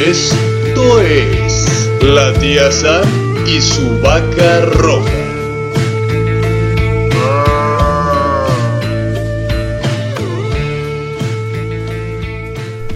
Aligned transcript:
Esto 0.00 0.98
es 0.98 1.90
la 2.00 2.32
tía 2.32 2.72
Sam 2.72 3.04
y 3.46 3.60
su 3.60 4.00
vaca 4.00 4.60
roja. 4.72 5.10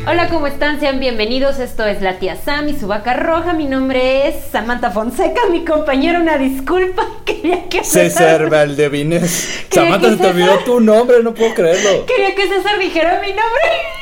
Hola, 0.07 0.29
¿cómo 0.31 0.47
están? 0.47 0.81
Sean 0.81 0.99
bienvenidos. 0.99 1.59
Esto 1.59 1.85
es 1.85 2.01
la 2.01 2.19
tía 2.19 2.37
Sam 2.37 2.71
y 2.71 2.81
su 2.81 2.87
vaca 2.87 3.13
roja. 3.13 3.53
Mi 3.53 3.67
nombre 3.67 4.27
es 4.29 4.37
Samantha 4.51 4.91
Fonseca. 4.91 5.43
Mi 5.51 5.63
compañero, 5.63 6.21
una 6.21 6.39
disculpa. 6.39 7.07
Quería 7.27 7.69
que 7.69 7.85
César 7.85 8.49
Valdevines. 8.49 9.67
Samantha, 9.71 10.09
se 10.09 10.17
te 10.17 10.27
olvidó 10.29 10.59
tu 10.61 10.81
nombre, 10.81 11.23
no 11.23 11.35
puedo 11.35 11.53
creerlo. 11.53 12.07
Quería 12.07 12.35
que 12.35 12.49
César 12.49 12.79
dijera 12.79 13.21
mi 13.21 13.29
nombre. 13.29 13.94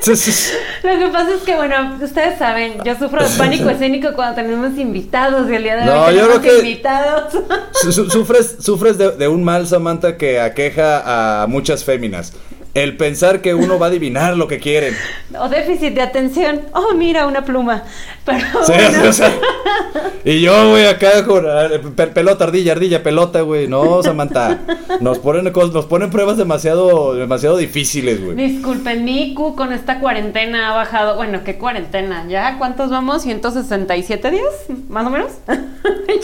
Sí, 0.00 0.16
sí, 0.16 0.32
sí. 0.32 0.52
Lo 0.82 0.98
que 0.98 1.06
pasa 1.12 1.34
es 1.34 1.42
que, 1.42 1.54
bueno, 1.56 1.96
ustedes 2.02 2.38
saben, 2.38 2.74
yo 2.84 2.94
sufro 2.96 3.22
de 3.22 3.36
pánico 3.36 3.68
escénico 3.70 4.12
cuando 4.14 4.34
tenemos 4.36 4.76
invitados 4.78 5.48
y 5.50 5.54
el 5.54 5.62
día 5.62 5.76
de 5.76 5.84
No, 5.84 6.04
hoy 6.04 6.14
yo 6.14 6.22
tenemos 6.22 6.38
creo 6.40 6.52
que- 6.60 6.68
invitados. 6.68 7.32
Su- 7.72 7.92
su- 7.92 8.10
Sufres, 8.10 8.56
sufres 8.60 8.98
de, 8.98 9.12
de 9.12 9.28
un 9.28 9.42
mal, 9.44 9.66
Samantha, 9.66 10.16
que 10.16 10.40
aqueja 10.40 11.42
a 11.42 11.46
muchas 11.46 11.84
féminas. 11.84 12.32
El 12.74 12.96
pensar 12.96 13.42
que 13.42 13.54
uno 13.54 13.78
va 13.78 13.86
a 13.86 13.88
adivinar 13.90 14.34
lo 14.36 14.48
que 14.48 14.58
quieren. 14.58 14.94
o 15.38 15.48
déficit 15.50 15.92
de 15.94 16.00
atención. 16.00 16.62
Oh, 16.72 16.94
mira, 16.94 17.26
una 17.26 17.44
pluma. 17.44 17.82
Pero 18.24 18.38
Sí, 18.64 18.72
bueno. 18.72 19.02
o 19.10 19.12
sea, 19.12 19.30
y 20.24 20.40
yo, 20.40 20.70
güey, 20.70 20.86
acá 20.86 21.10
pe- 21.96 22.06
pelota, 22.06 22.44
ardilla, 22.44 22.72
ardilla, 22.72 23.02
pelota, 23.02 23.42
güey. 23.42 23.68
No, 23.68 24.02
Samantha. 24.02 24.58
Nos 25.00 25.18
ponen, 25.18 25.44
nos 25.52 25.84
ponen 25.86 26.08
pruebas 26.10 26.38
demasiado, 26.38 27.14
demasiado 27.14 27.58
difíciles, 27.58 28.24
güey. 28.24 28.36
Disculpen, 28.36 29.04
mi 29.04 29.32
IQ 29.32 29.54
con 29.54 29.72
esta 29.74 30.00
cuarentena 30.00 30.70
ha 30.72 30.74
bajado. 30.76 31.16
Bueno, 31.16 31.40
¿qué 31.44 31.56
cuarentena? 31.58 32.24
¿Ya 32.28 32.56
cuántos 32.56 32.88
vamos? 32.90 33.26
¿167 33.26 34.30
días? 34.30 34.44
¿Más 34.88 35.06
o 35.06 35.10
menos? 35.10 35.30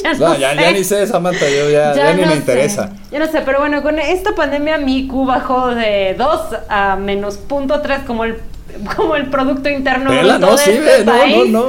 ya 0.02 0.14
no, 0.14 0.34
sé. 0.34 0.40
ya 0.40 0.72
ni 0.72 0.84
sé, 0.84 1.06
Samantha, 1.06 1.46
yo 1.48 1.68
ya, 1.70 1.94
ya 1.94 2.14
ni 2.14 2.22
no 2.22 2.28
me 2.28 2.32
sé. 2.32 2.38
interesa. 2.38 2.92
Ya 3.10 3.18
no 3.18 3.26
sé, 3.26 3.42
pero 3.44 3.58
bueno, 3.60 3.82
con 3.82 3.98
esta 3.98 4.34
pandemia 4.34 4.78
mi 4.78 5.00
IQ 5.00 5.26
bajó 5.26 5.74
de 5.74 6.14
2 6.16 6.37
a 6.68 6.96
menos 6.96 7.36
punto 7.36 7.80
3 7.80 8.00
como 8.06 8.24
el, 8.24 8.36
como 8.96 9.16
el 9.16 9.26
Producto 9.26 9.68
Interno 9.68 10.10
Bruto 10.10 10.38
no, 10.38 10.52
de 10.56 10.58
sí, 10.58 10.70
este 10.72 11.04
no, 11.04 11.12
no, 11.12 11.18
país. 11.18 11.48
no. 11.50 11.66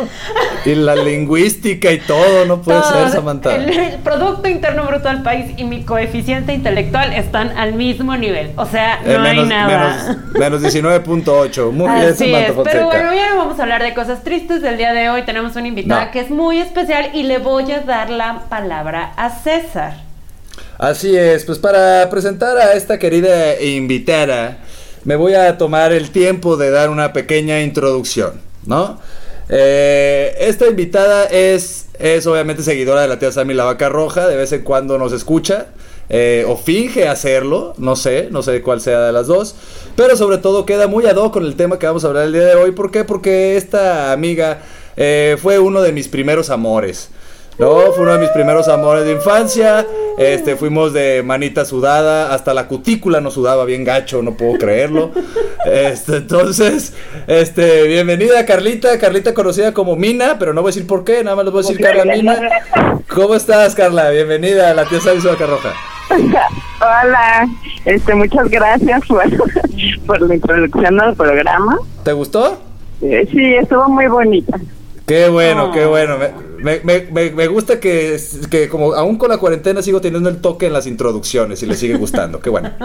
Y 0.65 0.75
la 0.75 0.95
lingüística 0.95 1.91
y 1.91 1.99
todo, 1.99 2.45
no 2.45 2.61
puede 2.61 2.81
Todo, 2.81 2.91
ser, 3.03 3.09
Samantha. 3.09 3.55
El 3.55 3.97
Producto 4.03 4.47
Interno 4.49 4.83
Bruto 4.85 5.07
del 5.07 5.23
país 5.23 5.53
y 5.57 5.63
mi 5.63 5.83
coeficiente 5.83 6.53
intelectual 6.53 7.13
están 7.13 7.57
al 7.57 7.73
mismo 7.73 8.15
nivel. 8.17 8.51
O 8.57 8.65
sea, 8.65 8.99
no 9.05 9.11
Eh, 9.11 9.15
hay 9.15 9.21
menos, 9.21 9.47
nada. 9.47 10.17
menos, 10.35 10.59
menos 10.61 10.61
19.8. 10.61 11.71
Muy 11.71 11.89
bien, 11.89 12.15
Samantha 12.15 12.39
es, 12.47 12.53
Fonseca. 12.53 12.63
pero 12.77 12.85
bueno, 12.87 13.13
ya 13.15 13.29
no 13.29 13.37
vamos 13.37 13.59
a 13.59 13.63
hablar 13.63 13.81
de 13.81 13.93
cosas 13.93 14.23
tristes 14.23 14.61
del 14.61 14.77
día 14.77 14.91
de 14.93 15.09
hoy. 15.09 15.21
Tenemos 15.23 15.55
una 15.55 15.67
invitada 15.67 16.05
No. 16.05 16.11
que 16.11 16.19
es 16.19 16.29
muy 16.29 16.59
especial 16.59 17.11
y 17.13 17.23
le 17.23 17.37
voy 17.37 17.71
a 17.71 17.79
dar 17.79 18.09
la 18.09 18.41
palabra 18.49 19.13
a 19.15 19.29
César. 19.29 19.93
Así 20.79 21.15
es, 21.17 21.43
pues 21.43 21.59
para 21.59 22.09
presentar 22.09 22.57
a 22.57 22.73
esta 22.73 22.97
querida 22.99 23.61
invitada, 23.61 24.59
me 25.03 25.17
voy 25.17 25.33
a 25.33 25.57
tomar 25.57 25.91
el 25.91 26.09
tiempo 26.11 26.55
de 26.55 26.71
dar 26.71 26.89
una 26.89 27.11
pequeña 27.11 27.61
introducción, 27.61 28.39
¿no? 28.65 28.97
Eh, 29.49 30.33
esta 30.39 30.67
invitada 30.67 31.25
es, 31.25 31.87
es 31.99 32.25
obviamente 32.27 32.63
seguidora 32.63 33.01
de 33.01 33.09
la 33.09 33.19
tía 33.19 33.29
Sammy 33.31 33.53
la 33.55 33.65
vaca 33.65 33.89
roja, 33.89 34.27
de 34.29 34.37
vez 34.37 34.53
en 34.53 34.63
cuando 34.63 34.97
nos 34.97 35.11
escucha. 35.11 35.67
eh, 36.09 36.43
o 36.47 36.57
finge 36.57 37.07
hacerlo, 37.07 37.73
no 37.77 37.95
sé, 37.95 38.29
no 38.31 38.41
sé 38.41 38.61
cuál 38.61 38.81
sea 38.81 39.01
de 39.01 39.11
las 39.11 39.27
dos, 39.27 39.55
pero 39.95 40.15
sobre 40.17 40.39
todo 40.39 40.65
queda 40.65 40.87
muy 40.87 41.05
ad 41.05 41.17
con 41.31 41.45
el 41.45 41.55
tema 41.55 41.77
que 41.77 41.85
vamos 41.85 42.03
a 42.03 42.07
hablar 42.07 42.25
el 42.25 42.33
día 42.33 42.45
de 42.45 42.55
hoy. 42.55 42.71
¿Por 42.71 42.89
qué? 42.91 43.03
Porque 43.03 43.57
esta 43.57 44.11
amiga 44.11 44.61
eh, 44.97 45.37
fue 45.41 45.59
uno 45.59 45.81
de 45.81 45.91
mis 45.91 46.07
primeros 46.07 46.49
amores. 46.49 47.09
No, 47.59 47.91
fue 47.91 48.03
uno 48.03 48.13
de 48.13 48.19
mis 48.19 48.29
primeros 48.29 48.69
amores 48.69 49.03
de 49.03 49.11
infancia. 49.11 49.85
Este, 50.17 50.55
fuimos 50.55 50.93
de 50.93 51.23
manita 51.23 51.65
sudada, 51.65 52.33
hasta 52.33 52.53
la 52.53 52.67
cutícula 52.67 53.19
nos 53.19 53.33
sudaba 53.33 53.65
bien 53.65 53.83
gacho, 53.83 54.21
no 54.21 54.35
puedo 54.35 54.57
creerlo. 54.57 55.11
Este, 55.65 56.17
entonces, 56.17 56.93
este, 57.27 57.83
bienvenida 57.83 58.45
Carlita, 58.45 58.97
Carlita 58.97 59.33
conocida 59.33 59.73
como 59.73 59.97
Mina, 59.97 60.37
pero 60.39 60.53
no 60.53 60.61
voy 60.61 60.69
a 60.69 60.71
decir 60.73 60.87
por 60.87 61.03
qué, 61.03 61.21
nada 61.21 61.35
más 61.35 61.45
les 61.45 61.53
voy 61.53 61.59
a 61.59 61.67
decir 61.67 61.85
Carla 61.85 62.05
Mina. 62.05 62.39
¿Cómo 63.13 63.35
estás, 63.35 63.75
Carla? 63.75 64.09
Bienvenida 64.09 64.69
a 64.69 64.73
la 64.73 64.85
tía 64.85 65.01
Sabi 65.01 65.19
Vaca 65.19 65.45
Roja. 65.45 65.73
Hola, 66.79 67.45
este, 67.83 68.15
muchas 68.15 68.49
gracias 68.49 69.05
por, 69.05 69.23
por 70.05 70.21
la 70.21 70.35
introducción 70.35 71.01
al 71.01 71.13
programa. 71.13 71.77
¿Te 72.03 72.13
gustó? 72.13 72.57
Eh, 73.01 73.27
sí, 73.31 73.55
estuvo 73.55 73.89
muy 73.89 74.07
bonita. 74.07 74.57
Qué 75.09 75.27
bueno, 75.27 75.65
Oh. 75.65 75.71
qué 75.71 75.85
bueno. 75.85 76.17
Me, 76.59 76.79
me, 76.83 77.07
me, 77.11 77.31
me 77.31 77.47
gusta 77.47 77.79
que, 77.79 78.17
que 78.51 78.69
como 78.69 78.93
aún 78.93 79.17
con 79.17 79.29
la 79.29 79.37
cuarentena 79.37 79.81
sigo 79.81 79.99
teniendo 80.01 80.29
el 80.29 80.37
toque 80.39 80.67
en 80.67 80.73
las 80.73 80.85
introducciones 80.85 81.63
y 81.63 81.65
le 81.65 81.75
sigue 81.75 81.95
gustando. 81.95 82.39
Qué 82.39 82.49
bueno. 82.51 82.71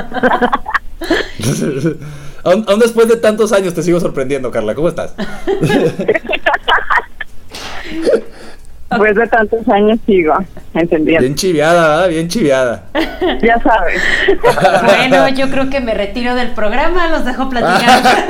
aún, 2.44 2.64
aún 2.66 2.80
después 2.80 3.08
de 3.08 3.16
tantos 3.16 3.52
años 3.52 3.74
te 3.74 3.82
sigo 3.82 4.00
sorprendiendo, 4.00 4.50
Carla. 4.50 4.74
¿Cómo 4.74 4.88
estás? 4.88 5.14
Después 8.94 9.14
de 9.16 9.26
tantos 9.28 9.68
años 9.68 9.98
sigo 10.06 10.34
entendiendo. 10.74 11.22
Bien 11.22 11.34
chiviada, 11.34 11.88
¿verdad? 11.88 12.08
Bien 12.08 12.28
chiviada. 12.28 12.84
Ya 13.42 13.58
sabes. 13.62 14.02
Bueno, 14.84 15.28
yo 15.30 15.48
creo 15.50 15.70
que 15.70 15.80
me 15.80 15.94
retiro 15.94 16.34
del 16.34 16.50
programa, 16.52 17.08
los 17.08 17.24
dejo 17.24 17.48
platicar. 17.48 18.02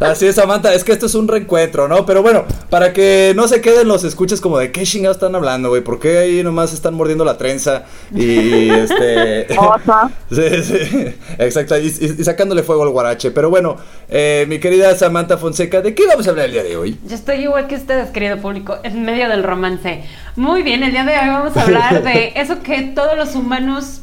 Así 0.00 0.26
es, 0.26 0.34
Samantha, 0.34 0.74
es 0.74 0.82
que 0.84 0.92
esto 0.92 1.06
es 1.06 1.14
un 1.14 1.28
reencuentro, 1.28 1.86
¿no? 1.88 2.04
Pero 2.04 2.20
bueno, 2.22 2.44
para 2.68 2.92
que 2.92 3.32
no 3.36 3.46
se 3.48 3.60
queden 3.60 3.86
los 3.88 4.02
escuches 4.04 4.40
como 4.40 4.58
de 4.58 4.72
qué 4.72 4.82
chingados 4.82 5.16
están 5.18 5.34
hablando, 5.34 5.68
güey, 5.68 5.82
¿por 5.82 5.98
qué 6.00 6.18
ahí 6.18 6.42
nomás 6.42 6.72
están 6.74 6.94
mordiendo 6.94 7.24
la 7.24 7.38
trenza? 7.38 7.84
Y 8.12 8.70
este... 8.70 9.46
Sí, 10.30 10.62
sí, 10.62 11.14
exacto, 11.38 11.78
y, 11.78 11.86
y- 11.86 12.14
y 12.20 12.24
sacándole 12.24 12.62
fuego 12.64 12.82
al 12.82 12.90
guarache. 12.90 13.30
Pero 13.30 13.50
bueno, 13.50 13.76
eh, 14.08 14.46
mi 14.48 14.58
querida 14.58 14.94
Samantha 14.96 15.38
Fonseca, 15.38 15.80
¿de 15.80 15.94
qué 15.94 16.06
vamos 16.06 16.26
a 16.26 16.30
hablar 16.30 16.46
el 16.46 16.52
día 16.52 16.64
de 16.64 16.76
hoy? 16.76 16.98
Yo 17.06 17.14
estoy 17.14 17.36
igual 17.36 17.66
que 17.68 17.76
ustedes, 17.76 18.10
querido 18.10 18.38
público, 18.38 18.78
en 18.82 19.04
medio 19.14 19.28
del 19.28 19.44
romance. 19.44 20.02
Muy 20.36 20.62
bien, 20.62 20.82
el 20.82 20.90
día 20.90 21.04
de 21.04 21.16
hoy 21.16 21.28
vamos 21.28 21.56
a 21.56 21.62
hablar 21.62 22.02
de 22.02 22.32
eso 22.36 22.60
que 22.62 22.82
todos 22.82 23.16
los 23.16 23.34
humanos, 23.36 24.00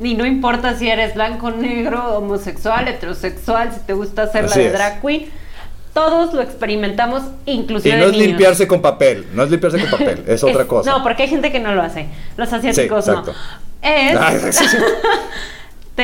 y 0.00 0.14
no 0.14 0.26
importa 0.26 0.76
si 0.76 0.88
eres 0.88 1.14
blanco, 1.14 1.50
negro, 1.50 2.18
homosexual, 2.18 2.88
heterosexual, 2.88 3.72
si 3.72 3.80
te 3.80 3.92
gusta 3.92 4.24
hacer 4.24 4.46
Así 4.46 4.58
la 4.58 4.64
de 4.64 4.72
drag 4.72 5.00
queen, 5.00 5.26
todos 5.94 6.34
lo 6.34 6.42
experimentamos, 6.42 7.22
Y 7.46 7.52
inclusive 7.52 7.96
no 7.96 8.04
de 8.04 8.06
es 8.06 8.12
niños. 8.12 8.28
limpiarse 8.28 8.66
con 8.66 8.82
papel, 8.82 9.26
no 9.32 9.44
es 9.44 9.50
limpiarse 9.50 9.78
con 9.80 9.90
papel, 9.90 10.24
es 10.28 10.42
otra 10.42 10.64
cosa. 10.66 10.90
No, 10.90 11.02
porque 11.04 11.22
hay 11.22 11.28
gente 11.28 11.52
que 11.52 11.60
no 11.60 11.72
lo 11.74 11.82
hace. 11.82 12.06
Los 12.36 12.52
asiáticos 12.52 13.04
Sí, 13.04 13.10
no. 13.12 13.24
Es 13.80 14.56
sí. 14.56 14.76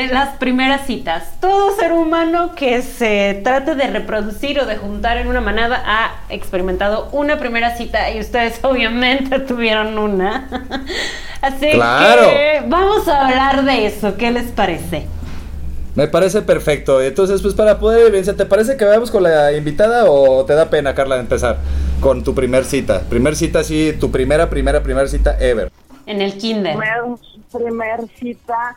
De 0.01 0.09
las 0.09 0.37
primeras 0.39 0.87
citas. 0.87 1.25
Todo 1.41 1.75
ser 1.77 1.93
humano 1.93 2.55
que 2.55 2.83
se 2.83 3.41
trate 3.45 3.75
de 3.75 3.87
reproducir 3.89 4.59
o 4.61 4.67
de 4.67 4.77
juntar 4.77 5.19
en 5.19 5.29
una 5.29 5.41
manada 5.41 5.83
ha 5.87 6.11
experimentado 6.29 7.09
una 7.13 7.39
primera 7.39 7.77
cita 7.77 8.11
y 8.11 8.21
ustedes 8.21 8.59
obviamente 8.63 9.39
tuvieron 9.41 9.99
una. 9.99 10.49
Así 11.41 11.71
Claro. 11.73 12.23
que 12.29 12.63
vamos 12.67 13.07
a 13.09 13.27
hablar 13.27 13.65
de 13.65 13.87
eso. 13.87 14.17
¿Qué 14.17 14.31
les 14.31 14.51
parece? 14.53 15.07
Me 15.95 16.09
parece 16.09 16.43
perfecto. 16.43 17.01
Entonces, 17.01 17.41
pues 17.41 17.55
para 17.55 17.79
poder 17.79 18.07
evidenciar, 18.09 18.35
¿te 18.37 18.47
parece 18.47 18.77
que 18.77 18.85
vayamos 18.85 19.11
con 19.13 19.23
la 19.23 19.53
invitada 19.53 20.07
o 20.11 20.45
te 20.45 20.55
da 20.55 20.69
pena, 20.69 20.93
Carla, 20.95 21.15
de 21.15 21.21
empezar 21.21 21.59
con 22.01 22.25
tu 22.25 22.35
primer 22.35 22.65
cita? 22.65 23.03
Primer 23.09 23.37
cita, 23.37 23.63
sí, 23.63 23.95
tu 24.01 24.11
primera, 24.11 24.51
primera, 24.51 24.83
primera 24.83 25.07
cita 25.07 25.37
ever. 25.39 25.71
En 26.07 26.21
el 26.21 26.37
kinder. 26.37 26.77
Primer, 26.77 27.19
primer 27.53 28.01
cita. 28.19 28.77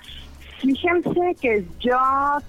Fíjense 0.61 1.35
que 1.39 1.65
yo 1.79 1.97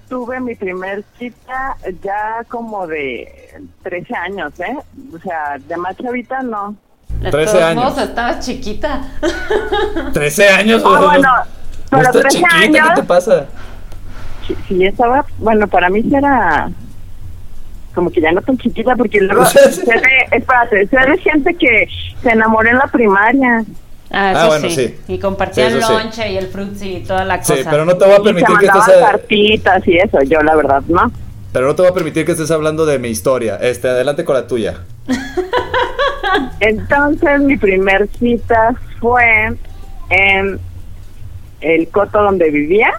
tuve 0.09 0.39
mi 0.39 0.55
primer 0.55 1.03
cita 1.17 1.75
ya 2.03 2.43
como 2.47 2.87
de 2.87 3.61
13 3.83 4.15
años, 4.15 4.59
¿eh? 4.59 4.75
O 5.13 5.19
sea, 5.19 5.57
de 5.59 5.77
más 5.77 5.95
chavita 5.97 6.41
no. 6.41 6.75
De 7.21 7.29
13 7.29 7.51
todos 7.51 7.63
años. 7.65 7.83
modos, 7.83 7.97
estabas 8.09 8.45
chiquita. 8.45 9.01
13 10.13 10.49
años, 10.49 10.81
Ah, 10.85 10.89
bueno, 10.89 11.21
no- 11.21 11.37
no 11.37 11.45
pero 11.91 12.01
estás 12.01 12.21
13 12.21 12.37
chiquita, 12.37 12.55
años. 12.57 12.89
¿qué 12.89 13.01
te 13.01 13.07
pasa? 13.07 13.45
Sí, 14.47 14.55
sí, 14.67 14.85
estaba, 14.85 15.25
bueno, 15.37 15.67
para 15.67 15.89
mí 15.89 16.03
era 16.11 16.69
como 17.93 18.09
que 18.11 18.21
ya 18.21 18.31
no 18.31 18.41
tan 18.41 18.57
chiquita, 18.57 18.95
porque 18.95 19.19
luego 19.21 19.45
sé 19.45 19.81
de, 19.83 20.37
espérate, 20.37 20.87
sé 20.87 20.97
de 20.97 21.17
gente 21.19 21.53
que 21.55 21.87
se 22.23 22.29
enamoró 22.31 22.69
en 22.69 22.77
la 22.77 22.87
primaria. 22.87 23.63
Ah, 24.11 24.31
eso 24.31 24.39
Ah, 24.41 24.47
bueno, 24.47 24.69
sí. 24.69 24.75
sí. 24.75 24.95
Y 25.13 25.19
compartían 25.19 25.71
Sí, 25.71 25.79
lonche 25.79 26.31
y 26.31 26.37
el 26.37 26.47
frutzi 26.47 26.97
y 26.97 26.99
toda 27.03 27.25
la 27.25 27.37
cosa. 27.39 27.55
Sí, 27.55 27.61
pero 27.69 27.85
no 27.85 27.95
te 27.95 28.05
voy 28.05 28.15
a 28.15 28.19
Y 28.19 28.23
permitir 28.23 28.57
que 28.57 28.65
estés... 28.65 28.95
cartitas 28.99 29.87
y 29.87 29.97
eso, 29.97 30.21
yo 30.23 30.41
la 30.41 30.55
verdad, 30.55 30.81
¿no? 30.87 31.11
Pero 31.53 31.67
no 31.67 31.75
te 31.75 31.81
voy 31.83 31.91
a 31.91 31.93
permitir 31.93 32.25
que 32.25 32.31
estés 32.33 32.51
hablando 32.51 32.85
de 32.85 32.97
mi 32.99 33.09
historia. 33.09 33.57
Este, 33.61 33.87
adelante 33.89 34.23
con 34.25 34.35
la 34.35 34.47
tuya. 34.47 34.79
Entonces 36.59 37.41
mi 37.41 37.57
primer 37.57 38.07
cita 38.19 38.75
fue 38.99 39.23
en 40.09 40.59
el 41.61 41.87
coto 41.89 42.21
donde 42.21 42.49
vivía, 42.51 42.91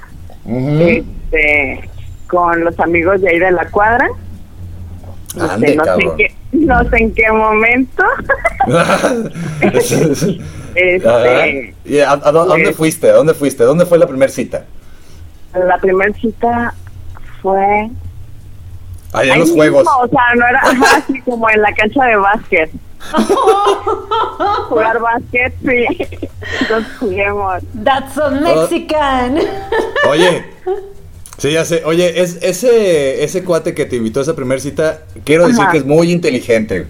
este, 0.47 1.89
con 2.27 2.65
los 2.65 2.79
amigos 2.81 3.21
de 3.21 3.31
ahí 3.31 3.39
de 3.39 3.51
la 3.53 3.69
cuadra. 3.71 4.07
Este, 5.29 5.41
Ande, 5.51 5.77
no 5.77 5.85
sé 5.85 6.09
qué, 6.17 6.35
no 6.61 6.83
sé 6.91 6.97
en 6.99 7.15
qué 7.15 7.31
momento. 7.33 8.05
Este, 10.73 11.09
Ajá. 11.09 11.47
¿Y 11.85 11.99
a, 11.99 12.11
a 12.11 12.15
a 12.29 12.31
dónde 12.33 12.65
pues- 12.67 12.77
fuiste? 12.77 13.11
¿A 13.11 13.15
dónde 13.15 13.35
fuiste? 13.35 13.65
¿Dónde 13.65 13.87
fue 13.87 13.99
la 13.99 14.07
primera 14.07 14.31
cita? 14.31 14.65
la 15.53 15.79
primera 15.79 16.13
cita 16.15 16.73
fue 17.43 17.91
Allá 19.13 19.25
en 19.25 19.33
ahí 19.33 19.39
los 19.41 19.49
mismo, 19.49 19.57
juegos. 19.63 19.89
o 20.01 20.07
sea, 20.09 20.35
no 20.37 20.47
era 20.47 20.61
así 20.97 21.21
como 21.25 21.51
en 21.51 21.61
la 21.61 21.73
cancha 21.75 22.05
de 22.05 22.17
básquet. 22.17 22.71
Jugar 24.69 25.01
básquet, 25.01 25.53
sí. 25.65 25.87
Entonces 26.61 26.93
juguemos. 27.01 27.63
That's 27.85 28.15
so 28.15 28.31
Mexican. 28.31 29.41
Oye, 30.09 30.45
sí, 31.41 31.51
ya 31.53 31.65
sé. 31.65 31.83
Oye, 31.85 32.21
es, 32.23 32.39
ese, 32.43 33.25
ese 33.25 33.43
cuate 33.43 33.75
que 33.75 33.85
te 33.87 33.97
invitó 33.97 34.21
a 34.21 34.23
esa 34.23 34.37
primera 34.37 34.61
cita, 34.61 35.01
quiero 35.25 35.47
decir 35.49 35.63
Ajá. 35.63 35.73
que 35.73 35.79
es 35.79 35.85
muy 35.85 36.13
inteligente. 36.13 36.87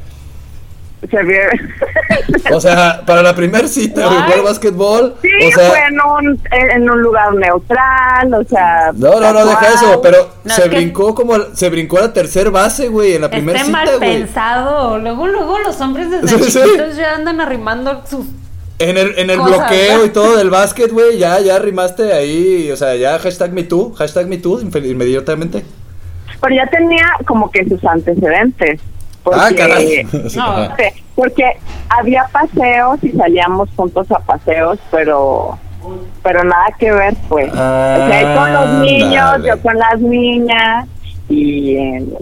O 2.52 2.60
sea, 2.60 3.02
para 3.06 3.22
la 3.22 3.34
primera 3.34 3.66
cita, 3.66 4.06
jugar 4.06 4.42
básquetbol. 4.42 5.14
Sí, 5.22 5.28
o 5.46 5.50
sea, 5.58 5.70
fue 5.70 5.78
en 5.88 5.98
un, 6.00 6.40
en 6.74 6.90
un 6.90 7.00
lugar 7.00 7.34
neutral, 7.34 8.34
o 8.34 8.44
sea. 8.44 8.90
No, 8.94 9.18
no, 9.18 9.32
no, 9.32 9.46
deja 9.46 9.68
eso, 9.68 10.00
pero 10.02 10.28
No, 10.44 10.54
se 10.54 10.62
es 10.64 10.68
que- 10.68 10.76
brincó 10.76 11.14
como, 11.14 11.34
se 11.54 11.70
brincó 11.70 11.98
a 11.98 12.02
la 12.02 12.12
tercer 12.12 12.50
base, 12.50 12.88
güey, 12.88 13.14
en 13.14 13.22
la 13.22 13.30
primera 13.30 13.60
cita, 13.60 13.72
mal 13.72 13.86
güey. 13.98 13.98
pensado. 14.18 14.98
Luego, 14.98 15.26
luego 15.26 15.58
los 15.60 15.80
hombres 15.80 16.10
desde 16.10 16.28
Sí, 16.38 16.50
sí. 16.50 16.60
chiquitos 16.62 16.96
ya 16.96 17.14
andan 17.14 17.40
arrimando 17.40 18.02
sus. 18.08 18.26
En 18.80 18.96
el, 18.96 19.18
en 19.18 19.30
el 19.30 19.38
bloqueo 19.40 20.04
y 20.06 20.08
todo 20.10 20.36
del 20.36 20.50
básquet, 20.50 20.90
güey, 20.90 21.18
ya, 21.18 21.38
ya 21.40 21.56
arrimaste 21.56 22.12
ahí, 22.12 22.70
o 22.70 22.76
sea, 22.76 22.96
ya 22.96 23.18
hashtag 23.18 23.52
me 23.52 23.62
too, 23.62 23.92
hashtag 23.94 24.26
me 24.26 24.38
too, 24.38 24.58
infe- 24.60 24.84
inmediatamente. 24.90 25.62
Pero 26.40 26.54
ya 26.54 26.66
tenía 26.68 27.04
como 27.26 27.50
que 27.50 27.68
sus 27.68 27.84
antecedentes. 27.84 28.80
Porque, 29.22 29.40
Ah, 29.40 29.50
caray. 29.54 30.06
No. 30.34 30.68
Porque 31.14 31.44
había 31.90 32.24
paseos 32.32 32.98
y 33.02 33.10
salíamos 33.10 33.68
juntos 33.76 34.10
a 34.10 34.18
paseos, 34.20 34.78
pero 34.90 35.58
pero 36.22 36.44
nada 36.44 36.66
que 36.78 36.90
ver, 36.92 37.14
pues. 37.28 37.50
o 37.52 37.56
sea, 37.56 38.34
con 38.36 38.52
los 38.54 38.84
niños, 38.86 39.22
Ándale. 39.22 39.48
yo 39.48 39.60
con 39.62 39.76
las 39.78 40.00
niñas, 40.00 40.86
y 41.28 41.76
él, 41.76 42.16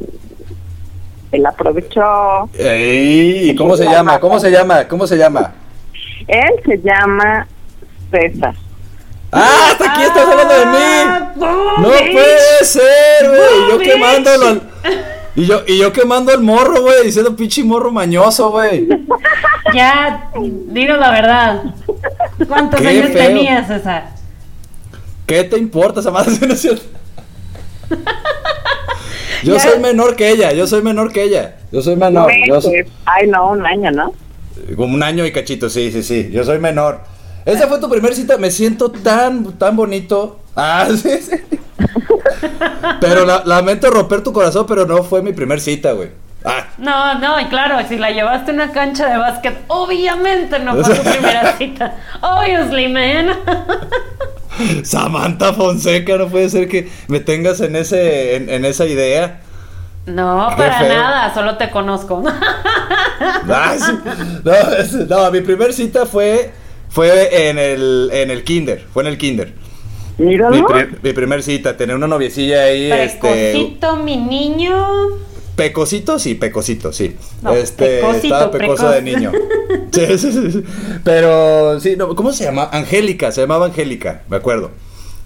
él 1.32 1.46
aprovechó. 1.46 2.48
Ey, 2.58 3.54
¿Cómo 3.56 3.76
se 3.76 3.84
llama? 3.84 4.18
¿Cómo 4.18 4.40
se 4.40 4.50
llama? 4.50 4.86
¿Cómo 4.88 5.06
se 5.06 5.16
llama? 5.16 5.52
Él 6.28 6.50
se 6.64 6.78
llama 6.78 7.46
César. 8.10 8.54
¡Ah, 9.32 9.68
hasta 9.72 9.92
aquí 9.92 10.02
estás 10.02 10.26
hablando 10.26 10.54
de 10.54 10.62
Ah, 10.64 11.32
mí! 11.34 11.40
boom, 11.40 11.82
¡No 11.82 11.88
bitch. 11.90 12.12
puede 12.12 12.64
ser, 12.64 13.28
güey! 13.28 13.40
Y 13.84 13.88
yo 13.88 14.06
al- 14.06 14.62
Y 15.34 15.46
yo, 15.46 15.62
y 15.66 15.78
yo 15.78 15.92
quemando 15.92 16.32
el 16.32 16.40
morro, 16.40 16.80
güey, 16.82 17.04
diciendo 17.04 17.36
pinche 17.36 17.62
morro 17.62 17.92
mañoso, 17.92 18.50
güey. 18.50 18.88
Ya, 19.74 20.30
dinos 20.34 20.98
la 20.98 21.10
verdad. 21.10 21.62
¿Cuántos 22.48 22.80
Qué 22.80 22.88
años 22.88 23.08
feo. 23.12 23.26
tenías, 23.26 23.66
César? 23.68 24.08
¿Qué 25.26 25.44
te 25.44 25.58
importa 25.58 26.00
esa 26.00 26.10
madre? 26.10 26.32
Yo 29.44 29.54
Ya. 29.54 29.60
soy 29.60 29.78
menor 29.78 30.16
que 30.16 30.30
ella, 30.30 30.52
yo 30.52 30.66
soy 30.66 30.82
menor 30.82 31.12
que 31.12 31.22
ella. 31.22 31.56
Yo 31.70 31.80
soy 31.82 31.94
menor. 31.96 32.30
Yo 32.46 32.60
soy. 32.60 32.84
Ay, 33.04 33.28
no, 33.28 33.50
un 33.50 33.64
año, 33.64 33.90
¿no? 33.92 34.12
Como 34.76 34.94
un 34.94 35.02
año 35.02 35.24
y 35.26 35.32
cachito, 35.32 35.68
sí, 35.70 35.90
sí, 35.92 36.02
sí. 36.02 36.30
Yo 36.32 36.44
soy 36.44 36.58
menor. 36.58 37.00
Esa 37.44 37.66
fue 37.68 37.78
tu 37.80 37.88
primer 37.88 38.14
cita, 38.14 38.36
me 38.36 38.50
siento 38.50 38.90
tan, 38.90 39.52
tan 39.58 39.76
bonito. 39.76 40.40
Ah, 40.60 40.88
sí, 40.90 41.10
sí. 41.20 41.36
Pero 43.00 43.24
la- 43.24 43.42
lamento 43.44 43.88
romper 43.90 44.22
tu 44.24 44.32
corazón, 44.32 44.66
pero 44.66 44.86
no 44.86 45.04
fue 45.04 45.22
mi 45.22 45.32
primer 45.32 45.60
cita, 45.60 45.92
güey. 45.92 46.08
Ah, 46.44 46.66
No, 46.78 47.18
no, 47.20 47.40
y 47.40 47.44
claro, 47.46 47.76
si 47.88 47.96
la 47.96 48.10
llevaste 48.10 48.50
a 48.50 48.54
una 48.54 48.72
cancha 48.72 49.08
de 49.08 49.18
básquet, 49.18 49.56
obviamente 49.68 50.58
no 50.58 50.74
fue 50.82 50.94
tu 50.96 51.02
primera 51.02 51.56
cita. 51.58 51.96
Obviously, 52.22 52.88
man. 52.88 53.36
Samantha 54.82 55.52
Fonseca, 55.52 56.16
no 56.16 56.26
puede 56.28 56.48
ser 56.50 56.68
que 56.68 56.88
me 57.06 57.20
tengas 57.20 57.60
en 57.60 57.76
ese, 57.76 58.36
en, 58.36 58.50
en 58.50 58.64
esa 58.64 58.86
idea. 58.86 59.40
No, 60.08 60.48
para 60.56 60.78
feo. 60.80 60.88
nada, 60.88 61.34
solo 61.34 61.56
te 61.56 61.70
conozco. 61.70 62.22
Ah, 63.20 63.74
sí. 63.78 63.92
No, 64.44 65.06
no, 65.24 65.30
mi 65.32 65.40
primer 65.40 65.72
cita 65.72 66.06
fue, 66.06 66.52
fue 66.88 67.48
en 67.48 67.58
el, 67.58 68.10
en 68.12 68.30
el 68.30 68.44
kinder, 68.44 68.84
fue 68.92 69.02
en 69.02 69.08
el 69.08 69.18
kinder. 69.18 69.52
Míralo. 70.18 70.54
Mi, 70.54 70.62
pri- 70.62 70.96
mi 71.02 71.12
primer 71.12 71.42
cita, 71.42 71.76
tener 71.76 71.96
una 71.96 72.06
noviecilla 72.06 72.64
ahí, 72.64 72.90
este, 72.92 73.18
Precocito, 73.52 73.96
mi 73.96 74.16
niño. 74.16 74.86
pecosito, 75.56 76.18
sí, 76.18 76.34
pecosito, 76.34 76.92
sí. 76.92 77.16
No, 77.42 77.52
este, 77.54 77.96
pecosito, 78.00 78.34
estaba 78.34 78.50
pecoso 78.52 78.76
precoz. 78.88 78.94
de 78.94 79.02
niño. 79.02 79.32
Sí, 79.90 80.06
sí, 80.18 80.32
sí, 80.32 80.52
sí. 80.52 80.64
Pero, 81.02 81.80
sí, 81.80 81.96
no, 81.96 82.14
¿cómo 82.14 82.32
se 82.32 82.44
llama? 82.44 82.68
Angélica, 82.72 83.32
se 83.32 83.40
llamaba 83.40 83.66
Angélica, 83.66 84.22
me 84.28 84.36
acuerdo. 84.36 84.70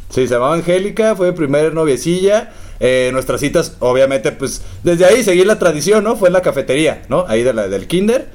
Sí, 0.08 0.26
se 0.26 0.35
llamaba 0.35 0.55
Angélica, 0.55 1.14
fue 1.17 1.31
mi 1.32 1.37
primer 1.37 1.75
noviecilla. 1.75 2.50
Eh, 2.84 3.11
nuestras 3.12 3.40
citas, 3.40 3.76
obviamente, 3.79 4.32
pues, 4.32 4.61
desde 4.82 5.05
ahí 5.05 5.23
seguí 5.23 5.44
la 5.44 5.56
tradición, 5.58 6.02
¿no? 6.02 6.17
Fue 6.17 6.29
en 6.29 6.32
la 6.32 6.43
cafetería, 6.43 7.02
¿no? 7.08 7.25
Ahí 7.29 7.44
de 7.44 7.52
la, 7.55 7.69
del 7.69 7.87
kinder. 7.87 8.26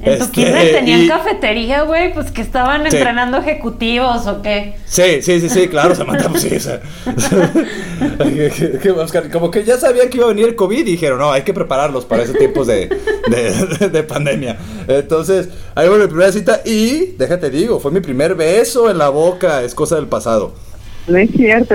En 0.00 0.18
tu 0.18 0.24
Este, 0.24 0.32
kinder 0.42 0.72
tenían 0.72 1.04
y- 1.04 1.08
cafetería, 1.08 1.82
güey, 1.82 2.12
pues 2.12 2.30
que 2.30 2.42
estaban 2.42 2.82
Sí. 2.90 2.96
entrenando 2.96 3.38
ejecutivos 3.38 4.26
o 4.26 4.42
qué. 4.42 4.74
Sí, 4.84 5.22
sí, 5.22 5.40
sí, 5.40 5.48
sí, 5.48 5.68
claro, 5.68 5.94
Samantha, 5.94 6.28
pues 6.28 6.42
sí, 6.42 6.54
o 6.54 6.60
sea, 6.60 6.80
Oscar, 8.98 9.30
como 9.30 9.50
que 9.50 9.64
ya 9.64 9.78
sabían 9.78 10.08
que 10.08 10.16
iba 10.18 10.26
a 10.26 10.30
venir 10.30 10.46
el 10.48 10.56
COVID 10.56 10.78
y 10.80 10.82
dijeron, 10.82 11.18
no, 11.18 11.32
hay 11.32 11.42
que 11.42 11.54
prepararlos 11.54 12.04
para 12.04 12.24
esos 12.24 12.36
tiempos 12.36 12.66
de, 12.66 12.88
de, 13.28 13.88
de 13.92 14.02
pandemia. 14.02 14.56
Entonces, 14.88 15.48
ahí 15.74 15.88
fue 15.88 15.98
mi 15.98 16.06
primera 16.06 16.32
cita 16.32 16.60
y, 16.64 17.12
déjate 17.16 17.50
digo, 17.50 17.80
fue 17.80 17.90
mi 17.90 18.00
primer 18.00 18.34
beso 18.34 18.90
en 18.90 18.98
la 18.98 19.08
boca, 19.08 19.62
es 19.62 19.74
cosa 19.74 19.96
del 19.96 20.08
pasado. 20.08 20.54
No 21.06 21.16
es 21.18 21.30
cierto. 21.30 21.74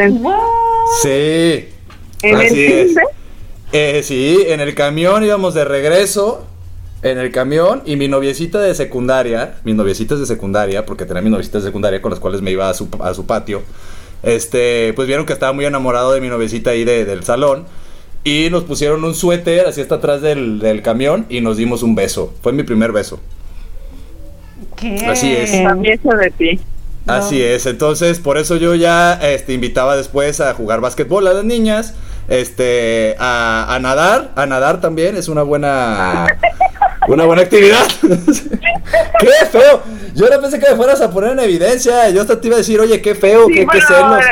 Sí. 1.01 1.69
En 2.23 2.39
el 2.41 2.47
así 2.47 2.63
es. 2.65 2.85
kinder? 2.87 3.03
Eh, 3.73 4.01
sí, 4.03 4.37
en 4.47 4.59
el 4.59 4.75
camión 4.75 5.23
íbamos 5.23 5.53
de 5.53 5.65
regreso. 5.65 6.45
En 7.03 7.17
el 7.17 7.31
camión 7.31 7.81
y 7.87 7.95
mi 7.95 8.07
noviecita 8.07 8.59
de 8.59 8.75
secundaria, 8.75 9.55
mis 9.63 9.73
noviecitas 9.73 10.19
de 10.19 10.27
secundaria, 10.27 10.85
porque 10.85 11.05
tenía 11.05 11.23
mis 11.23 11.31
noviecitas 11.31 11.63
de 11.63 11.69
secundaria 11.69 11.99
con 11.99 12.11
las 12.11 12.19
cuales 12.19 12.43
me 12.43 12.51
iba 12.51 12.69
a 12.69 12.75
su, 12.75 12.89
a 12.99 13.15
su 13.15 13.25
patio, 13.25 13.63
este, 14.21 14.93
pues 14.93 15.07
vieron 15.07 15.25
que 15.25 15.33
estaba 15.33 15.51
muy 15.51 15.65
enamorado 15.65 16.11
de 16.13 16.21
mi 16.21 16.27
noviecita 16.29 16.69
ahí 16.69 16.83
de- 16.83 17.05
del 17.05 17.23
salón 17.23 17.65
y 18.23 18.49
nos 18.51 18.65
pusieron 18.65 19.03
un 19.03 19.15
suéter 19.15 19.65
así 19.65 19.81
hasta 19.81 19.95
atrás 19.95 20.21
del, 20.21 20.59
del 20.59 20.83
camión 20.83 21.25
y 21.27 21.41
nos 21.41 21.57
dimos 21.57 21.81
un 21.81 21.95
beso. 21.95 22.35
Fue 22.43 22.53
mi 22.53 22.61
primer 22.61 22.91
beso. 22.91 23.19
¿Qué? 24.75 25.03
Así 25.07 25.31
es. 25.33 25.51
De 25.51 26.33
ti. 26.37 26.59
No. 27.07 27.13
Así 27.13 27.41
es, 27.41 27.65
entonces 27.65 28.19
por 28.19 28.37
eso 28.37 28.57
yo 28.57 28.75
ya 28.75 29.15
este, 29.15 29.53
invitaba 29.53 29.97
después 29.97 30.39
a 30.39 30.53
jugar 30.53 30.81
básquetbol 30.81 31.25
a 31.27 31.33
las 31.33 31.43
niñas, 31.43 31.95
este, 32.31 33.15
a, 33.19 33.67
a 33.75 33.79
nadar, 33.79 34.31
a 34.35 34.45
nadar 34.45 34.79
también 34.79 35.15
es 35.17 35.27
una 35.27 35.43
buena, 35.43 36.25
una 37.07 37.25
buena 37.25 37.41
actividad. 37.41 37.83
qué 39.19 39.45
feo, 39.51 39.81
yo 40.15 40.27
no 40.29 40.41
pensé 40.41 40.59
que 40.59 40.69
me 40.69 40.75
fueras 40.77 41.01
a 41.01 41.11
poner 41.11 41.31
en 41.33 41.39
evidencia, 41.39 42.09
yo 42.09 42.21
hasta 42.21 42.39
te 42.39 42.47
iba 42.47 42.55
a 42.55 42.59
decir, 42.59 42.79
oye, 42.79 43.01
qué 43.01 43.15
feo, 43.15 43.47
Sí, 43.47 43.53
qué, 43.53 43.59
qué 43.59 43.65
bueno, 43.65 44.17
celos. 44.19 44.25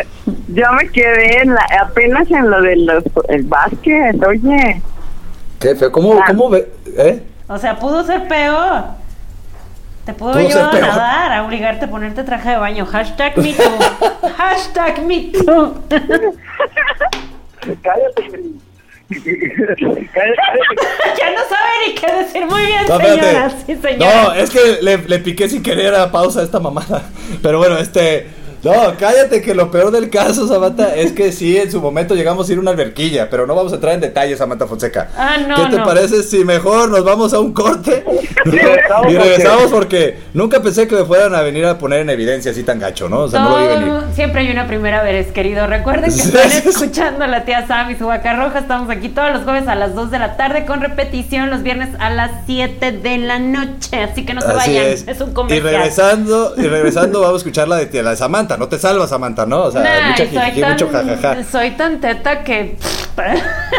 yo 0.47 0.71
me 0.73 0.89
quedé 0.89 1.41
en 1.41 1.53
la- 1.53 1.67
apenas 1.81 2.29
en 2.31 2.49
lo 2.49 2.61
del 2.61 2.89
el 3.27 3.43
básquet, 3.43 4.15
oye. 4.25 4.81
Qué 5.59 5.75
feo, 5.75 5.91
¿cómo, 5.91 6.13
Ah. 6.19 6.23
cómo 6.27 6.49
ve? 6.49 6.71
¿Eh? 6.97 7.23
O 7.47 7.57
sea, 7.57 7.77
pudo 7.79 8.03
ser 8.05 8.27
peor. 8.27 8.83
Te 10.05 10.13
pudo 10.13 10.31
Pudo 10.31 10.47
yo 10.49 10.63
a 10.63 10.71
peor. 10.71 10.87
nadar, 10.87 11.31
a 11.33 11.43
obligarte 11.45 11.85
a 11.85 11.89
ponerte 11.89 12.23
traje 12.23 12.51
de 12.51 12.57
baño. 12.57 12.85
Hashtag 12.85 13.37
me 13.37 13.53
too. 13.53 13.63
Hashtag 14.37 15.03
me 15.03 15.31
too. 15.33 15.75
Cállate. 17.81 18.29
ya 21.17 21.31
no 21.31 21.41
sabe 21.49 21.87
ni 21.87 21.95
qué 21.95 22.11
decir. 22.13 22.45
Muy 22.45 22.65
bien, 22.65 22.85
No, 22.87 22.97
y 23.67 23.75
señores. 23.75 23.97
No, 23.99 24.33
es 24.33 24.49
que 24.49 24.77
le, 24.81 24.97
le 24.97 25.19
piqué 25.19 25.49
sin 25.49 25.63
querer 25.63 25.95
a 25.95 26.11
pausa 26.11 26.41
a 26.41 26.43
esta 26.43 26.59
mamada. 26.59 27.03
Pero 27.41 27.57
bueno, 27.57 27.77
este. 27.77 28.27
No, 28.63 28.73
cállate 28.99 29.41
que 29.41 29.53
lo 29.55 29.71
peor 29.71 29.91
del 29.91 30.09
caso, 30.09 30.47
Samantha, 30.47 30.95
es 30.95 31.11
que 31.13 31.31
sí, 31.31 31.57
en 31.57 31.71
su 31.71 31.79
momento 31.81 32.13
llegamos 32.15 32.49
a 32.49 32.51
ir 32.51 32.57
a 32.57 32.61
una 32.61 32.71
alberquilla, 32.71 33.29
pero 33.29 33.47
no 33.47 33.55
vamos 33.55 33.71
a 33.71 33.75
entrar 33.75 33.93
en 33.93 34.01
detalles, 34.01 34.37
Samantha 34.37 34.67
Fonseca. 34.67 35.09
Ah, 35.17 35.37
no, 35.47 35.55
¿Qué 35.55 35.71
te 35.71 35.77
no. 35.77 35.85
parece 35.85 36.23
si 36.23 36.43
mejor 36.43 36.89
nos 36.89 37.03
vamos 37.03 37.33
a 37.33 37.39
un 37.39 37.53
corte? 37.53 38.03
regresamos 38.45 39.11
y 39.11 39.17
regresamos 39.17 39.71
porque 39.71 40.17
nunca 40.33 40.61
pensé 40.61 40.87
que 40.87 40.95
me 40.95 41.05
fueran 41.05 41.35
a 41.35 41.41
venir 41.41 41.65
a 41.65 41.77
poner 41.77 41.99
en 42.01 42.09
evidencia 42.09 42.51
así 42.51 42.63
tan 42.63 42.79
gacho, 42.79 43.09
¿no? 43.09 43.21
O 43.21 43.27
sea, 43.29 43.41
no 43.41 43.49
lo 43.51 43.57
vi 43.59 43.67
venir. 43.67 43.93
Siempre 44.13 44.41
hay 44.41 44.51
una 44.51 44.67
primera 44.67 45.03
vez, 45.03 45.27
querido. 45.31 45.67
Recuerden 45.67 46.11
que 46.13 46.21
están 46.21 46.51
escuchando 46.51 47.23
a 47.25 47.27
la 47.27 47.45
tía 47.45 47.67
Sam 47.67 47.91
y 47.91 47.95
su 47.95 48.07
vaca 48.07 48.35
roja. 48.35 48.59
Estamos 48.59 48.89
aquí 48.89 49.09
todos 49.09 49.31
los 49.33 49.43
jueves 49.43 49.67
a 49.67 49.75
las 49.75 49.95
2 49.95 50.11
de 50.11 50.19
la 50.19 50.37
tarde 50.37 50.65
con 50.65 50.81
repetición 50.81 51.49
los 51.49 51.63
viernes 51.63 51.89
a 51.99 52.09
las 52.09 52.31
7 52.45 52.91
de 52.91 53.17
la 53.17 53.39
noche. 53.39 54.01
Así 54.03 54.25
que 54.25 54.33
no 54.33 54.41
se 54.41 54.47
Así 54.47 54.57
vayan. 54.75 54.85
es. 54.87 55.07
Es. 55.07 55.21
un 55.21 55.29
y 55.29 55.33
comercial. 55.33 55.63
regresando, 55.73 56.53
y 56.57 56.63
regresando 56.63 57.21
vamos 57.21 57.35
a 57.35 57.37
escuchar 57.37 57.67
la 57.67 57.77
de, 57.77 58.03
la 58.03 58.11
de 58.11 58.17
Samantha. 58.17 58.48
Samantha, 58.49 58.57
no 58.57 58.67
te 58.67 58.79
salvas, 58.79 59.09
Samantha, 59.11 59.45
¿no? 59.45 59.61
O 59.65 59.71
sea, 59.71 59.81
Nah, 59.81 60.09
mucha 60.09 60.25
jijiji, 60.25 60.61
tan- 60.61 60.71
mucho 60.71 60.89
jajaja. 60.91 61.43
Soy 61.43 61.71
tan 61.71 62.01
teta 62.01 62.43
que. 62.43 62.77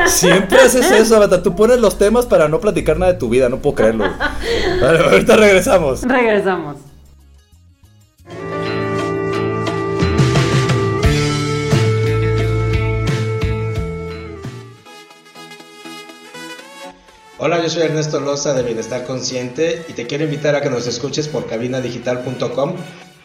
Siempre 0.06 0.60
haces 0.60 0.88
eso, 0.90 1.14
Samantha. 1.14 1.42
Tú 1.42 1.56
pones 1.56 1.80
los 1.80 1.98
temas 1.98 2.26
para 2.26 2.46
no 2.48 2.60
platicar 2.60 2.96
nada 2.98 3.12
de 3.12 3.18
tu 3.18 3.28
vida, 3.28 3.48
no 3.48 3.58
puedo 3.58 3.74
creerlo. 3.76 4.04
Vale, 4.80 4.98
ahorita 4.98 5.36
regresamos. 5.36 6.02
Regresamos. 6.02 6.76
Hola, 17.38 17.62
yo 17.62 17.70
soy 17.70 17.82
Ernesto 17.84 18.20
Loza 18.20 18.52
de 18.52 18.62
Bienestar 18.62 19.04
Consciente 19.06 19.84
y 19.88 19.94
te 19.94 20.06
quiero 20.06 20.24
invitar 20.24 20.54
a 20.54 20.60
que 20.60 20.68
nos 20.68 20.86
escuches 20.86 21.26
por 21.28 21.46
cabinadigital.com 21.46 22.74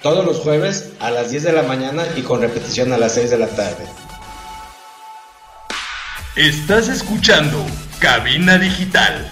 todos 0.05 0.23
los 0.23 0.37
jueves 0.37 0.91
a 0.99 1.09
las 1.09 1.31
10 1.31 1.45
de 1.45 1.51
la 1.51 1.63
mañana 1.63 2.05
y 2.15 2.21
con 2.21 2.39
repetición 2.39 2.93
a 2.93 2.97
las 2.99 3.15
6 3.15 3.31
de 3.31 3.39
la 3.39 3.47
tarde. 3.47 3.87
Estás 6.35 6.89
escuchando 6.89 7.65
Cabina 7.97 8.59
Digital. 8.59 9.27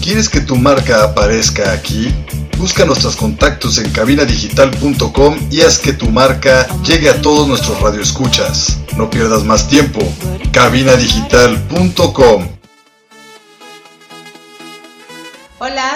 ¿Quieres 0.00 0.28
que 0.28 0.40
tu 0.40 0.54
marca 0.54 1.02
aparezca 1.02 1.72
aquí? 1.72 2.14
Busca 2.56 2.84
nuestros 2.84 3.16
contactos 3.16 3.78
en 3.78 3.90
cabinadigital.com 3.90 5.48
y 5.50 5.62
haz 5.62 5.80
que 5.80 5.94
tu 5.94 6.10
marca 6.10 6.68
llegue 6.84 7.10
a 7.10 7.20
todos 7.20 7.48
nuestros 7.48 7.80
radioescuchas. 7.80 8.78
No 8.96 9.10
pierdas 9.10 9.42
más 9.42 9.66
tiempo. 9.66 10.00
cabinadigital.com 10.52 12.53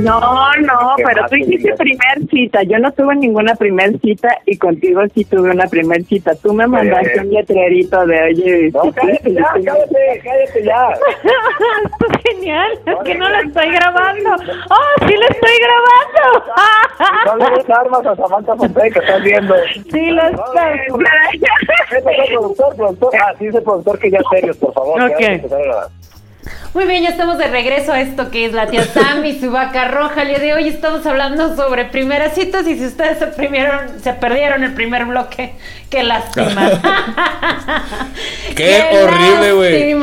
No, 0.00 0.20
no, 0.62 0.94
pero 0.96 1.26
tú 1.28 1.36
hiciste 1.36 1.74
primer 1.74 2.28
cita. 2.30 2.62
Yo 2.62 2.78
no 2.78 2.92
tuve 2.92 3.14
ninguna 3.16 3.54
primer 3.54 3.98
cita 4.00 4.28
y 4.46 4.56
contigo 4.56 5.02
sí 5.14 5.24
tuve 5.24 5.50
una 5.50 5.66
primer 5.66 6.04
cita. 6.04 6.34
Tú 6.34 6.52
me 6.52 6.66
mandaste 6.66 7.20
un 7.20 7.30
letrerito 7.30 8.06
de 8.06 8.22
oye. 8.22 8.70
No, 8.72 8.92
cállate 8.92 9.32
ya, 9.32 9.44
cállate, 9.52 10.22
cállate 10.24 10.64
ya. 10.64 10.88
Esto 10.92 12.06
es 12.10 12.22
genial. 12.32 12.72
Es 12.86 12.96
que 13.04 13.14
no 13.14 13.28
lo 13.28 13.38
estoy 13.40 13.70
grabando. 13.70 14.30
¡Oh, 14.70 15.06
sí 15.06 15.14
lo 15.14 15.28
estoy 15.28 15.56
grabando! 15.60 16.46
No 17.26 17.36
le 17.36 17.56
des 17.56 17.70
armas 17.70 18.06
a 18.06 18.16
Samantha 18.16 18.56
Fonseca, 18.56 19.00
estás 19.00 19.22
viendo. 19.22 19.54
Sí 19.90 20.10
lo 20.10 20.22
estoy. 20.22 20.80
¿Qué 21.90 22.02
pasó, 22.02 22.22
productor? 22.28 22.76
Productor. 22.76 23.12
Ah, 23.16 23.34
sí, 23.38 23.46
dice 23.46 23.60
productor 23.60 23.98
que 23.98 24.10
ya 24.10 24.20
serios, 24.30 24.56
por 24.56 24.72
favor. 24.72 25.02
Ok. 25.02 25.20
Muy 26.74 26.84
bien, 26.84 27.02
ya 27.02 27.10
estamos 27.10 27.38
de 27.38 27.46
regreso 27.46 27.92
a 27.92 28.00
esto 28.00 28.30
que 28.30 28.44
es 28.44 28.52
la 28.52 28.66
tía 28.66 28.84
Sam 28.84 29.24
y 29.24 29.40
su 29.40 29.50
vaca 29.50 29.88
roja. 29.88 30.22
El 30.22 30.28
día 30.28 30.38
de 30.38 30.54
hoy 30.54 30.68
estamos 30.68 31.06
hablando 31.06 31.56
sobre 31.56 31.86
primeras 31.86 32.34
citas 32.34 32.66
y 32.66 32.76
si 32.76 32.86
ustedes 32.86 33.18
se, 33.18 33.28
primieron, 33.28 34.00
se 34.02 34.12
perdieron 34.12 34.62
el 34.62 34.74
primer 34.74 35.06
bloque, 35.06 35.54
qué 35.88 36.02
lástima. 36.02 36.70
Qué 38.56 39.00
horrible, 39.02 39.52
güey. 39.52 39.96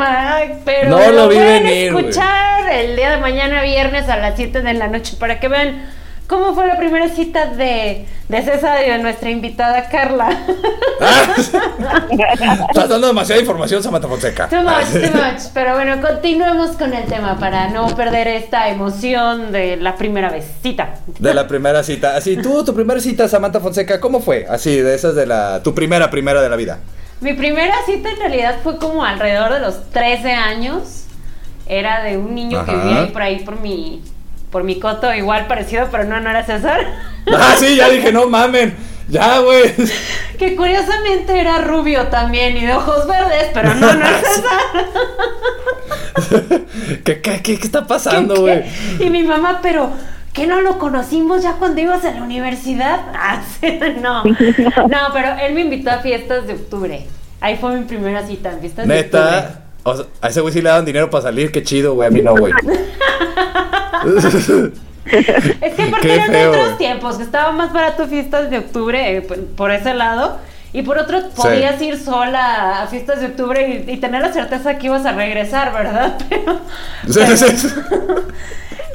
Pero 0.66 0.90
No 0.90 1.12
lo 1.12 1.28
vi 1.28 1.36
pueden 1.36 1.64
venir, 1.64 1.96
escuchar 1.96 2.72
el 2.72 2.96
día 2.96 3.12
de 3.12 3.18
mañana 3.18 3.62
viernes 3.64 4.10
a 4.10 4.18
las 4.18 4.36
7 4.36 4.62
de 4.62 4.74
la 4.74 4.88
noche 4.88 5.16
para 5.20 5.40
que 5.40 5.48
vean 5.48 5.84
cómo 6.28 6.54
fue 6.54 6.68
la 6.68 6.78
primera 6.78 7.08
cita 7.10 7.48
de, 7.48 8.06
de 8.30 8.42
César 8.42 8.80
y 8.86 8.90
de 8.90 8.98
nuestra 9.00 9.30
invitada 9.30 9.88
Carla. 9.90 10.30
Ah, 11.06 11.36
Estás 12.70 12.90
dando 12.90 13.08
demasiada 13.08 13.42
información, 13.42 13.84
Samantha 13.84 14.08
Fonseca. 14.08 14.48
Too 14.48 14.62
much, 14.62 14.86
too 14.92 15.18
much. 15.18 15.42
Pero 15.54 15.74
bueno, 15.74 16.00
continuemos 16.02 16.72
con 16.78 16.94
el 16.94 17.06
tema 17.06 17.38
para 17.40 17.68
no 17.70 17.88
perder 17.96 18.28
esta 18.28 18.70
emoción 18.70 19.52
de 19.52 19.76
la 19.78 19.96
primera 19.96 20.30
vez. 20.30 20.46
Cita. 20.62 20.96
De 21.20 21.34
la 21.34 21.48
primera 21.48 21.84
cita. 21.84 22.16
Así, 22.16 22.38
tú, 22.38 22.64
tu 22.64 22.74
primera 22.74 23.00
cita, 23.02 23.28
Samantha 23.28 23.60
Fonseca, 23.60 24.00
¿cómo 24.00 24.22
fue? 24.22 24.46
Así, 24.50 24.78
de 24.80 24.96
esas 24.96 25.16
de 25.16 25.26
la. 25.26 25.62
Tu 25.62 25.74
primera, 25.76 26.10
primera 26.10 26.42
de 26.42 26.50
la 26.50 26.56
vida. 26.56 26.80
Mi 27.20 27.34
primera 27.34 27.74
cita 27.86 28.10
en 28.10 28.18
realidad 28.18 28.56
fue 28.64 28.78
como 28.78 29.04
alrededor 29.04 29.54
de 29.54 29.60
los 29.60 29.90
13 29.92 30.32
años. 30.32 31.06
Era 31.66 32.04
de 32.04 32.18
un 32.18 32.36
niño 32.36 32.64
que 32.66 32.72
Ajá. 32.72 32.84
vivía 32.84 33.02
ahí 33.02 33.08
por 33.12 33.22
ahí 33.22 33.40
por 33.40 33.60
mi, 33.62 34.02
por 34.54 34.64
mi 34.64 34.80
coto, 34.80 35.12
igual 35.14 35.48
parecido, 35.48 35.88
pero 35.92 36.06
no, 36.06 36.22
no 36.22 36.30
era 36.30 36.46
César. 36.46 36.80
Ah, 37.26 37.56
sí, 37.58 37.78
ya 37.78 37.90
dije, 37.90 38.12
no 38.12 38.28
mamen. 38.28 38.76
Ya, 39.08 39.40
güey. 39.40 39.74
que 40.38 40.58
curiosamente 40.58 41.40
era 41.40 41.60
rubio 41.60 42.08
también 42.08 42.58
y 42.58 42.66
de 42.66 42.74
ojos 42.74 43.08
verdes, 43.08 43.50
pero 43.54 43.74
no, 43.74 43.94
no 43.94 44.06
es 44.10 44.28
César. 44.28 44.60
¿Qué, 47.06 47.22
qué, 47.22 47.42
qué, 47.42 47.58
qué 47.58 47.66
está 47.66 47.80
¿Qué, 47.80 47.86
pasando, 47.88 48.42
güey? 48.42 48.64
Y 49.00 49.10
mi 49.10 49.24
mamá, 49.24 49.62
pero 49.64 49.90
¿que 50.34 50.46
no 50.46 50.60
lo 50.60 50.80
conocimos 50.80 51.44
ya 51.44 51.54
cuando 51.54 51.80
ibas 51.80 52.04
a 52.04 52.12
la 52.12 52.22
universidad? 52.22 53.00
Ah, 53.14 53.42
sí, 53.62 53.80
no. 54.02 54.26
No, 54.26 55.14
pero 55.14 55.38
él 55.42 55.54
me 55.54 55.62
invitó 55.62 55.92
a 55.92 56.00
fiestas 56.00 56.46
de 56.46 56.56
octubre. 56.56 57.08
Ahí 57.40 57.56
fue 57.56 57.78
mi 57.78 57.86
primera 57.86 58.28
cita 58.28 58.52
en 58.52 58.60
fiestas 58.60 58.86
de 58.86 59.00
octubre. 59.00 59.63
O 59.84 59.96
sea, 59.98 60.06
a 60.22 60.30
ese 60.30 60.42
güey 60.42 60.54
sí 60.54 60.62
le 60.62 60.70
daban 60.70 60.86
dinero 60.86 61.10
para 61.10 61.24
salir, 61.24 61.52
qué 61.52 61.62
chido, 61.64 61.94
güey. 61.96 62.08
A 62.08 62.12
mí 62.12 62.22
no, 62.22 62.36
güey. 62.36 62.54
Es 65.06 65.74
que 65.76 65.84
aparte 65.84 66.14
eran 66.14 66.32
feo. 66.32 66.52
otros 66.52 66.78
tiempos, 66.78 67.18
que 67.18 67.24
estaba 67.24 67.52
más 67.52 67.74
barato 67.74 68.08
fiestas 68.08 68.50
de 68.50 68.60
octubre 68.60 69.18
eh, 69.18 69.22
por, 69.22 69.38
por 69.48 69.72
ese 69.72 69.94
lado. 69.94 70.38
Y 70.72 70.82
por 70.82 70.98
otro, 70.98 71.20
podías 71.36 71.80
ir 71.82 72.00
sola 72.00 72.82
a 72.84 72.88
fiestas 72.88 73.20
de 73.20 73.28
octubre 73.28 73.84
y, 73.88 73.92
y 73.92 73.98
tener 73.98 74.22
la 74.22 74.34
certeza 74.34 74.78
que 74.80 74.88
ibas 74.88 75.06
a 75.06 75.12
regresar, 75.12 75.72
¿verdad? 75.74 76.18
Pero, 76.30 76.60
Sí, 77.08 77.20
pero, 77.20 77.38
sí, 77.38 77.58
sí. 77.58 77.68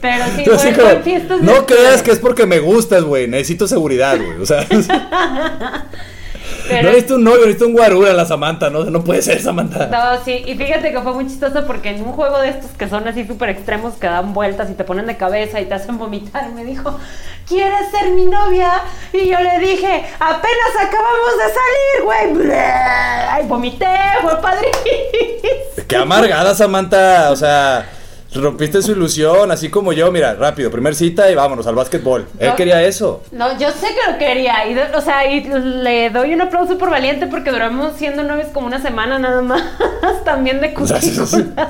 pero 0.00 0.24
sí, 0.58 0.72
fue, 0.74 0.74
fue 0.74 1.02
fiestas 1.02 1.40
de 1.40 1.46
no 1.46 1.52
octubre. 1.52 1.76
creas 1.82 2.02
que 2.02 2.10
es 2.10 2.18
porque 2.18 2.46
me 2.46 2.58
gustas, 2.58 3.04
güey. 3.04 3.28
Necesito 3.28 3.68
seguridad, 3.68 4.16
güey. 4.16 4.40
O 4.40 4.46
sea, 4.46 4.66
Pero- 6.68 6.82
no 6.82 6.88
necesito 6.90 7.14
un 7.16 7.24
novio, 7.24 7.40
necesito 7.40 7.66
un 7.66 7.72
guarura, 7.72 8.12
la 8.12 8.24
Samantha, 8.26 8.70
¿no? 8.70 8.84
No 8.84 9.02
puede 9.04 9.22
ser, 9.22 9.40
Samantha. 9.40 9.86
No, 9.86 10.22
sí, 10.24 10.42
y 10.46 10.54
fíjate 10.54 10.92
que 10.92 11.00
fue 11.00 11.12
muy 11.14 11.26
chistoso 11.26 11.66
porque 11.66 11.90
en 11.90 12.02
un 12.02 12.12
juego 12.12 12.38
de 12.40 12.50
estos 12.50 12.70
que 12.72 12.88
son 12.88 13.06
así 13.08 13.26
súper 13.26 13.48
extremos, 13.50 13.94
que 13.94 14.06
dan 14.06 14.32
vueltas 14.34 14.70
y 14.70 14.74
te 14.74 14.84
ponen 14.84 15.06
de 15.06 15.16
cabeza 15.16 15.60
y 15.60 15.64
te 15.66 15.74
hacen 15.74 15.98
vomitar, 15.98 16.50
me 16.52 16.64
dijo, 16.64 16.98
¿quieres 17.48 17.90
ser 17.90 18.10
mi 18.10 18.26
novia? 18.26 18.70
Y 19.12 19.28
yo 19.28 19.38
le 19.40 19.58
dije, 19.58 20.04
apenas 20.20 20.74
acabamos 20.76 21.36
de 21.38 21.44
salir, 21.54 22.04
güey. 22.44 22.50
Ay, 23.30 23.46
vomité, 23.46 23.86
fue 24.22 24.40
padrísimo. 24.40 25.86
Qué 25.88 25.96
amargada, 25.96 26.54
Samantha. 26.54 27.30
O 27.30 27.36
sea, 27.36 27.88
rompiste 28.34 28.82
su 28.82 28.92
ilusión, 28.92 29.50
así 29.50 29.70
como 29.70 29.92
yo. 29.92 30.10
Mira, 30.12 30.34
rápido, 30.34 30.70
primer 30.70 30.94
cita 30.94 31.30
y 31.30 31.34
vámonos 31.34 31.66
al 31.66 31.74
básquetbol. 31.74 32.26
Él 32.38 32.54
quería 32.56 32.82
eso. 32.82 33.22
No, 33.32 33.58
yo 33.58 33.70
sé 33.70 33.88
que 33.88 34.12
lo 34.12 34.18
quería, 34.18 34.68
y 34.68 34.78
o 34.78 35.00
sea, 35.00 35.26
y 35.30 35.44
le 35.44 36.10
doy 36.10 36.34
un 36.34 36.42
aplauso 36.42 36.76
por 36.78 36.90
valiente 36.90 37.26
porque 37.26 37.50
duramos 37.50 37.94
siendo 37.96 38.22
novios 38.22 38.48
como 38.48 38.66
una 38.66 38.80
semana 38.80 39.18
nada 39.18 39.42
más, 39.42 39.62
también 40.24 40.60
de 40.60 40.74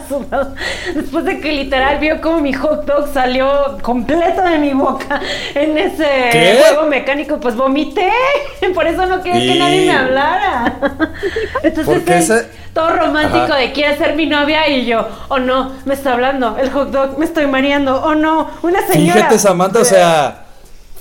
sudado. 0.08 0.54
Después 0.94 1.24
de 1.24 1.40
que 1.40 1.52
literal 1.52 1.98
vio 1.98 2.20
como 2.20 2.40
mi 2.40 2.52
hot 2.52 2.84
dog 2.84 3.12
salió 3.12 3.78
completo 3.82 4.42
de 4.42 4.58
mi 4.58 4.72
boca 4.72 5.20
en 5.54 5.78
ese 5.78 6.06
¿Qué? 6.32 6.58
juego 6.60 6.88
mecánico, 6.88 7.38
pues 7.40 7.54
vomité, 7.54 8.10
por 8.74 8.86
eso 8.86 9.06
no 9.06 9.22
quería 9.22 9.52
que 9.52 9.58
nadie 9.58 9.86
me 9.86 9.92
hablara. 9.92 10.78
Entonces 11.62 12.46
todo 12.74 12.90
romántico 12.90 13.44
Ajá. 13.44 13.56
de 13.56 13.72
quiere 13.72 13.96
ser 13.96 14.14
mi 14.16 14.26
novia 14.26 14.68
y 14.68 14.86
yo, 14.86 15.06
oh 15.28 15.38
no, 15.38 15.72
me 15.84 15.94
está 15.94 16.12
hablando, 16.12 16.56
el 16.58 16.70
hot 16.70 16.90
dog, 16.90 17.18
me 17.18 17.24
estoy 17.24 17.46
mareando, 17.46 18.02
oh 18.02 18.14
no, 18.14 18.50
una 18.62 18.86
señora. 18.86 19.14
Fíjate, 19.14 19.38
Samantha, 19.38 19.80
o 19.80 19.84
sea, 19.84 20.44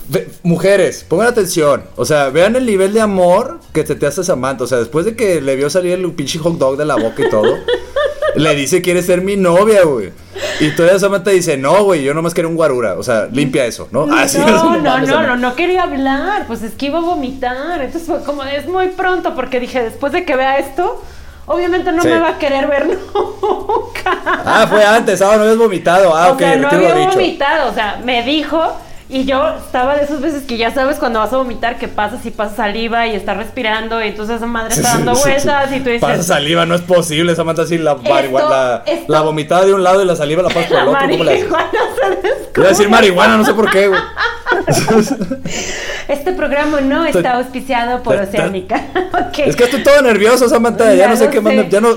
ve- 0.08 0.28
mujeres, 0.42 1.04
pongan 1.08 1.28
atención. 1.28 1.84
O 1.96 2.04
sea, 2.04 2.30
vean 2.30 2.56
el 2.56 2.66
nivel 2.66 2.92
de 2.92 3.00
amor 3.00 3.60
que 3.72 3.84
te, 3.84 3.94
te 3.94 4.06
hace 4.06 4.24
Samantha. 4.24 4.64
O 4.64 4.66
sea, 4.66 4.78
después 4.78 5.04
de 5.04 5.14
que 5.16 5.40
le 5.40 5.56
vio 5.56 5.70
salir 5.70 5.92
el 5.92 6.10
pinche 6.12 6.38
hot 6.38 6.54
dog 6.58 6.76
de 6.76 6.84
la 6.84 6.96
boca 6.96 7.22
y 7.26 7.30
todo, 7.30 7.56
le 8.34 8.54
dice, 8.54 8.82
quiere 8.82 9.02
ser 9.02 9.20
mi 9.22 9.36
novia, 9.36 9.84
güey. 9.84 10.12
Y 10.60 10.70
todavía 10.74 10.98
Samantha 10.98 11.30
dice, 11.30 11.56
no, 11.56 11.84
güey, 11.84 12.02
yo 12.02 12.14
nomás 12.14 12.34
quiero 12.34 12.48
un 12.48 12.56
guarura. 12.56 12.94
O 12.94 13.02
sea, 13.04 13.26
limpia 13.30 13.64
eso, 13.66 13.88
¿no? 13.92 14.06
Ah, 14.10 14.26
sí, 14.26 14.38
no, 14.38 14.46
no, 14.46 14.80
mames, 14.80 14.82
no, 14.82 15.14
Samantha. 15.14 15.26
no, 15.26 15.36
no 15.36 15.54
quería 15.54 15.84
hablar, 15.84 16.46
pues 16.48 16.62
es 16.62 16.72
que 16.74 16.86
iba 16.86 16.98
a 16.98 17.02
vomitar. 17.02 17.80
Entonces 17.80 18.08
fue 18.08 18.22
como, 18.24 18.42
es 18.42 18.66
muy 18.66 18.88
pronto, 18.88 19.34
porque 19.36 19.60
dije, 19.60 19.82
después 19.82 20.12
de 20.12 20.24
que 20.24 20.34
vea 20.34 20.58
esto, 20.58 21.02
obviamente 21.48 21.90
no 21.92 22.02
Sí. 22.02 22.08
me 22.08 22.18
va 22.20 22.28
a 22.30 22.38
querer 22.38 22.66
ver 22.68 22.86
nunca. 23.14 24.18
Ah, 24.44 24.66
fue 24.68 24.84
antes, 24.84 25.20
ah, 25.22 25.36
no 25.36 25.42
habías 25.42 25.58
vomitado. 25.58 26.14
Ah, 26.16 26.28
o 26.28 26.32
ok, 26.34 26.38
sea, 26.38 26.56
no 26.56 26.68
había 26.68 26.94
dicho. 26.94 27.10
vomitado, 27.12 27.70
o 27.70 27.74
sea, 27.74 28.00
me 28.04 28.22
dijo 28.22 28.62
y 29.10 29.24
yo 29.24 29.48
estaba 29.56 29.96
de 29.96 30.02
esas 30.04 30.20
veces 30.20 30.42
que 30.42 30.58
ya 30.58 30.70
sabes 30.70 30.98
cuando 30.98 31.18
vas 31.20 31.32
a 31.32 31.38
vomitar 31.38 31.78
que 31.78 31.88
pasas 31.88 32.26
y 32.26 32.30
pasas 32.30 32.56
saliva 32.56 33.06
y 33.06 33.14
estás 33.16 33.38
respirando 33.38 34.04
y 34.04 34.08
entonces 34.08 34.36
esa 34.36 34.44
madre 34.44 34.74
está 34.74 34.90
dando 34.96 35.14
vueltas 35.14 35.72
y 35.72 35.78
tú 35.80 35.84
dices... 35.88 36.00
Pasa 36.02 36.22
saliva, 36.22 36.66
no 36.66 36.74
es 36.74 36.82
posible, 36.82 37.34
Samantha, 37.34 37.62
así 37.62 37.78
la, 37.78 37.96
marigua- 37.96 38.50
la, 38.50 38.82
esto- 38.84 39.10
la 39.10 39.22
vomitada 39.22 39.64
de 39.64 39.72
un 39.72 39.82
lado 39.82 40.02
y 40.02 40.04
la 40.04 40.14
saliva 40.14 40.42
la 40.42 40.50
pasas 40.50 40.66
por 40.66 40.76
La 40.76 40.82
el 40.82 40.88
otro. 40.88 41.08
¿Cómo 41.08 41.24
le 41.24 41.32
haces? 41.32 41.48
marihuana 41.48 41.70
se 41.96 42.10
descubre. 42.10 42.50
Iba 42.56 42.66
a 42.66 42.68
decir 42.68 42.88
marihuana, 42.90 43.36
no 43.38 43.44
sé 43.46 43.54
por 43.54 43.70
qué, 43.70 43.88
güey. 43.88 44.00
Este 46.08 46.32
programa 46.32 46.80
no 46.80 47.04
está 47.04 47.34
auspiciado 47.34 48.02
por 48.02 48.16
Oceánica. 48.16 48.82
Es 49.38 49.54
que 49.56 49.64
estoy 49.64 49.82
todo 49.82 50.00
nervioso, 50.02 50.48
Samantha. 50.48 50.86
Ya, 50.86 50.94
Ya 50.94 51.08
no 51.08 51.16
sé 51.16 51.28
qué 51.28 51.40
más. 51.40 51.54
Ya 51.68 51.80
no. 51.80 51.96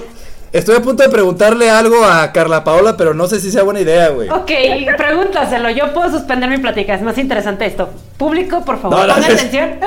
Estoy 0.51 0.75
a 0.75 0.81
punto 0.81 1.01
de 1.01 1.08
preguntarle 1.08 1.70
algo 1.70 2.03
a 2.03 2.29
Carla 2.34 2.65
Paola, 2.65 2.98
pero 2.98 3.13
no 3.13 3.25
sé 3.27 3.39
si 3.39 3.50
sea 3.51 3.63
buena 3.63 3.79
idea, 3.79 4.10
güey. 4.10 4.29
Ok, 4.29 4.51
pregúntaselo. 4.98 5.70
Yo 5.70 5.93
puedo 5.93 6.12
suspender 6.12 6.50
mi 6.50 6.58
plática. 6.58 6.93
Es 6.93 7.01
más 7.01 7.17
interesante 7.17 7.65
esto. 7.65 7.89
Público, 8.17 8.63
por 8.65 8.81
favor, 8.81 9.08
No, 9.08 9.15
es- 9.17 9.25
atención. 9.34 9.72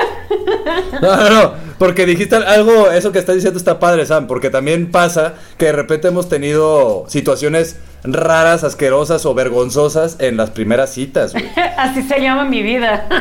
No, 1.01 1.15
no, 1.15 1.29
no, 1.29 1.53
porque 1.77 2.05
dijiste 2.05 2.35
algo, 2.35 2.89
eso 2.89 3.11
que 3.11 3.19
estás 3.19 3.35
diciendo 3.35 3.59
está 3.59 3.79
padre, 3.79 4.05
Sam, 4.05 4.27
porque 4.27 4.49
también 4.49 4.89
pasa 4.91 5.33
que 5.57 5.65
de 5.67 5.71
repente 5.73 6.07
hemos 6.07 6.27
tenido 6.29 7.05
situaciones 7.07 7.77
raras, 8.07 8.63
asquerosas 8.63 9.25
o 9.25 9.33
vergonzosas 9.33 10.17
en 10.19 10.37
las 10.37 10.49
primeras 10.51 10.91
citas, 10.91 11.33
güey. 11.33 11.45
Así 11.77 12.03
se 12.03 12.19
llama 12.21 12.45
mi 12.45 12.61
vida. 12.63 13.05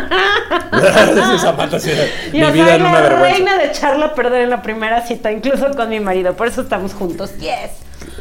Sí, 0.75 1.39
Samantha, 1.39 1.79
sí, 1.79 1.91
Yo 2.33 2.47
mi 2.49 2.53
vida 2.53 2.67
soy 2.67 2.75
en 2.77 2.83
la 2.83 2.89
una 2.91 3.01
vergüenza. 3.01 3.29
reina 3.37 3.59
de 3.59 3.67
echarla 3.67 4.07
a 4.07 4.15
perder 4.15 4.43
en 4.43 4.51
la 4.51 4.61
primera 4.63 5.07
cita, 5.07 5.31
incluso 5.31 5.71
con 5.77 5.89
mi 5.89 6.01
marido. 6.01 6.35
Por 6.35 6.49
eso 6.49 6.63
estamos 6.63 6.93
juntos. 6.95 7.33
Yes. 7.39 7.71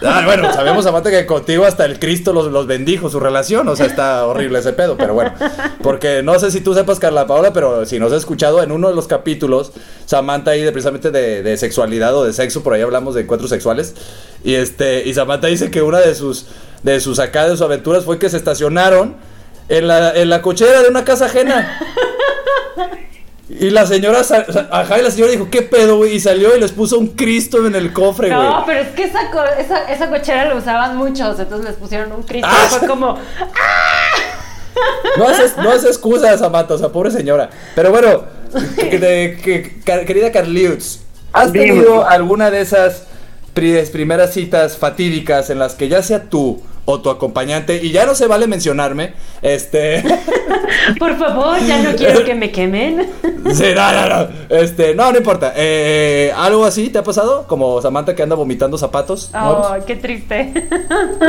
Ah, 0.04 0.24
bueno, 0.26 0.52
sabemos, 0.54 0.84
Samantha, 0.84 1.10
que 1.10 1.26
contigo 1.26 1.66
hasta 1.66 1.86
el 1.86 2.00
Cristo 2.00 2.34
los, 2.34 2.52
los 2.52 2.68
bendijo 2.68 3.10
su 3.10 3.20
relación, 3.20 3.68
o 3.68 3.76
sea, 3.76 3.86
está 3.86 4.26
horrible 4.26 4.60
ese 4.60 4.74
pedo, 4.74 4.98
pero 4.98 5.14
bueno. 5.14 5.34
Porque 5.82 6.22
no 6.24 6.38
sé 6.40 6.52
si 6.52 6.62
tú 6.62 6.74
sepas, 6.74 7.00
Carla 7.00 7.28
Paola, 7.28 7.54
pero 7.54 7.86
si 7.86 8.00
nos 8.00 8.12
has 8.12 8.20
escuchado 8.20 8.62
en 8.64 8.72
uno 8.72 8.90
de 8.90 8.96
los 8.96 9.08
capítulos, 9.08 9.72
Samantha 10.06 10.52
ahí 10.52 10.62
de 10.62 10.72
precisamente 10.72 11.12
de, 11.12 11.44
de 11.44 11.58
sexualidad 11.58 12.16
o 12.16 12.24
de 12.26 12.34
sexo, 12.34 12.64
por 12.64 12.74
ahí 12.74 12.82
hablamos 12.82 13.16
de 13.16 13.22
encuentros 13.22 13.50
sexuales, 13.50 13.96
y 14.44 14.56
este, 14.56 15.08
y 15.08 15.14
Samantha 15.14 15.48
dice 15.48 15.72
que 15.72 15.82
una 15.82 16.00
de 16.00 16.16
sus, 16.16 16.48
de 16.84 17.00
sus 17.00 17.20
acá, 17.20 17.46
de 17.46 17.52
sus 17.52 17.62
aventuras 17.62 18.04
fue 18.04 18.20
que 18.20 18.30
se 18.30 18.38
estacionaron 18.38 19.16
en 19.70 19.88
la, 19.88 20.12
en 20.14 20.30
la 20.30 20.42
cochera 20.42 20.82
de 20.82 20.90
una 20.90 21.06
casa 21.06 21.26
ajena. 21.26 21.80
Y 23.60 23.70
la 23.70 23.86
señora, 23.86 24.22
ajá, 24.72 25.00
y 25.00 25.04
la 25.04 25.12
señora 25.12 25.32
dijo, 25.32 25.48
¿qué 25.52 25.62
pedo, 25.62 25.98
güey? 25.98 26.16
Y 26.16 26.20
salió 26.20 26.56
y 26.56 26.60
les 26.60 26.72
puso 26.72 26.98
un 26.98 27.08
Cristo 27.10 27.66
en 27.68 27.76
el 27.76 27.94
cofre, 27.94 28.30
güey. 28.30 28.40
No, 28.48 28.64
pero 28.66 28.80
es 28.82 28.88
que 28.90 29.04
esa, 29.04 29.30
co- 29.32 29.44
esa, 29.60 29.84
esa 29.92 30.10
cochera 30.10 30.46
la 30.46 30.56
usaban 30.56 30.98
muchos, 30.98 31.40
entonces 31.40 31.70
les 31.70 31.76
pusieron 31.78 32.12
un 32.14 32.24
Cristo. 32.24 32.48
Ah. 32.50 32.68
y 32.68 32.76
Fue 32.80 32.88
como, 32.88 33.18
No 35.18 35.30
es, 35.30 35.56
no 35.58 35.72
es 35.74 35.84
excusa, 35.86 36.36
Samantha, 36.38 36.74
o 36.74 36.78
sea, 36.78 36.90
pobre 36.90 37.12
señora. 37.12 37.50
Pero 37.76 37.92
bueno, 37.92 38.24
que- 38.76 38.98
de- 39.00 39.38
que- 39.44 39.80
car- 39.86 40.06
querida 40.06 40.32
Carliutz, 40.32 41.00
¿has 41.32 41.52
Dime. 41.52 41.68
tenido 41.68 42.08
alguna 42.08 42.50
de 42.50 42.62
esas 42.62 43.04
pri- 43.54 43.84
primeras 43.92 44.34
citas 44.34 44.78
fatídicas 44.78 45.50
en 45.52 45.60
las 45.60 45.76
que 45.76 45.90
ya 45.90 46.02
sea 46.02 46.24
tú 46.24 46.62
o 46.86 47.00
tu 47.00 47.10
acompañante, 47.10 47.84
y 47.84 47.92
ya 47.92 48.06
no 48.06 48.16
se 48.16 48.28
vale 48.28 48.48
mencionarme, 48.48 49.13
este... 49.42 50.04
por 51.00 51.18
favor, 51.18 51.60
ya 51.66 51.82
no 51.82 51.96
quiero 51.96 52.24
que 52.24 52.36
me 52.36 52.52
quemen. 52.52 53.10
sí, 53.54 53.66
no, 53.75 53.92
no, 53.92 54.10
no, 54.10 54.30
este, 54.50 54.96
no, 54.96 55.12
no 55.12 55.18
importa. 55.18 55.54
Eh, 55.56 56.32
¿Algo 56.36 56.66
así 56.66 56.90
te 56.90 57.00
ha 57.00 57.04
pasado? 57.04 57.46
Como 57.48 57.82
Samantha 57.82 58.16
que 58.16 58.24
anda 58.24 58.36
vomitando 58.36 58.78
zapatos. 58.78 59.32
Oh, 59.34 59.75
qué 59.86 59.96
triste. 59.96 60.68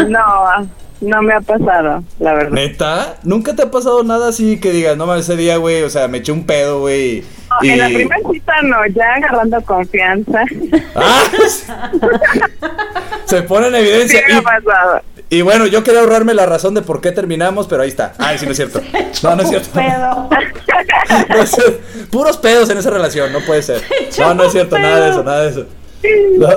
No, 0.08 0.68
no 1.00 1.22
me 1.22 1.34
ha 1.34 1.40
pasado, 1.40 2.02
la 2.18 2.32
verdad. 2.34 2.50
¿Neta? 2.50 3.16
¿Nunca 3.24 3.54
te 3.54 3.62
ha 3.62 3.70
pasado 3.70 4.02
nada 4.04 4.28
así 4.28 4.58
que 4.60 4.72
digas, 4.72 4.96
no 4.96 5.06
mames, 5.06 5.24
ese 5.28 5.36
día, 5.36 5.56
güey, 5.58 5.82
o 5.82 5.90
sea, 5.90 6.08
me 6.08 6.18
eché 6.18 6.32
un 6.32 6.46
pedo, 6.46 6.80
güey? 6.80 7.22
No, 7.50 7.56
y- 7.66 7.70
En 7.70 7.78
la 7.78 7.86
primera 7.86 8.16
cita 8.32 8.52
no, 8.62 8.76
ya 8.94 9.14
agarrando 9.14 9.60
confianza. 9.62 10.42
¡Ah! 10.94 11.22
Se 13.26 13.42
pone 13.42 13.66
en 13.68 13.72
Sí 13.74 13.78
evidencia. 13.80 14.20
me 14.28 14.34
ha 14.34 14.42
pasado. 14.42 15.02
Y, 15.30 15.36
y 15.38 15.42
bueno, 15.42 15.66
yo 15.66 15.82
quería 15.82 16.00
ahorrarme 16.00 16.34
la 16.34 16.46
razón 16.46 16.74
de 16.74 16.82
por 16.82 17.00
qué 17.00 17.12
terminamos, 17.12 17.66
pero 17.66 17.82
ahí 17.82 17.88
está. 17.88 18.12
Ay, 18.18 18.38
sí, 18.38 18.44
no 18.46 18.52
es 18.52 18.56
cierto. 18.56 18.80
No, 19.22 19.36
no 19.36 19.42
es 19.42 19.48
cierto. 19.48 19.68
Pedo. 19.72 20.28
No 21.28 21.36
es 21.42 21.50
cierto. 21.50 21.80
Puros 22.10 22.36
pedos 22.38 22.68
en 22.70 22.78
esa 22.78 22.90
relación, 22.90 23.32
no 23.32 23.40
puede 23.40 23.62
ser. 23.62 23.82
No, 24.18 24.34
no 24.34 24.44
es 24.44 24.52
cierto, 24.52 24.78
nada 24.78 25.00
de 25.04 25.10
eso, 25.10 25.22
nada 25.22 25.42
de 25.42 25.50
eso. 25.50 25.66
No. 26.38 26.48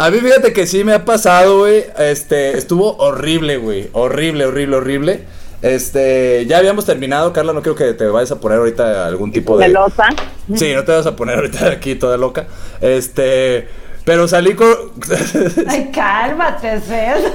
A 0.00 0.10
mí 0.10 0.18
fíjate 0.18 0.54
que 0.54 0.66
sí 0.66 0.82
me 0.82 0.94
ha 0.94 1.04
pasado, 1.04 1.58
güey. 1.58 1.84
Este, 1.98 2.56
estuvo 2.56 2.96
horrible, 2.96 3.58
güey. 3.58 3.90
Horrible, 3.92 4.46
horrible, 4.46 4.76
horrible. 4.76 5.24
Este, 5.60 6.46
ya 6.46 6.56
habíamos 6.56 6.86
terminado, 6.86 7.34
Carla, 7.34 7.52
no 7.52 7.60
creo 7.60 7.74
que 7.74 7.92
te 7.92 8.06
vayas 8.06 8.30
a 8.30 8.40
poner 8.40 8.60
ahorita 8.60 9.06
algún 9.06 9.30
tipo 9.30 9.58
de... 9.58 9.66
Celosa. 9.66 10.08
Sí, 10.54 10.72
no 10.72 10.84
te 10.84 10.92
vas 10.92 11.04
a 11.04 11.16
poner 11.16 11.36
ahorita 11.36 11.66
aquí 11.66 11.96
toda 11.96 12.16
loca. 12.16 12.46
Este, 12.80 13.68
pero 14.04 14.26
salí 14.26 14.54
con 14.54 14.68
Ay, 15.68 15.90
cálmate, 15.92 16.80
Cés. 16.80 17.32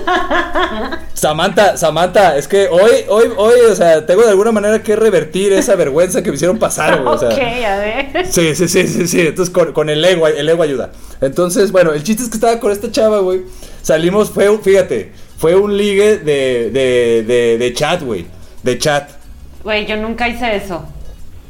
Samantha, 1.14 1.78
Samantha, 1.78 2.38
es 2.38 2.48
que 2.48 2.68
hoy, 2.68 2.92
hoy, 3.08 3.30
hoy, 3.38 3.60
o 3.72 3.76
sea, 3.76 4.06
tengo 4.06 4.24
de 4.24 4.30
alguna 4.30 4.52
manera 4.52 4.82
que 4.82 4.96
revertir 4.96 5.54
esa 5.54 5.76
vergüenza 5.76 6.22
que 6.22 6.30
me 6.30 6.36
hicieron 6.36 6.58
pasar, 6.58 7.02
güey, 7.02 7.16
o 7.16 7.18
sea. 7.18 7.30
ok, 7.30 7.40
a 7.66 7.78
ver. 7.78 8.28
Sí, 8.30 8.56
sí, 8.56 8.68
sí, 8.68 8.88
sí, 8.88 9.08
sí. 9.08 9.22
Entonces 9.22 9.54
con, 9.54 9.74
con 9.74 9.90
el 9.90 10.04
ego, 10.04 10.28
el 10.28 10.48
ego 10.50 10.64
ayuda. 10.64 10.92
Entonces, 11.22 11.72
bueno, 11.72 11.94
el 11.94 12.04
chiste 12.04 12.24
es 12.24 12.30
que 12.30 12.36
estaba 12.36 12.60
con 12.60 12.72
esta 12.72 12.92
chava, 12.92 13.20
güey. 13.20 13.42
Salimos, 13.82 14.32
fue, 14.32 14.58
fíjate, 14.58 15.12
fue 15.38 15.56
un 15.56 15.78
ligue 15.78 16.18
de, 16.18 16.72
de, 16.72 17.24
de, 17.26 17.58
de 17.58 17.74
chat, 17.74 18.02
güey. 18.02 18.26
De 18.64 18.78
chat. 18.80 19.10
Güey, 19.64 19.86
yo 19.86 19.98
nunca 19.98 20.28
hice 20.28 20.56
eso. 20.56 20.86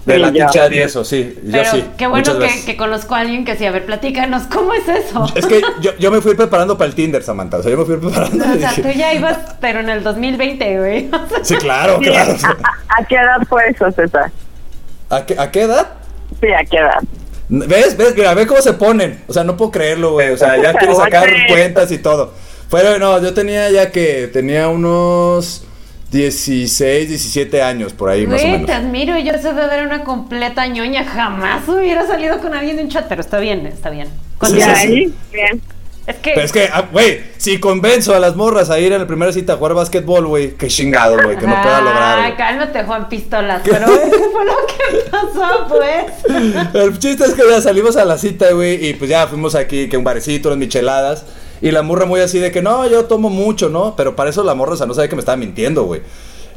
De 0.05 0.13
Sí, 0.13 0.19
Latin 0.19 0.37
ya. 0.37 0.49
chat 0.49 0.71
y 0.71 0.77
eso, 0.79 1.03
sí. 1.03 1.35
Yo 1.43 1.51
Pero 1.51 1.71
sí. 1.71 1.83
qué 1.97 2.05
bueno 2.07 2.33
que, 2.65 2.77
conozco 2.77 3.15
a 3.15 3.19
alguien 3.21 3.43
que 3.43 3.55
sí. 3.55 3.65
A 3.65 3.71
ver, 3.71 3.85
platícanos, 3.85 4.43
¿cómo 4.43 4.73
es 4.73 4.87
eso? 4.87 5.25
Es 5.35 5.45
que 5.47 5.61
yo, 5.81 5.91
yo 5.97 6.11
me 6.11 6.21
fui 6.21 6.35
preparando 6.35 6.77
para 6.77 6.87
el 6.89 6.95
Tinder, 6.95 7.23
Samantha. 7.23 7.57
O 7.57 7.63
sea, 7.63 7.71
yo 7.71 7.77
me 7.79 7.85
fui 7.85 7.97
preparando. 7.97 8.43
O 8.43 8.47
sea, 8.47 8.69
dije, 8.69 8.81
tú 8.83 8.89
ya 8.89 9.13
ibas, 9.13 9.37
pero 9.59 9.79
en 9.79 9.89
el 9.89 10.03
2020, 10.03 10.77
güey. 10.79 11.09
Sí, 11.41 11.55
claro, 11.55 11.97
Sí, 11.99 12.05
claro. 12.05 12.35
¿A, 12.87 13.03
qué 13.05 13.15
edad 13.15 13.41
fue 13.49 13.69
eso, 13.69 13.91
César? 13.91 14.31
¿A 15.09 15.25
qué, 15.25 15.35
¿A 15.39 15.49
qué 15.51 15.61
edad? 15.63 15.87
Sí, 16.39 16.47
¿a 16.51 16.63
qué 16.65 16.77
edad? 16.77 16.99
¿Ves? 17.49 17.97
¿Ves? 17.97 18.15
Mira, 18.15 18.33
ve 18.33 18.45
cómo 18.47 18.61
se 18.61 18.73
ponen. 18.73 19.23
O 19.27 19.33
sea, 19.33 19.43
no 19.43 19.57
puedo 19.57 19.71
creerlo, 19.71 20.11
güey. 20.13 20.29
O 20.29 20.37
sea, 20.37 20.55
ya 20.61 20.73
quiero 20.77 20.95
sacar 20.95 21.27
cuentas 21.47 21.91
y 21.91 21.97
todo. 21.97 22.33
Pero 22.69 22.99
no, 22.99 23.21
yo 23.21 23.33
tenía 23.33 23.69
ya 23.71 23.91
que 23.91 24.27
tenía 24.31 24.67
unos 24.67 25.65
16, 26.15 27.09
17 27.09 27.61
años 27.61 27.93
por 27.93 28.09
ahí, 28.09 28.25
más 28.25 28.39
o 28.39 28.43
Güey, 28.43 28.51
menos. 28.53 28.67
te 28.67 28.73
admiro. 28.73 29.17
Yo 29.19 29.33
sé 29.33 29.53
de 29.53 29.67
ver 29.67 29.85
una 29.85 30.03
completa 30.03 30.65
ñoña. 30.67 31.03
Jamás 31.03 31.67
hubiera 31.67 32.07
salido 32.07 32.39
con 32.39 32.53
alguien 32.53 32.77
de 32.77 32.83
un 32.83 32.89
chat, 32.89 33.05
pero 33.09 33.21
está 33.21 33.37
bien, 33.39 33.65
está 33.67 33.89
bien. 33.89 34.07
Con- 34.37 34.49
Sí, 34.49 34.57
¿Y 34.57 34.61
sí, 34.61 34.65
sí. 34.65 34.71
ahí? 34.87 35.13
Bien. 35.33 35.61
Es 36.07 36.15
que. 36.17 36.31
Pero 36.35 36.45
es 36.45 36.51
que, 36.51 36.69
ah, 36.71 36.87
güey, 36.91 37.19
si 37.37 37.59
convenzo 37.59 38.13
a 38.15 38.19
las 38.19 38.35
morras 38.35 38.69
a 38.69 38.79
ir 38.79 38.93
en 38.93 38.99
la 38.99 39.07
primera 39.07 39.31
cita 39.33 39.53
a 39.53 39.57
jugar 39.57 39.73
básquetbol, 39.73 40.27
güey, 40.27 40.51
qué 40.55 40.67
chingado, 40.67 41.15
güey, 41.21 41.35
que 41.37 41.47
no 41.47 41.61
pueda 41.61 41.81
lograr. 41.81 42.19
Ay, 42.19 42.23
güey. 42.31 42.37
cálmate, 42.37 42.83
Juan 42.83 43.09
Pistolas. 43.09 43.61
Pero 43.65 43.85
¿qué 43.87 44.17
fue 44.31 44.45
lo 44.45 44.55
que 44.67 45.09
pasó, 45.09 45.67
pues? 45.67 46.73
El 46.75 46.97
chiste 46.99 47.25
es 47.25 47.33
que 47.33 47.41
ya 47.49 47.59
salimos 47.61 47.97
a 47.97 48.05
la 48.05 48.17
cita, 48.17 48.51
güey, 48.51 48.87
y 48.87 48.93
pues 48.93 49.09
ya 49.09 49.27
fuimos 49.27 49.55
aquí, 49.55 49.89
que 49.89 49.97
un 49.97 50.03
barecito, 50.03 50.47
unas 50.49 50.59
micheladas. 50.59 51.25
Y 51.65 51.71
la 51.71 51.81
morra 51.81 52.05
muy 52.05 52.19
así 52.19 52.37
de 52.37 52.51
que 52.51 52.61
no, 52.61 52.87
yo 52.87 53.05
tomo 53.05 53.31
mucho, 53.31 53.69
¿no? 53.69 53.95
Pero 53.95 54.15
para 54.15 54.29
eso 54.29 54.43
la 54.43 54.53
morra, 54.53 54.73
o 54.73 54.77
sea, 54.77 54.85
no 54.85 54.93
sabe 54.93 55.09
que 55.09 55.15
me 55.15 55.21
estaba 55.21 55.35
mintiendo, 55.35 55.85
güey. 55.85 56.01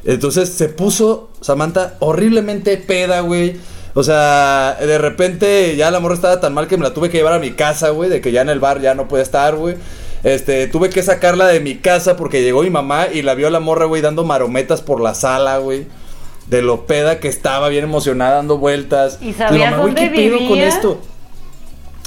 Entonces 0.04 0.50
se 0.50 0.68
puso, 0.68 1.30
Samantha, 1.40 1.94
horriblemente 2.00 2.76
peda, 2.76 3.20
güey. 3.20 3.56
O 3.94 4.02
sea, 4.02 4.76
de 4.78 4.98
repente 4.98 5.76
ya 5.76 5.90
la 5.90 6.00
morra 6.00 6.14
estaba 6.14 6.40
tan 6.40 6.52
mal 6.52 6.68
que 6.68 6.76
me 6.76 6.82
la 6.82 6.92
tuve 6.92 7.08
que 7.08 7.16
llevar 7.16 7.32
a 7.32 7.38
mi 7.38 7.52
casa, 7.52 7.88
güey, 7.88 8.10
de 8.10 8.20
que 8.20 8.32
ya 8.32 8.42
en 8.42 8.50
el 8.50 8.60
bar 8.60 8.82
ya 8.82 8.94
no 8.94 9.08
puede 9.08 9.22
estar, 9.22 9.56
güey. 9.56 9.76
Este, 10.24 10.66
tuve 10.66 10.90
que 10.90 11.02
sacarla 11.02 11.46
de 11.46 11.60
mi 11.60 11.76
casa 11.76 12.18
porque 12.18 12.42
llegó 12.42 12.60
mi 12.60 12.68
mamá 12.68 13.06
y 13.10 13.22
la 13.22 13.34
vio 13.34 13.46
a 13.46 13.50
la 13.50 13.60
morra, 13.60 13.86
güey, 13.86 14.02
dando 14.02 14.24
marometas 14.24 14.82
por 14.82 15.00
la 15.00 15.14
sala, 15.14 15.56
güey. 15.56 15.86
De 16.48 16.60
lo 16.60 16.84
peda 16.84 17.18
que 17.18 17.28
estaba, 17.28 17.70
bien 17.70 17.84
emocionada, 17.84 18.34
dando 18.36 18.58
vueltas. 18.58 19.16
¿Y 19.22 19.32
sabías 19.32 19.74
mamá, 19.74 19.94
¿qué 19.94 20.08
pedo 20.08 20.46
con 20.46 20.58
esto? 20.58 21.00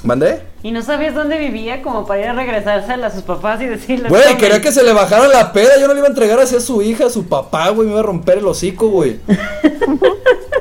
¿Mandé? 0.03 0.41
Y 0.63 0.71
no 0.71 0.81
sabías 0.81 1.13
dónde 1.13 1.37
vivía 1.37 1.81
como 1.83 2.05
para 2.07 2.21
ir 2.21 2.27
a 2.27 2.33
regresarse 2.33 2.91
a 2.93 3.09
sus 3.11 3.21
papás 3.23 3.61
y 3.61 3.65
decirles. 3.67 4.09
Güey, 4.09 4.35
quería 4.37 4.59
que 4.61 4.71
se 4.71 4.83
le 4.83 4.93
bajara 4.93 5.27
la 5.27 5.53
peda. 5.53 5.79
Yo 5.79 5.87
no 5.87 5.93
le 5.93 5.99
iba 5.99 6.07
a 6.07 6.09
entregar 6.11 6.39
así 6.39 6.55
a 6.55 6.59
su 6.59 6.81
hija, 6.81 7.05
a 7.05 7.09
su 7.09 7.25
papá, 7.27 7.69
güey. 7.69 7.85
Me 7.87 7.91
iba 7.93 7.99
a 7.99 8.03
romper 8.03 8.39
el 8.39 8.47
hocico, 8.47 8.89
güey. 8.89 9.19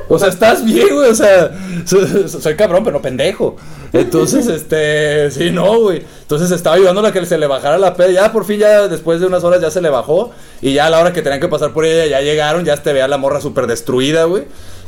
O 0.07 0.19
sea, 0.19 0.27
estás 0.27 0.63
bien, 0.65 0.87
güey. 0.93 1.09
O 1.09 1.15
sea, 1.15 1.51
so- 1.85 2.27
so- 2.27 2.39
soy 2.41 2.55
cabrón, 2.55 2.83
pero 2.83 2.97
no 2.97 3.01
pendejo. 3.01 3.55
Entonces, 3.93 4.47
este, 4.47 5.31
sí, 5.31 5.51
no, 5.51 5.79
güey. 5.79 6.03
Entonces 6.21 6.51
estaba 6.51 6.75
ayudándola 6.75 7.09
a 7.09 7.11
que 7.11 7.25
se 7.25 7.37
le 7.37 7.47
bajara 7.47 7.77
la 7.77 7.93
peda. 7.95 8.09
Ya 8.11 8.31
por 8.31 8.45
fin, 8.45 8.59
ya 8.59 8.87
después 8.87 9.19
de 9.21 9.27
unas 9.27 9.43
horas, 9.43 9.61
ya 9.61 9.71
se 9.71 9.81
le 9.81 9.89
bajó. 9.89 10.31
Y 10.61 10.73
ya 10.73 10.85
a 10.87 10.89
la 10.89 10.99
hora 10.99 11.13
que 11.13 11.21
tenían 11.21 11.39
que 11.41 11.47
pasar 11.47 11.71
por 11.73 11.85
ella, 11.85 12.05
ya 12.07 12.21
llegaron. 12.21 12.65
Ya 12.65 12.77
te 12.77 12.93
veía 12.93 13.07
la 13.07 13.17
morra 13.17 13.39
súper 13.41 13.67
destruida, 13.67 14.25
güey. 14.25 14.43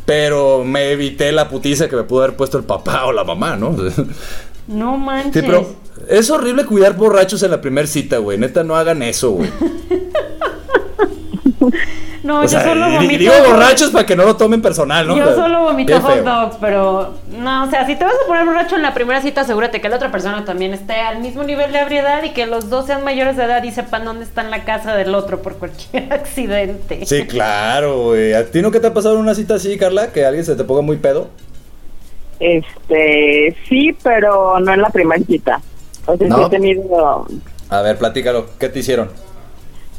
Pero 0.06 0.64
me 0.64 0.92
evité 0.92 1.32
la 1.32 1.48
putiza 1.48 1.88
que 1.88 1.96
me 1.96 2.04
pudo 2.04 2.24
haber 2.24 2.36
puesto 2.36 2.58
el 2.58 2.66
papá 2.66 3.06
o 3.06 3.12
la 3.12 3.24
mamá, 3.24 3.56
¿no? 3.56 3.76
No 4.66 4.98
manches. 4.98 5.34
Sí, 5.34 5.42
pero 5.46 5.68
es 6.08 6.30
horrible 6.30 6.66
cuidar 6.66 6.96
borrachos 6.96 7.44
en 7.44 7.52
la 7.52 7.60
primera 7.60 7.86
cita, 7.86 8.20
güey. 8.20 8.38
Neta, 8.38 8.64
no 8.64 8.78
hagan 8.78 9.04
eso, 9.04 9.32
güey. 9.32 9.50
No, 12.24 12.40
O 12.40 12.44
yo 12.44 12.48
sea, 12.48 12.64
solo 12.64 12.90
vomito. 12.90 13.18
digo 13.20 13.34
borrachos 13.46 13.92
para 13.92 14.06
que 14.06 14.16
no 14.16 14.24
lo 14.24 14.38
tomen 14.38 14.62
personal, 14.62 15.06
¿no? 15.06 15.18
Yo 15.18 15.26
Pero, 15.26 15.36
solo 15.36 15.62
vomito 15.64 16.00
hot 16.00 16.20
dogs, 16.24 16.56
pero 16.62 17.14
no, 17.38 17.66
o 17.66 17.70
sea, 17.70 17.86
si 17.86 17.98
te 17.98 18.06
vas 18.06 18.14
a 18.14 18.28
poner 18.28 18.46
borracho 18.46 18.78
en 18.78 18.82
la 18.82 18.94
primera 18.94 19.22
cita, 19.22 19.42
asegúrate 19.42 19.82
que 19.82 19.90
la 19.90 19.98
otra 19.98 20.10
persona 20.10 20.46
también 20.46 20.74
esté 20.74 20.94
al 20.94 21.20
mismo 21.20 21.44
nivel 21.44 21.74
de 21.74 21.80
ebriedad 21.80 22.24
y 22.24 22.30
que 22.30 22.46
los 22.46 22.70
dos 22.70 22.86
sean 22.86 23.04
mayores 23.04 23.36
de 23.36 23.44
edad 23.44 23.62
y 23.64 23.72
sepan 23.72 24.06
dónde 24.06 24.24
está 24.24 24.42
en 24.42 24.52
la 24.52 24.64
casa 24.64 24.96
del 24.96 25.14
otro 25.16 25.42
por 25.42 25.56
cualquier 25.58 26.14
accidente. 26.14 27.06
Sí, 27.06 27.28
claro, 27.28 28.04
güey. 28.04 28.34
¿A 28.34 28.46
ti 28.46 28.62
no 28.62 28.72
qué 28.72 28.80
te 28.80 28.88
ha 28.88 28.94
pasado 28.94 29.16
en 29.16 29.22
una 29.22 29.36
cita 29.36 29.56
así, 29.56 29.78
Carla? 29.78 30.08
Que 30.14 30.26
alguien 30.26 30.46
se 30.46 30.56
te 30.56 30.64
ponga 30.64 30.82
muy 30.82 30.96
pedo. 30.98 31.28
Este, 32.40 33.56
sí, 33.68 33.96
pero 34.02 34.60
no 34.60 34.74
en 34.74 34.82
la 34.82 34.90
primera 34.90 35.22
cita. 35.26 35.62
O 36.06 36.18
sea, 36.18 36.28
sí 36.28 36.30
¿No? 36.34 36.48
he 36.48 36.50
tenido, 36.50 37.28
A 37.70 37.82
ver, 37.82 37.98
platícalo. 37.98 38.46
¿Qué 38.60 38.70
te 38.70 38.80
hicieron? 38.80 39.10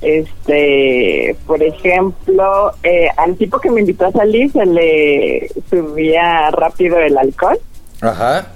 Este, 0.04 1.36
por 1.46 1.62
ejemplo, 1.62 2.72
eh, 2.82 3.08
al 3.16 3.36
tipo 3.36 3.58
que 3.58 3.70
me 3.70 3.80
invitó 3.80 4.06
a 4.06 4.12
salir 4.12 4.50
se 4.52 4.64
le 4.66 5.48
subía 5.70 6.50
rápido 6.50 6.98
el 6.98 7.16
alcohol 7.16 7.58
Ajá. 8.00 8.46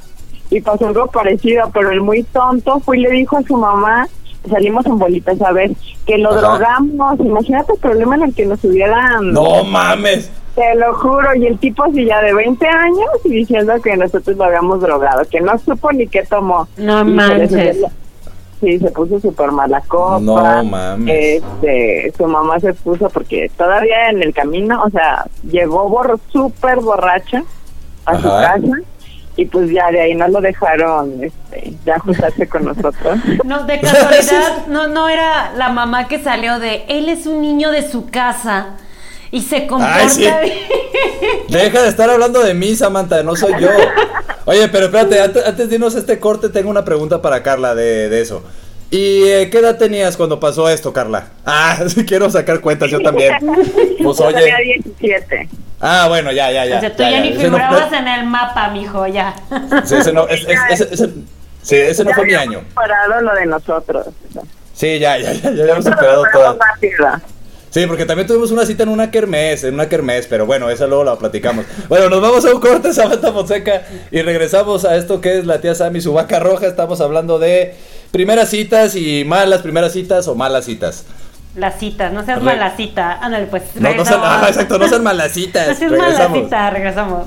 y 0.51 0.61
pasó 0.61 0.89
algo 0.89 1.07
parecido, 1.09 1.71
pero 1.73 1.91
el 1.91 2.01
muy 2.01 2.23
tonto 2.25 2.81
fue 2.81 2.99
y 2.99 3.03
le 3.03 3.11
dijo 3.11 3.37
a 3.39 3.43
su 3.43 3.57
mamá, 3.57 4.09
salimos 4.49 4.87
en 4.87 4.99
bolitas 4.99 5.41
a 5.43 5.53
ver, 5.53 5.71
que 6.07 6.19
lo 6.19 6.31
Ajá. 6.31 6.41
drogamos, 6.41 7.21
imagínate 7.21 7.73
el 7.73 7.79
problema 7.81 8.17
en 8.17 8.23
el 8.25 8.35
que 8.35 8.47
nos 8.47 8.63
hubieran... 8.65 9.33
No 9.33 9.65
mames. 9.65 10.31
Te 10.55 10.75
lo 10.75 10.93
juro, 10.95 11.35
y 11.37 11.47
el 11.47 11.57
tipo 11.59 11.85
así 11.85 12.05
ya 12.05 12.21
de 12.21 12.35
20 12.35 12.67
años 12.67 13.09
y 13.25 13.29
diciendo 13.29 13.75
que 13.81 13.97
nosotros 13.97 14.37
lo 14.37 14.43
habíamos 14.45 14.81
drogado, 14.81 15.23
que 15.31 15.41
no 15.41 15.57
supo 15.59 15.93
ni 15.93 16.09
qué 16.09 16.25
tomó. 16.25 16.67
No 16.77 17.03
Y 17.03 17.05
se 17.05 17.11
le 17.11 17.15
manches. 17.15 17.77
Sí, 18.61 18.79
se 18.79 18.91
puso 18.91 19.21
súper 19.21 19.53
mala 19.53 19.81
copa. 19.83 20.21
No 20.21 20.65
mames. 20.65 21.43
Este, 21.43 22.13
su 22.17 22.27
mamá 22.27 22.59
se 22.61 22.75
puso 22.75 23.09
porque 23.09 23.51
todavía 23.57 24.11
en 24.11 24.23
el 24.23 24.35
camino, 24.35 24.83
o 24.85 24.91
sea, 24.91 25.27
llegó 25.49 25.89
borro, 25.89 26.19
súper 26.33 26.81
borracha 26.81 27.45
a 28.05 28.17
su 28.17 28.29
casa 28.29 28.79
y 29.39 29.45
pues 29.45 29.71
ya 29.71 29.89
de 29.93 30.01
ahí 30.01 30.15
no 30.17 30.27
lo 30.27 30.41
dejaron 30.41 31.23
este, 31.23 31.75
ya 31.87 31.95
ajustarse 31.95 32.49
con 32.49 32.65
nosotros. 32.65 33.21
No, 33.45 33.65
de 33.65 33.81
casualidad, 33.81 34.67
no, 34.67 34.89
no 34.89 35.09
era 35.09 35.53
la 35.55 35.69
mamá 35.69 36.09
que 36.09 36.19
salió 36.19 36.59
de 36.59 36.85
él 36.89 37.09
es 37.09 37.27
un 37.27 37.41
niño 37.41 37.71
de 37.71 37.89
su 37.89 38.11
casa 38.11 38.77
y 39.31 39.43
se 39.43 39.67
comporta 39.67 39.95
Ay, 39.97 40.09
sí. 40.09 40.21
bien. 40.21 40.43
Deja 41.49 41.83
de 41.83 41.89
estar 41.89 42.09
hablando 42.11 42.43
de 42.43 42.55
mí, 42.55 42.75
Samantha, 42.77 43.23
no 43.23 43.37
soy 43.37 43.53
yo. 43.61 43.69
Oye, 44.45 44.69
pero 44.69 44.87
espérate, 44.87 45.21
antes, 45.21 45.47
antes 45.47 45.69
de 45.69 45.75
irnos 45.75 45.95
a 45.95 45.99
este 45.99 46.19
corte, 46.19 46.49
tengo 46.49 46.71
una 46.71 46.85
pregunta 46.85 47.21
para 47.21 47.43
Carla 47.43 47.75
de, 47.75 48.09
de 48.09 48.21
eso. 48.21 48.43
¿Y 48.91 49.25
eh, 49.25 49.51
qué 49.51 49.59
edad 49.59 49.77
tenías 49.77 50.17
cuando 50.17 50.41
pasó 50.41 50.69
esto, 50.71 50.93
Carla? 50.95 51.29
Ah, 51.45 51.79
sí, 51.89 52.07
quiero 52.07 52.31
sacar 52.31 52.61
cuentas 52.61 52.91
yo 52.91 53.01
también. 53.01 53.35
Pues 54.03 54.17
Yo 54.19 54.25
oye. 54.27 54.37
tenía 54.39 54.57
17. 54.99 55.49
Ah, 55.81 56.07
bueno, 56.09 56.33
ya, 56.33 56.51
ya, 56.51 56.65
ya. 56.65 56.79
o 56.79 56.81
sea, 56.81 56.97
tú 56.97 57.03
ya, 57.03 57.11
ya, 57.11 57.17
ya. 57.19 57.23
ni 57.23 57.31
no- 57.35 57.41
figurabas 57.41 57.93
en 57.93 58.09
el 58.09 58.27
mapa, 58.27 58.69
mijo, 58.71 59.07
ya. 59.07 59.35
Sí, 59.85 59.95
ese 59.97 60.13
no, 60.13 60.27
es- 60.27 60.41
es- 60.49 60.59
ese- 60.81 60.95
ese- 60.95 61.11
sí, 61.63 61.77
ese 61.77 62.03
no 62.05 62.11
Ya 62.11 62.17
fue 62.17 62.25
mi 62.27 62.35
habíamos 62.35 62.57
año. 62.57 62.69
Parado 62.75 63.21
lo 63.21 63.35
de 63.35 63.47
nosotros. 63.47 64.07
Sí, 64.73 64.99
ya, 64.99 65.19
ya, 65.19 65.33
ya, 65.35 65.43
ya 65.53 65.63
habíamos 65.65 65.85
Pero 65.85 65.97
superado 66.25 66.59
rápido. 66.59 67.07
Sí, 67.79 67.87
porque 67.87 68.05
también 68.07 68.27
tuvimos 68.27 68.51
una 68.51 68.67
cita 68.67 68.83
en 68.83 68.89
una 68.89 69.11
kermés, 69.11 69.63
en 69.63 69.75
una 69.75 69.89
kermés, 69.89 70.27
pero 70.27 70.47
bueno, 70.47 70.69
esa 70.69 70.87
luego 70.89 71.05
la 71.05 71.17
platicamos. 71.17 71.65
Bueno, 71.89 72.09
nos 72.09 72.21
vamos 72.21 72.45
a 72.45 72.53
un 72.53 72.61
corte, 72.61 72.93
Samantha 72.93 73.33
Fonseca, 73.33 73.83
y 74.11 74.21
regresamos 74.23 74.85
a 74.85 74.97
esto 74.97 75.21
que 75.21 75.39
es 75.39 75.47
la 75.47 75.61
tía 75.61 75.75
Sammy, 75.77 76.01
su 76.01 76.13
vaca 76.13 76.41
roja. 76.41 76.67
Estamos 76.67 77.01
hablando 77.01 77.39
de 77.39 77.75
primeras 78.11 78.49
citas 78.51 78.97
y 78.97 79.25
malas 79.25 79.63
primeras 79.63 79.93
citas 79.93 80.27
o 80.27 80.35
malas 80.35 80.65
citas. 80.65 81.05
La 81.55 81.71
cita, 81.71 82.11
no 82.11 82.25
seas 82.25 82.39
Re- 82.41 82.45
mala 82.45 82.77
cita. 82.77 83.19
Ándale, 83.21 83.47
pues. 83.47 83.63
No, 83.77 83.95
no 83.95 84.05
sean, 84.05 84.21
ah, 84.25 84.45
exacto, 84.49 84.79
no 84.79 84.89
sean 84.89 85.03
malas 85.05 85.33
citas. 85.33 85.69
No 85.69 85.75
seas 85.77 85.91
mala 85.93 86.05
Regresamos. 86.05 86.39
cita, 86.45 86.71
regresamos. 86.71 87.27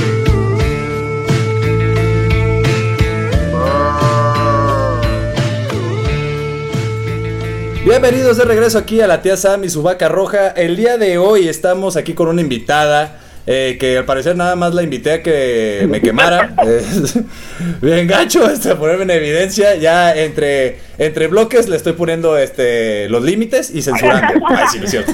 Bienvenidos 7.83 8.37
de 8.37 8.45
regreso 8.45 8.77
aquí 8.77 9.01
a 9.01 9.07
la 9.07 9.23
tía 9.23 9.35
Sam 9.35 9.63
y 9.63 9.69
su 9.69 9.81
vaca 9.81 10.07
roja. 10.07 10.49
El 10.49 10.77
día 10.77 10.99
de 10.99 11.17
hoy 11.17 11.47
estamos 11.47 11.97
aquí 11.97 12.13
con 12.13 12.27
una 12.27 12.39
invitada. 12.39 13.17
Eh, 13.47 13.77
que 13.79 13.97
al 13.97 14.05
parecer 14.05 14.35
nada 14.35 14.55
más 14.55 14.73
la 14.73 14.83
invité 14.83 15.13
a 15.13 15.23
que 15.23 15.87
me 15.89 16.01
quemara. 16.01 16.53
Bien 17.81 18.07
gacho, 18.07 18.49
este, 18.49 18.75
ponerme 18.75 19.03
en 19.03 19.11
evidencia. 19.11 19.75
Ya 19.75 20.15
entre, 20.15 20.79
entre 20.97 21.27
bloques 21.27 21.67
le 21.67 21.75
estoy 21.75 21.93
poniendo 21.93 22.37
este 22.37 23.09
los 23.09 23.23
límites 23.23 23.73
y 23.73 23.81
censurando. 23.81 24.45
Ay, 24.47 24.65
sí, 24.71 24.79
no 24.79 24.85
es 24.85 24.91
cierto. 24.91 25.13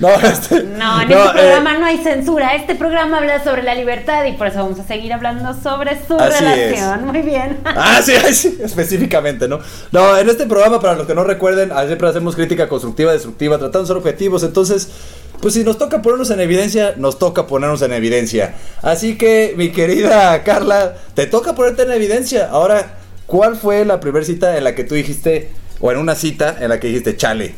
No, 0.00 0.08
este, 0.14 0.62
No, 0.62 1.02
en 1.02 1.08
no, 1.10 1.24
este 1.26 1.38
eh, 1.38 1.42
programa 1.42 1.78
no 1.78 1.86
hay 1.86 1.98
censura. 1.98 2.54
Este 2.56 2.74
programa 2.74 3.18
habla 3.18 3.44
sobre 3.44 3.62
la 3.62 3.74
libertad 3.74 4.24
y 4.24 4.32
por 4.32 4.46
eso 4.46 4.62
vamos 4.62 4.80
a 4.80 4.84
seguir 4.84 5.12
hablando 5.12 5.54
sobre 5.54 5.98
su 6.06 6.18
relación. 6.18 7.06
Muy 7.06 7.22
bien. 7.22 7.58
Ah, 7.82 8.00
sí, 8.02 8.12
sí, 8.32 8.58
específicamente, 8.62 9.48
¿no? 9.48 9.60
No, 9.90 10.16
en 10.16 10.28
este 10.28 10.46
programa, 10.46 10.80
para 10.80 10.94
los 10.94 11.06
que 11.06 11.14
no 11.14 11.24
recuerden, 11.24 11.70
siempre 11.86 12.08
hacemos 12.08 12.34
crítica 12.34 12.68
constructiva, 12.68 13.12
destructiva, 13.12 13.58
tratando 13.58 13.80
de 13.80 13.86
ser 13.86 13.96
objetivos. 13.96 14.42
Entonces, 14.42 14.88
pues 15.40 15.54
si 15.54 15.64
nos 15.64 15.78
toca 15.78 16.02
ponernos 16.02 16.30
en 16.30 16.40
evidencia, 16.40 16.94
nos 16.96 17.18
toca 17.18 17.46
ponernos 17.46 17.80
en 17.82 17.92
evidencia. 17.92 18.54
Así 18.82 19.16
que, 19.16 19.54
mi 19.56 19.70
querida 19.70 20.42
Carla, 20.42 20.94
te 21.14 21.26
toca 21.26 21.54
ponerte 21.54 21.82
en 21.82 21.92
evidencia. 21.92 22.48
Ahora, 22.50 22.98
¿cuál 23.26 23.56
fue 23.56 23.84
la 23.84 24.00
primera 24.00 24.24
cita 24.24 24.56
en 24.58 24.64
la 24.64 24.74
que 24.74 24.84
tú 24.84 24.94
dijiste, 24.94 25.50
o 25.80 25.90
en 25.92 25.98
una 25.98 26.14
cita 26.14 26.56
en 26.60 26.68
la 26.68 26.78
que 26.80 26.88
dijiste, 26.88 27.16
chale? 27.16 27.54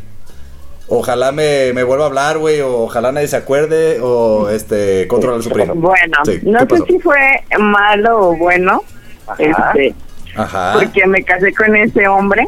Ojalá 0.89 1.33
me, 1.33 1.73
me 1.73 1.85
vuelva 1.85 2.05
a 2.05 2.09
hablar, 2.09 2.39
güey, 2.39 2.61
o 2.61 2.81
ojalá 2.83 3.13
nadie 3.13 3.27
se 3.29 3.37
acuerde, 3.37 3.99
o 4.03 4.51
este, 4.51 5.09
controla 5.09 5.43
su 5.43 5.49
primo. 5.51 5.75
Bueno, 5.75 6.19
Sí, 6.25 6.41
no 6.43 6.59
¿qué 6.59 6.77
sé 6.77 6.83
pasó? 6.83 6.87
si 6.87 6.99
fue 6.99 7.19
malo 7.59 8.29
o 8.29 8.37
bueno, 8.37 8.83
este, 9.39 9.95
Ajá. 10.37 10.73
porque 10.75 11.07
me 11.07 11.23
casé 11.25 11.55
con 11.55 11.75
ese 11.77 12.07
hombre. 12.09 12.47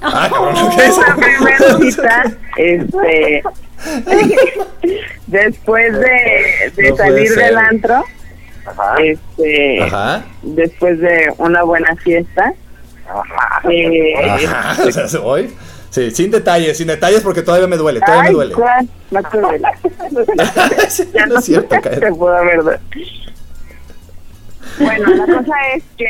Ah, 0.00 0.28
cabrón, 0.32 0.54
¿qué 0.76 0.84
es? 0.86 0.96
La 0.98 1.14
primera 1.14 1.78
cita, 1.78 2.24
este, 2.56 3.42
después 5.26 5.92
de, 5.92 6.72
de 6.76 6.90
No 6.90 6.96
puede 6.96 7.08
salir 7.10 7.28
ser. 7.28 7.44
del 7.44 7.58
antro, 7.58 8.04
este, 8.98 9.82
Ajá. 9.82 10.24
después 10.42 10.98
de 11.00 11.32
una 11.38 11.62
buena 11.62 11.94
fiesta, 11.96 12.52
eh, 13.70 14.14
Ajá, 14.46 14.82
o 14.86 14.90
sea, 14.92 15.20
hoy 15.20 15.54
Sí, 15.90 16.10
sin 16.10 16.32
detalles, 16.32 16.76
sin 16.76 16.88
detalles 16.88 17.20
porque 17.20 17.40
todavía 17.42 17.68
me 17.68 17.76
duele, 17.76 18.00
todavía 18.00 18.22
Ay, 18.22 18.28
me 18.30 18.34
duele. 18.34 18.54
¿cuál? 18.54 18.88
No 19.12 19.22
te 19.22 19.38
duele. 19.40 19.68
Sí, 20.88 21.08
Ya 21.14 21.26
no 21.26 21.38
es 21.38 21.44
cierto, 21.44 21.76
te 21.80 22.12
puedo 22.12 22.44
ver. 22.44 22.80
Bueno, 24.80 25.14
la 25.14 25.24
cosa 25.36 25.54
es 25.76 25.84
que 25.96 26.06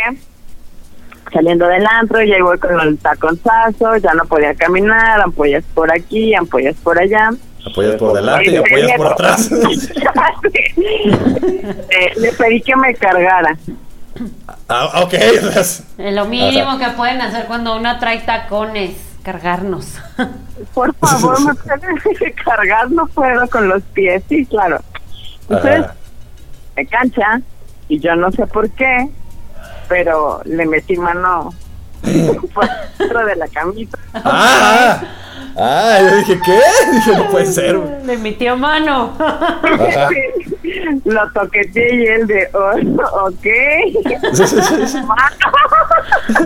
saliendo 1.30 1.66
del 1.68 1.84
antro 1.86 2.22
ya 2.22 2.42
voy 2.42 2.58
con 2.58 2.80
el 2.80 2.96
taconzazo, 2.96 3.96
ya 3.98 4.14
no 4.14 4.24
podía 4.24 4.54
caminar, 4.54 5.20
ampollas 5.20 5.64
por 5.74 5.92
aquí, 5.92 6.34
ampollas 6.34 6.76
por 6.76 6.98
allá. 6.98 7.32
Apoyas 7.66 7.96
por 7.96 8.12
delante 8.14 8.50
y 8.50 8.56
apoyas 8.56 8.92
por 8.96 9.06
atrás. 9.08 9.50
Eh, 11.66 12.12
le 12.16 12.32
pedí 12.32 12.60
que 12.60 12.76
me 12.76 12.94
cargara. 12.94 13.56
Ah, 14.68 15.02
ok. 15.02 15.14
o 15.14 15.50
sea, 15.50 15.62
Es 15.62 16.14
lo 16.14 16.26
mínimo 16.26 16.78
que 16.78 16.88
pueden 16.90 17.20
hacer 17.20 17.46
cuando 17.46 17.76
una 17.76 17.98
trae 17.98 18.20
tacones, 18.20 18.96
cargarnos. 19.22 19.94
Por 20.74 20.94
favor, 20.96 21.40
me 21.40 21.54
pueden 21.54 22.34
cargar, 22.44 22.90
no 22.90 23.06
puedo 23.06 23.48
con 23.48 23.68
los 23.68 23.82
pies. 23.94 24.22
Sí, 24.28 24.46
claro. 24.46 24.80
Entonces, 25.48 25.86
me 26.76 26.86
cancha 26.86 27.40
y 27.88 27.98
yo 27.98 28.14
no 28.14 28.30
sé 28.30 28.46
por 28.46 28.70
qué, 28.70 29.08
pero 29.88 30.42
le 30.44 30.66
metí 30.66 30.96
mano 30.96 31.52
de 32.04 33.36
la 33.36 33.48
camisa. 33.48 33.98
Ah, 34.14 35.02
ah, 35.56 35.98
yo 36.00 36.16
dije, 36.16 36.40
¿qué? 36.44 36.60
Dije, 36.92 37.16
no 37.16 37.28
puede 37.30 37.46
ser. 37.46 37.78
Le 38.04 38.16
metió 38.18 38.56
mano. 38.56 39.16
Lo 41.04 41.32
toqueteé 41.32 41.94
y 41.94 42.06
él 42.06 42.26
de, 42.26 42.48
oh, 42.54 43.26
ok. 43.26 43.44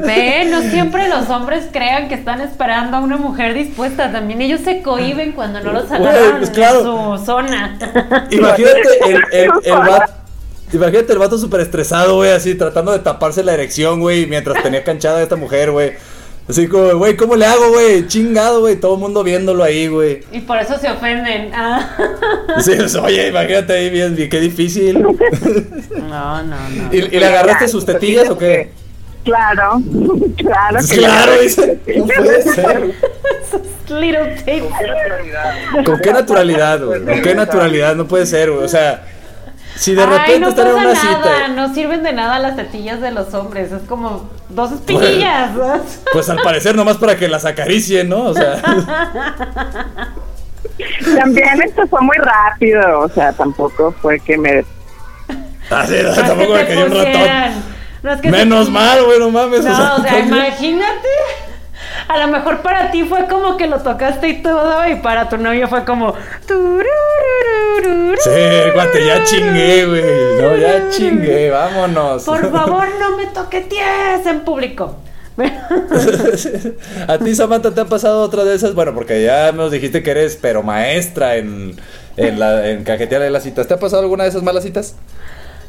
Ve, 0.04 0.48
no 0.50 0.60
siempre 0.62 1.08
los 1.08 1.28
hombres 1.30 1.68
crean 1.72 2.08
que 2.08 2.14
están 2.14 2.40
esperando 2.40 2.96
a 2.96 3.00
una 3.00 3.16
mujer 3.16 3.54
dispuesta. 3.54 4.12
También 4.12 4.40
ellos 4.42 4.60
se 4.60 4.82
cohiben 4.82 5.32
cuando 5.32 5.60
no 5.60 5.72
los 5.72 5.88
Güey, 5.88 6.06
agarran 6.06 6.38
pues 6.38 6.50
claro. 6.50 6.78
en 6.78 7.18
su 7.18 7.24
zona. 7.24 7.78
Imagínate 8.30 8.88
el, 9.06 9.22
el, 9.32 9.50
el 9.64 9.78
vato. 9.78 10.12
Imagínate 10.72 11.12
el 11.12 11.18
vato 11.18 11.38
súper 11.38 11.60
estresado, 11.60 12.16
güey, 12.16 12.30
así 12.30 12.54
tratando 12.54 12.92
de 12.92 12.98
taparse 12.98 13.42
la 13.42 13.54
erección, 13.54 14.00
güey, 14.00 14.26
mientras 14.26 14.62
tenía 14.62 14.84
canchada 14.84 15.18
a 15.18 15.22
esta 15.22 15.36
mujer, 15.36 15.70
güey. 15.70 15.92
Así 16.48 16.66
como, 16.66 16.96
güey, 16.96 17.14
¿cómo 17.14 17.36
le 17.36 17.44
hago, 17.44 17.68
güey? 17.70 18.06
Chingado, 18.06 18.60
güey, 18.60 18.76
todo 18.76 18.94
el 18.94 19.00
mundo 19.00 19.22
viéndolo 19.22 19.62
ahí, 19.64 19.86
güey. 19.88 20.20
Y 20.32 20.40
por 20.40 20.56
eso 20.58 20.78
se 20.78 20.90
ofenden. 20.90 21.50
Ah. 21.54 21.94
Sí, 22.60 22.72
pues, 22.76 22.94
oye, 22.96 23.28
imagínate 23.28 23.72
ahí, 23.74 23.90
bien, 23.90 24.16
bien, 24.16 24.28
qué 24.30 24.40
difícil. 24.40 25.00
No, 25.02 25.12
no, 26.42 26.42
no. 26.42 26.56
¿Y, 26.92 26.96
y 26.96 27.20
le 27.20 27.26
agarraste 27.26 27.68
sus 27.68 27.84
tetillas 27.84 28.30
o 28.30 28.38
qué? 28.38 28.70
Claro, 29.24 29.82
claro. 30.36 30.78
que 30.88 30.96
Claro, 30.96 31.32
dice. 31.42 31.78
No 31.96 32.06
puede 32.06 32.42
ser. 32.42 32.94
Little. 33.90 34.64
¿Con 35.84 36.00
qué 36.00 36.12
naturalidad, 36.12 36.82
güey? 36.82 37.04
¿Con 37.04 37.22
qué 37.22 37.34
naturalidad? 37.34 37.94
No 37.94 38.08
puede 38.08 38.24
ser, 38.24 38.50
güey. 38.50 38.64
O 38.64 38.68
sea, 38.68 39.04
si 39.78 39.94
de 39.94 40.02
Ay, 40.02 40.08
repente 40.08 40.40
no 40.40 40.48
están 40.48 40.66
en 40.68 40.74
pasa 40.74 40.90
una 40.90 40.94
nada, 40.94 41.34
cita. 41.36 41.48
no 41.48 41.74
sirven 41.74 42.02
de 42.02 42.12
nada 42.12 42.38
las 42.38 42.56
tetillas 42.56 43.00
de 43.00 43.10
los 43.12 43.32
hombres, 43.34 43.70
es 43.72 43.82
como 43.88 44.28
dos 44.48 44.72
espinillas. 44.72 45.50
Pues 46.12 46.28
al 46.28 46.38
parecer 46.42 46.74
nomás 46.76 46.96
para 46.96 47.16
que 47.16 47.28
las 47.28 47.44
acaricien, 47.44 48.08
¿no? 48.08 48.24
O 48.24 48.34
sea, 48.34 48.60
También 51.16 51.62
esto 51.62 51.86
fue 51.88 52.00
muy 52.00 52.16
rápido, 52.16 53.00
o 53.00 53.08
sea, 53.08 53.32
tampoco 53.32 53.94
fue 54.00 54.20
que 54.20 54.36
me... 54.36 54.64
así, 55.70 55.94
No 56.02 56.14
que 56.14 56.22
tampoco 56.22 56.54
me 56.54 56.66
cayó 56.66 56.86
un 56.86 56.90
ratón. 56.92 57.12
pusieran, 57.12 57.52
no 58.02 58.12
es 58.12 58.20
que 58.20 58.30
te 58.30 58.36
Menos 58.36 58.70
mal, 58.70 59.04
güey, 59.04 59.18
no 59.18 59.30
mames. 59.30 59.64
No, 59.64 59.96
o 59.96 60.02
sea, 60.02 60.18
imagínate. 60.20 61.08
A 62.06 62.18
lo 62.18 62.28
mejor 62.28 62.58
para 62.62 62.90
ti 62.90 63.02
fue 63.02 63.26
como 63.26 63.56
que 63.56 63.66
lo 63.66 63.80
tocaste 63.80 64.28
y 64.28 64.42
todo, 64.42 64.86
y 64.88 64.96
para 64.96 65.28
tu 65.28 65.36
novio 65.36 65.66
fue 65.68 65.84
como. 65.84 66.14
Sí, 68.22 68.30
guate, 68.74 69.04
ya 69.06 69.24
chingué, 69.24 69.86
güey. 69.86 70.02
No, 70.40 70.56
ya 70.56 70.88
chingué, 70.90 71.50
vámonos. 71.50 72.24
Por 72.24 72.50
favor, 72.52 72.86
no 72.98 73.16
me 73.16 73.26
toquetees 73.26 74.26
en 74.26 74.40
público. 74.40 74.96
A 77.08 77.18
ti, 77.18 77.34
Samantha, 77.34 77.72
¿te 77.72 77.80
ha 77.80 77.84
pasado 77.84 78.22
otra 78.22 78.44
de 78.44 78.56
esas? 78.56 78.74
Bueno, 78.74 78.92
porque 78.94 79.22
ya 79.22 79.52
nos 79.52 79.70
dijiste 79.70 80.02
que 80.02 80.10
eres, 80.10 80.36
pero 80.40 80.62
maestra 80.64 81.36
en, 81.36 81.76
en, 82.16 82.40
la, 82.40 82.68
en 82.68 82.82
cajetear 82.82 83.22
de 83.22 83.30
las 83.30 83.44
citas. 83.44 83.68
¿Te 83.68 83.74
ha 83.74 83.78
pasado 83.78 84.02
alguna 84.02 84.24
de 84.24 84.30
esas 84.30 84.42
malas 84.42 84.64
citas? 84.64 84.96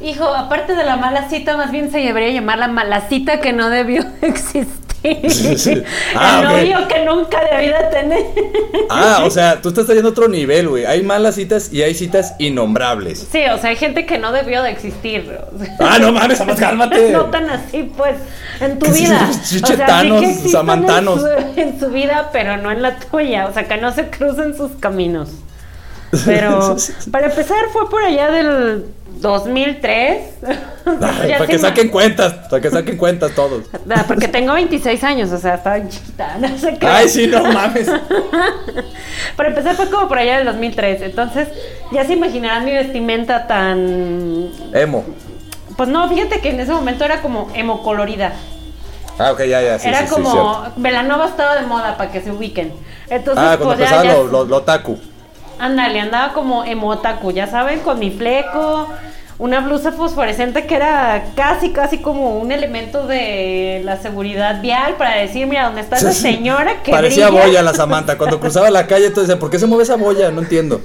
Hijo, 0.02 0.24
aparte 0.26 0.76
de 0.76 0.84
la 0.84 0.96
mala 0.96 1.30
cita, 1.30 1.58
más 1.58 1.72
bien 1.72 1.92
se 1.92 2.00
debería 2.00 2.32
llamar 2.34 2.58
la 2.58 2.68
mala 2.68 3.02
cita 3.10 3.42
que 3.42 3.54
no 3.54 3.70
debió 3.70 4.04
existir. 4.22 4.89
Ah, 6.16 6.42
El 6.42 6.68
novio 6.68 6.88
que 6.88 7.06
nunca 7.06 7.40
debí 7.52 7.68
de 7.68 7.84
tener. 7.92 8.26
Ah, 8.90 9.24
o 9.26 9.30
sea, 9.30 9.62
tú 9.62 9.70
estás 9.70 9.86
trayendo 9.86 10.10
otro 10.10 10.28
nivel, 10.28 10.68
güey. 10.68 10.86
Hay 10.86 11.04
malas 11.04 11.36
citas 11.36 11.72
y 11.72 11.82
hay 11.82 11.94
citas 11.94 12.34
innombrables. 12.40 13.28
Sí, 13.32 13.44
o 13.54 13.58
sea, 13.58 13.70
hay 13.70 13.76
gente 13.76 14.06
que 14.06 14.18
no 14.18 14.32
debió 14.32 14.62
de 14.64 14.72
existir. 14.72 15.32
Ah, 15.80 15.98
no 16.00 16.12
mames, 16.14 16.38
Samantha, 16.38 16.62
cálmate. 16.62 17.12
No 17.12 17.26
tan 17.26 17.50
así, 17.50 17.92
pues, 17.96 18.16
en 18.60 18.80
tu 18.80 18.92
vida. 18.92 19.30
sí, 19.44 19.62
O 19.64 19.68
sea, 19.68 20.02
sí 20.02 20.10
que 20.10 20.50
samantanos. 20.50 21.24
En 21.24 21.54
su, 21.56 21.62
en 21.62 21.80
su 21.80 21.90
vida, 21.90 22.30
pero 22.32 22.58
no 22.58 22.72
en 22.72 22.82
la 22.82 23.00
tuya. 23.00 23.48
O 23.48 23.54
sea, 23.54 23.68
que 23.68 23.78
no 23.78 23.94
se 23.94 24.10
crucen 24.10 24.56
sus 24.56 24.72
caminos. 24.80 25.30
Pero, 26.26 26.76
para 27.12 27.28
empezar, 27.28 27.58
fue 27.72 27.90
por 27.90 28.02
allá 28.02 28.32
del 28.32 28.86
2003. 29.16 30.22
Ay, 30.86 31.30
Ya 31.30 31.38
para 31.38 31.48
que 31.48 31.60
saquen 31.60 31.90
cuentas, 31.90 32.34
para 32.50 32.62
que 32.62 32.70
saquen 32.70 32.98
cuentas 32.98 33.32
todos. 33.36 33.64
Ah, 33.90 34.06
Porque 34.08 34.28
tengo 34.28 34.54
26 34.54 35.04
años, 35.04 35.32
o 35.32 35.38
sea, 35.38 35.56
estaba 35.56 35.88
chiquita. 35.88 36.38
No 36.40 36.58
sé 36.58 36.78
qué. 36.78 36.88
Ay, 36.88 37.10
sí, 37.10 37.28
no 37.28 37.44
mames. 37.44 37.90
Para 39.36 39.50
empezar 39.50 39.76
fue 39.76 39.90
como 39.90 40.08
por 40.08 40.18
allá 40.18 40.38
del 40.38 40.46
2003. 40.46 41.02
Entonces, 41.02 41.48
ya 41.92 42.06
se 42.06 42.14
imaginarán 42.14 42.66
mi 42.66 42.72
vestimenta 42.72 43.48
tan... 43.48 44.50
Emo. 44.74 45.04
Pues 45.78 45.90
no, 45.90 46.08
fíjate 46.10 46.40
que 46.42 46.50
en 46.50 46.60
ese 46.60 46.72
momento 46.72 47.06
era 47.06 47.22
como 47.22 47.50
emo 47.54 47.84
colorida. 47.84 48.34
Ah, 49.18 49.32
ok, 49.32 49.40
ya, 49.44 49.62
ya, 49.62 49.80
sí, 49.80 49.88
era 49.90 50.00
sí, 50.02 50.06
sí, 50.08 50.14
como... 50.14 50.32
cierto. 50.32 50.74
Velanova 50.78 51.28
estaba 51.28 51.56
de 51.56 51.66
moda 51.68 51.98
para 51.98 52.12
que 52.12 52.22
se 52.22 52.32
ubiquen. 52.32 52.74
Entonces, 53.10 53.44
Ah, 53.44 53.58
cuando 53.58 53.76
pues 53.76 53.80
empezaba 53.80 54.04
ya- 54.04 54.14
lo, 54.14 54.46
lo. 54.46 54.62
Ándale, 55.60 56.00
andaba 56.00 56.34
como 56.34 56.64
emo 56.64 56.88
otaku, 56.88 57.32
ya 57.32 57.48
saben, 57.48 57.80
con 57.82 58.00
mi 58.00 58.12
fleco, 58.12 58.88
una 59.38 59.62
blusa 59.62 59.92
fosforescente 59.92 60.66
que 60.66 60.76
era 60.76 61.26
casi, 61.36 61.72
casi 61.72 62.00
como 62.00 62.38
un 62.40 62.52
elemento 62.52 63.08
de 63.08 63.82
la 63.84 63.98
seguridad 63.98 64.62
vial 64.62 64.96
para 64.98 65.16
decir, 65.16 65.48
mira, 65.48 65.66
¿dónde 65.66 65.82
está 65.82 65.98
esa 65.98 66.14
señora 66.14 66.82
que 66.84 66.92
Parecía 66.92 67.30
brilla? 67.30 67.46
boya 67.46 67.62
la 67.62 67.74
Samantha. 67.74 68.18
Cuando 68.18 68.40
cruzaba 68.40 68.70
la 68.70 68.88
calle, 68.88 69.08
entonces 69.08 69.28
decía, 69.28 69.40
¿por 69.40 69.50
qué 69.50 69.60
se 69.60 69.68
mueve 69.68 69.84
esa 69.84 69.96
boya? 69.96 70.32
No 70.32 70.42
entiendo. 70.42 70.82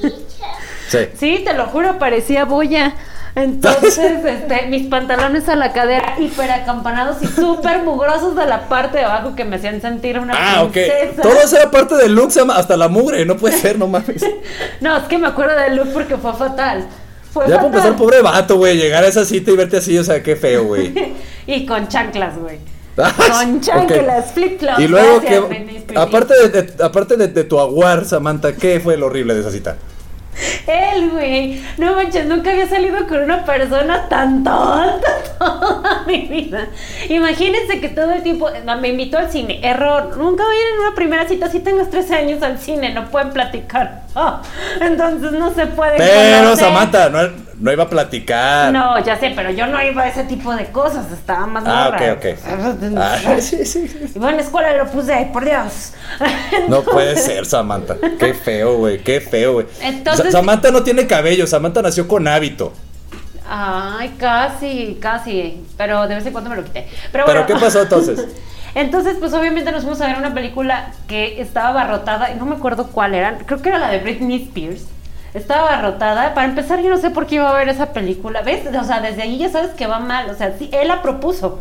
Sí. 0.88 0.98
Sí, 1.18 1.42
te 1.44 1.54
lo 1.54 1.66
juro, 1.66 1.98
parecía 1.98 2.44
boya. 2.44 2.94
Entonces, 3.36 3.98
este, 4.24 4.66
mis 4.68 4.86
pantalones 4.86 5.48
a 5.48 5.56
la 5.56 5.72
cadera 5.72 6.14
hiper 6.18 6.50
acampanados 6.52 7.16
y 7.20 7.26
súper 7.26 7.82
mugrosos 7.82 8.36
de 8.36 8.46
la 8.46 8.68
parte 8.68 8.98
de 8.98 9.04
abajo 9.04 9.34
que 9.34 9.44
me 9.44 9.56
hacían 9.56 9.80
sentir 9.80 10.18
una 10.20 10.34
Ah, 10.36 10.62
ok. 10.62 10.72
princesa. 10.72 11.22
Todo 11.22 11.34
eso 11.42 11.56
era 11.56 11.70
parte 11.70 11.96
del 11.96 12.14
look, 12.14 12.32
hasta 12.54 12.76
la 12.76 12.88
mugre. 12.88 13.24
No 13.26 13.36
puede 13.36 13.58
ser, 13.58 13.78
no 13.78 13.88
mames. 13.88 14.24
No, 14.80 14.96
es 14.96 15.04
que 15.04 15.18
me 15.18 15.26
acuerdo 15.28 15.56
del 15.56 15.76
look 15.76 15.88
porque 15.92 16.16
fue 16.16 16.32
fatal. 16.34 16.86
Fue 17.32 17.48
Ya 17.48 17.54
por 17.58 17.64
fatal. 17.72 17.78
empezar, 17.80 17.96
pobre 17.96 18.22
vato, 18.22 18.56
güey. 18.56 18.76
Llegar 18.76 19.02
a 19.02 19.08
esa 19.08 19.24
cita 19.24 19.50
y 19.50 19.56
verte 19.56 19.78
así, 19.78 19.98
o 19.98 20.04
sea, 20.04 20.22
qué 20.22 20.36
feo, 20.36 20.64
güey. 20.64 20.94
Y 21.46 21.66
con 21.66 21.88
chanclas, 21.88 22.38
güey. 22.38 22.58
Ah, 22.96 23.12
Con 23.16 23.60
chanclas, 23.60 24.32
flip-flops. 24.32 24.78
Y 24.78 24.86
luego, 24.86 25.20
Gracias, 25.20 25.44
que, 25.88 25.98
aparte, 25.98 26.34
de, 26.48 26.62
de- 26.62 26.84
aparte 26.84 27.16
de, 27.16 27.26
de 27.26 27.42
tu 27.42 27.58
aguar, 27.58 28.04
Samantha, 28.04 28.52
¿qué 28.54 28.78
fue 28.78 28.96
lo 28.96 29.06
horrible 29.06 29.34
de 29.34 29.40
esa 29.40 29.50
cita? 29.50 29.76
Él, 30.66 31.10
güey. 31.10 31.62
No 31.78 31.94
manches, 31.94 32.26
nunca 32.26 32.50
había 32.50 32.68
salido 32.68 33.06
con 33.06 33.22
una 33.22 33.44
persona 33.44 34.08
tan 34.08 34.44
tonta 34.44 35.08
toda 35.38 36.02
mi 36.06 36.22
vida. 36.22 36.68
Imagínense 37.08 37.80
que 37.80 37.88
todo 37.88 38.12
el 38.12 38.22
tiempo 38.22 38.48
no, 38.64 38.80
me 38.80 38.88
invitó 38.88 39.18
al 39.18 39.30
cine. 39.30 39.60
Error. 39.62 40.16
Nunca 40.16 40.44
voy 40.44 40.56
a 40.56 40.60
ir 40.60 40.66
en 40.74 40.80
una 40.80 40.94
primera 40.94 41.28
cita 41.28 41.48
si 41.48 41.60
tengas 41.60 41.90
13 41.90 42.14
años 42.14 42.42
al 42.42 42.58
cine. 42.58 42.92
No 42.92 43.10
pueden 43.10 43.30
platicar. 43.30 44.02
Entonces 44.80 45.32
no 45.32 45.52
se 45.54 45.66
puede. 45.66 45.96
Pero, 45.96 46.44
conocer. 46.44 46.66
Samantha, 46.66 47.08
no, 47.10 47.18
no 47.60 47.72
iba 47.72 47.84
a 47.84 47.88
platicar. 47.88 48.72
No, 48.72 48.98
ya 49.04 49.16
sé, 49.18 49.32
pero 49.34 49.50
yo 49.50 49.66
no 49.66 49.82
iba 49.82 50.02
a 50.02 50.08
ese 50.08 50.24
tipo 50.24 50.54
de 50.54 50.66
cosas. 50.66 51.10
Estaba 51.12 51.46
más 51.46 51.64
Ah, 51.66 51.90
morra. 51.90 52.12
ok, 52.14 52.18
ok. 52.18 52.96
Ah, 52.98 53.36
sí, 53.40 53.64
sí, 53.64 53.88
sí. 53.88 54.10
Y 54.14 54.18
bueno, 54.18 54.30
en 54.30 54.36
la 54.38 54.42
escuela 54.42 54.76
lo 54.76 54.86
puse, 54.90 55.28
por 55.32 55.44
Dios. 55.44 55.92
No 56.68 56.82
puede 56.82 57.16
ser, 57.16 57.46
Samantha. 57.46 57.96
Qué 58.18 58.34
feo, 58.34 58.76
güey. 58.78 58.98
Qué 59.02 59.20
feo, 59.20 59.54
güey. 59.54 59.66
Entonces- 59.80 60.26
Sa- 60.26 60.32
Samantha 60.32 60.70
no 60.70 60.82
tiene 60.82 61.06
cabello. 61.06 61.46
Samantha 61.46 61.82
nació 61.82 62.06
con 62.08 62.26
hábito. 62.28 62.72
Ay, 63.48 64.14
casi, 64.18 64.98
casi. 65.00 65.62
Pero 65.76 66.06
de 66.08 66.14
vez 66.14 66.26
en 66.26 66.32
cuando 66.32 66.50
me 66.50 66.56
lo 66.56 66.64
quité. 66.64 66.88
Pero, 67.12 67.24
¿Pero 67.26 67.40
bueno. 67.42 67.46
qué 67.46 67.54
pasó 67.64 67.82
entonces? 67.82 68.26
Entonces, 68.76 69.16
pues 69.20 69.32
obviamente 69.32 69.70
nos 69.70 69.82
fuimos 69.82 70.00
a 70.00 70.08
ver 70.08 70.16
una 70.16 70.34
película 70.34 70.90
que 71.06 71.40
estaba 71.40 71.68
abarrotada, 71.68 72.32
y 72.32 72.34
no 72.34 72.44
me 72.44 72.56
acuerdo 72.56 72.88
cuál 72.88 73.14
era, 73.14 73.38
creo 73.46 73.62
que 73.62 73.68
era 73.68 73.78
la 73.78 73.88
de 73.88 74.00
Britney 74.00 74.42
Spears. 74.42 74.86
Estaba 75.34 75.68
abarrotada. 75.68 76.32
Para 76.34 76.46
empezar, 76.48 76.80
yo 76.80 76.90
no 76.90 76.96
sé 76.96 77.10
por 77.10 77.26
qué 77.26 77.34
iba 77.36 77.50
a 77.50 77.58
ver 77.58 77.68
esa 77.68 77.92
película. 77.92 78.42
¿Ves? 78.42 78.62
O 78.80 78.84
sea, 78.84 79.00
desde 79.00 79.22
ahí 79.22 79.36
ya 79.38 79.50
sabes 79.50 79.72
que 79.72 79.86
va 79.86 79.98
mal. 79.98 80.30
O 80.30 80.34
sea, 80.34 80.56
sí, 80.58 80.70
él 80.72 80.88
la 80.88 81.02
propuso. 81.02 81.60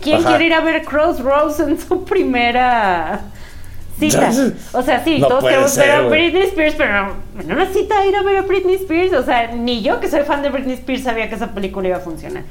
¿Quién 0.00 0.20
Ajá. 0.20 0.28
quiere 0.28 0.44
ir 0.44 0.54
a 0.54 0.60
ver 0.60 0.84
Crossroads 0.84 1.60
en 1.60 1.80
su 1.80 2.04
primera 2.04 3.20
cita. 3.98 4.30
O 4.72 4.82
sea, 4.82 5.02
sí, 5.02 5.18
No 5.18 5.28
todos 5.28 5.44
queremos 5.44 5.74
ver 5.76 5.86
ser, 5.86 5.94
a 5.96 6.00
güey. 6.02 6.30
Britney 6.30 6.48
Spears, 6.48 6.74
pero 6.76 7.16
en 7.40 7.50
una 7.52 7.66
cita 7.72 8.04
ir 8.04 8.14
a 8.14 8.22
ver 8.22 8.36
a 8.36 8.42
Britney 8.42 8.74
Spears, 8.74 9.14
o 9.14 9.22
sea, 9.22 9.52
ni 9.52 9.80
yo 9.80 9.98
que 10.00 10.08
soy 10.08 10.20
fan 10.24 10.42
de 10.42 10.50
Britney 10.50 10.74
Spears 10.74 11.02
sabía 11.04 11.30
que 11.30 11.34
esa 11.36 11.52
película 11.52 11.88
iba 11.88 11.96
a 11.96 12.00
funcionar. 12.00 12.42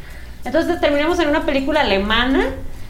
Entonces 0.43 0.81
terminamos 0.81 1.19
en 1.19 1.29
una 1.29 1.45
película 1.45 1.81
alemana 1.81 2.47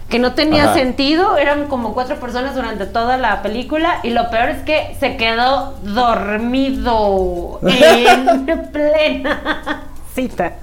que 0.10 0.20
no 0.20 0.34
tenía 0.34 0.66
Ajá. 0.66 0.74
sentido, 0.76 1.38
eran 1.38 1.68
como 1.68 1.94
cuatro 1.94 2.20
personas 2.20 2.56
durante 2.56 2.86
toda 2.86 3.18
la 3.18 3.42
película 3.42 4.00
y 4.04 4.12
lo 4.12 4.30
peor 4.30 4.50
es 4.50 4.62
que 4.62 4.96
se 5.00 5.18
quedó 5.18 5.74
dormido 5.84 7.60
en 7.64 8.72
plena 8.72 9.86
cita. 10.16 10.54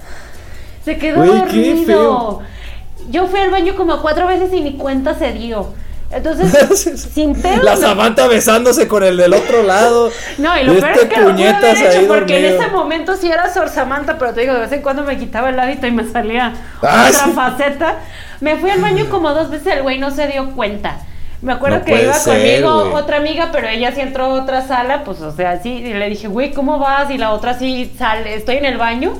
Se 0.83 0.97
quedó 0.97 1.25
dormido. 1.25 2.41
Yo 3.09 3.27
fui 3.27 3.39
al 3.39 3.51
baño 3.51 3.75
como 3.75 4.01
cuatro 4.01 4.27
veces 4.27 4.51
y 4.53 4.61
ni 4.61 4.73
cuenta 4.73 5.13
se 5.13 5.31
dio. 5.33 5.67
Entonces, 6.15 7.09
sin 7.13 7.33
pedo. 7.41 7.63
La 7.63 7.75
Samantha 7.75 8.27
besándose 8.27 8.87
con 8.87 9.03
el 9.03 9.17
del 9.17 9.33
otro 9.33 9.63
lado. 9.63 10.11
No, 10.37 10.59
y 10.59 10.63
lo 10.63 10.73
Y 10.73 10.81
peor 10.81 10.91
este 10.91 11.03
es 11.03 11.13
que 11.13 11.21
lo 11.21 11.31
pude 11.31 11.47
haber 11.47 11.77
hecho 11.77 12.07
porque 12.07 12.37
en 12.37 12.45
ese 12.55 12.67
momento 12.67 13.15
sí 13.15 13.31
era 13.31 13.51
Sor 13.53 13.69
Samantha, 13.69 14.17
pero 14.17 14.33
te 14.33 14.41
digo, 14.41 14.53
de 14.53 14.59
vez 14.61 14.71
en 14.71 14.81
cuando 14.81 15.03
me 15.03 15.17
quitaba 15.17 15.49
el 15.49 15.59
hábito 15.59 15.87
y 15.87 15.91
me 15.91 16.03
salía 16.09 16.53
Ah, 16.81 17.09
otra 17.09 17.27
faceta. 17.33 17.95
Me 18.41 18.57
fui 18.57 18.69
al 18.69 18.81
baño 18.81 19.09
como 19.09 19.31
dos 19.33 19.49
veces, 19.49 19.73
el 19.77 19.83
güey 19.83 19.97
no 19.99 20.11
se 20.11 20.27
dio 20.27 20.51
cuenta. 20.51 20.97
Me 21.41 21.51
acuerdo 21.53 21.79
No 21.79 21.85
que 21.85 22.03
iba 22.03 22.13
ser, 22.13 22.61
conmigo 22.61 22.93
otra 22.97 23.17
amiga, 23.17 23.49
pero 23.51 23.67
ella 23.67 23.91
sí 23.91 23.99
entró 23.99 24.25
a 24.25 24.29
otra 24.29 24.65
sala, 24.65 25.03
pues 25.03 25.19
o 25.21 25.31
sea, 25.35 25.61
sí, 25.61 25.71
y 25.73 25.93
le 25.93 26.09
dije, 26.09 26.29
güey, 26.29 26.53
¿cómo 26.53 26.79
vas? 26.79 27.09
Y 27.11 27.17
la 27.17 27.31
otra 27.31 27.57
sí 27.57 27.93
sale, 27.97 28.35
estoy 28.35 28.57
en 28.57 28.65
el 28.65 28.77
baño. 28.77 29.13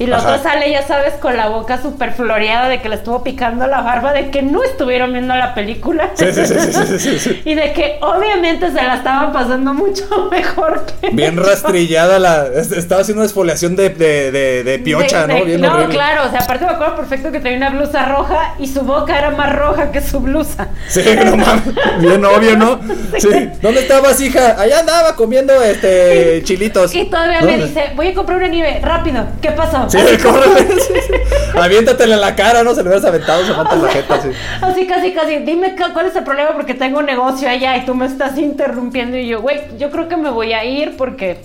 Y 0.00 0.06
la 0.06 0.16
Ajá. 0.16 0.36
otra 0.36 0.42
sale, 0.52 0.70
ya 0.70 0.82
sabes, 0.82 1.12
con 1.20 1.36
la 1.36 1.48
boca 1.48 1.80
súper 1.80 2.12
floreada 2.12 2.68
de 2.68 2.80
que 2.80 2.88
le 2.88 2.94
estuvo 2.96 3.22
picando 3.22 3.66
la 3.66 3.82
barba, 3.82 4.12
de 4.14 4.30
que 4.30 4.40
no 4.42 4.62
estuvieron 4.64 5.12
viendo 5.12 5.34
la 5.36 5.54
película. 5.54 6.10
Sí, 6.14 6.24
sí, 6.32 6.46
sí. 6.46 7.42
Y 7.44 7.54
de 7.54 7.72
que 7.74 7.98
obviamente 8.00 8.68
se 8.68 8.82
la 8.82 8.94
estaban 8.96 9.32
pasando 9.32 9.74
mucho 9.74 10.04
mejor 10.30 10.86
que 11.00 11.10
Bien 11.10 11.36
yo. 11.36 11.42
rastrillada 11.42 12.18
la. 12.18 12.46
es- 12.46 12.72
Estaba 12.72 13.02
haciendo 13.02 13.20
una 13.20 13.26
exfoliación 13.26 13.76
de, 13.76 13.90
de, 13.90 14.32
de, 14.32 14.64
de 14.64 14.78
piocha, 14.78 15.26
¿no? 15.26 15.44
Bien 15.44 15.60
no, 15.60 15.70
horrible. 15.74 15.94
claro, 15.94 16.22
o 16.26 16.30
sea, 16.30 16.40
aparte 16.40 16.64
me 16.64 16.72
acuerdo 16.72 16.96
perfecto 16.96 17.30
que 17.30 17.40
tenía 17.40 17.58
una 17.58 17.70
blusa 17.70 18.06
roja 18.06 18.54
y 18.58 18.68
su 18.68 18.80
boca 18.80 19.18
era 19.18 19.30
más 19.32 19.54
roja 19.54 19.92
que 19.92 20.00
su 20.00 20.20
blusa. 20.20 20.68
Sí, 20.88 21.02
no 21.24 21.36
mames. 21.36 21.62
Bien 22.00 22.24
obvio, 22.24 22.56
¿no? 22.56 22.80
Sí. 23.18 23.28
¿Dónde 23.60 23.80
estabas, 23.82 24.18
hija? 24.22 24.56
Allá 24.58 24.80
andaba 24.80 25.14
comiendo 25.14 25.52
este 25.62 26.42
chilitos. 26.44 26.94
Y 26.94 27.04
todavía 27.04 27.42
me 27.42 27.58
dice, 27.58 27.90
voy 27.96 28.08
a 28.08 28.14
comprar 28.14 28.38
una 28.38 28.48
nieve, 28.48 28.80
rápido, 28.82 29.26
¿qué 29.42 29.50
pasó? 29.50 29.89
Sí, 29.90 29.98
córrele. 30.22 30.80
Sí, 30.80 30.92
sí. 31.06 31.58
Aviéntatela 31.58 32.14
en 32.14 32.20
la 32.20 32.34
cara, 32.36 32.62
¿no? 32.62 32.70
Se 32.74 32.82
le 32.82 32.88
hubieras 32.88 33.04
aventado, 33.04 33.44
se 33.44 33.52
mata 33.52 33.76
la 33.76 33.88
jeta, 33.90 34.20
sí. 34.22 34.28
así 34.62 34.86
casi, 34.86 35.12
casi, 35.12 35.36
dime 35.38 35.74
cu- 35.76 35.92
cuál 35.92 36.06
es 36.06 36.16
el 36.16 36.24
problema 36.24 36.50
porque 36.52 36.74
tengo 36.74 36.98
un 37.00 37.06
negocio 37.06 37.48
allá 37.48 37.76
y 37.76 37.84
tú 37.84 37.94
me 37.94 38.06
estás 38.06 38.38
interrumpiendo 38.38 39.16
y 39.16 39.26
yo, 39.26 39.40
güey, 39.40 39.60
yo 39.78 39.90
creo 39.90 40.08
que 40.08 40.16
me 40.16 40.30
voy 40.30 40.52
a 40.52 40.64
ir 40.64 40.96
porque 40.96 41.42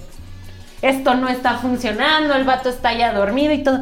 esto 0.81 1.15
no 1.15 1.27
está 1.27 1.55
funcionando, 1.58 2.36
el 2.36 2.43
vato 2.43 2.69
está 2.69 2.93
ya 2.93 3.12
dormido 3.13 3.51
y 3.53 3.63
todo. 3.63 3.79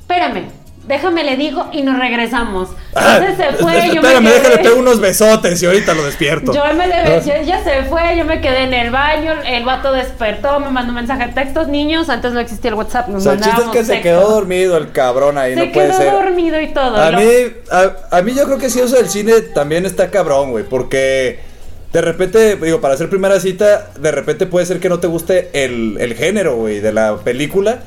Espérame, 0.00 0.46
déjame 0.88 1.24
le 1.24 1.36
digo 1.36 1.66
y 1.72 1.82
nos 1.82 1.98
regresamos. 1.98 2.68
Ah, 2.94 3.18
Entonces 3.20 3.46
se 3.46 3.62
fue, 3.62 3.72
yo 3.88 3.94
Espérame, 4.00 4.22
me 4.24 4.30
quedé... 4.30 4.40
déjale 4.40 4.58
pego 4.62 4.76
unos 4.78 5.00
besotes 5.00 5.62
y 5.62 5.66
ahorita 5.66 5.94
lo 5.94 6.04
despierto. 6.04 6.52
Yo 6.54 6.62
me 6.74 6.86
le 6.86 7.02
No, 7.04 7.20
ya, 7.24 7.42
ya 7.42 7.62
se 7.64 7.82
fue, 7.84 8.16
yo 8.16 8.24
me 8.24 8.40
quedé 8.40 8.64
en 8.64 8.72
el 8.74 8.90
baño, 8.90 9.32
el 9.46 9.64
vato 9.64 9.92
despertó, 9.92 10.60
me 10.60 10.70
mandó 10.70 10.90
un 10.90 10.96
mensaje 10.96 11.26
de 11.26 11.32
textos, 11.32 11.68
niños, 11.68 12.08
antes 12.08 12.32
no 12.32 12.40
existía 12.40 12.70
el 12.70 12.74
WhatsApp, 12.76 13.08
O 13.08 13.12
nos 13.12 13.22
sea, 13.22 13.32
el 13.32 13.40
chiste 13.40 13.62
es 13.62 13.68
que 13.68 13.84
se 13.84 14.00
quedó 14.00 14.28
dormido 14.30 14.76
el 14.76 14.92
cabrón 14.92 15.38
ahí, 15.38 15.54
Se 15.54 15.66
no 15.66 15.72
puede 15.72 15.88
quedó 15.88 15.98
ser. 15.98 16.12
dormido 16.12 16.60
y 16.60 16.68
todo. 16.68 16.96
A 16.96 17.10
lo- 17.10 17.18
mí, 17.18 17.26
a, 17.70 18.16
a 18.18 18.22
mí 18.22 18.34
yo 18.34 18.44
creo 18.44 18.58
que 18.58 18.70
sí, 18.70 18.80
eso 18.80 18.96
del 18.96 19.08
cine 19.08 19.40
también 19.54 19.86
está 19.86 20.10
cabrón, 20.10 20.50
güey, 20.52 20.64
porque 20.64 21.40
de 21.92 22.00
repente, 22.02 22.56
digo, 22.56 22.80
para 22.80 22.94
hacer 22.94 23.08
primera 23.08 23.40
cita, 23.40 23.88
de 23.98 24.10
repente 24.12 24.46
puede 24.46 24.66
ser 24.66 24.80
que 24.80 24.88
no 24.88 25.00
te 25.00 25.06
guste 25.06 25.50
el, 25.52 25.96
el 26.00 26.14
género, 26.14 26.56
güey, 26.56 26.80
de 26.80 26.92
la 26.92 27.16
película, 27.16 27.78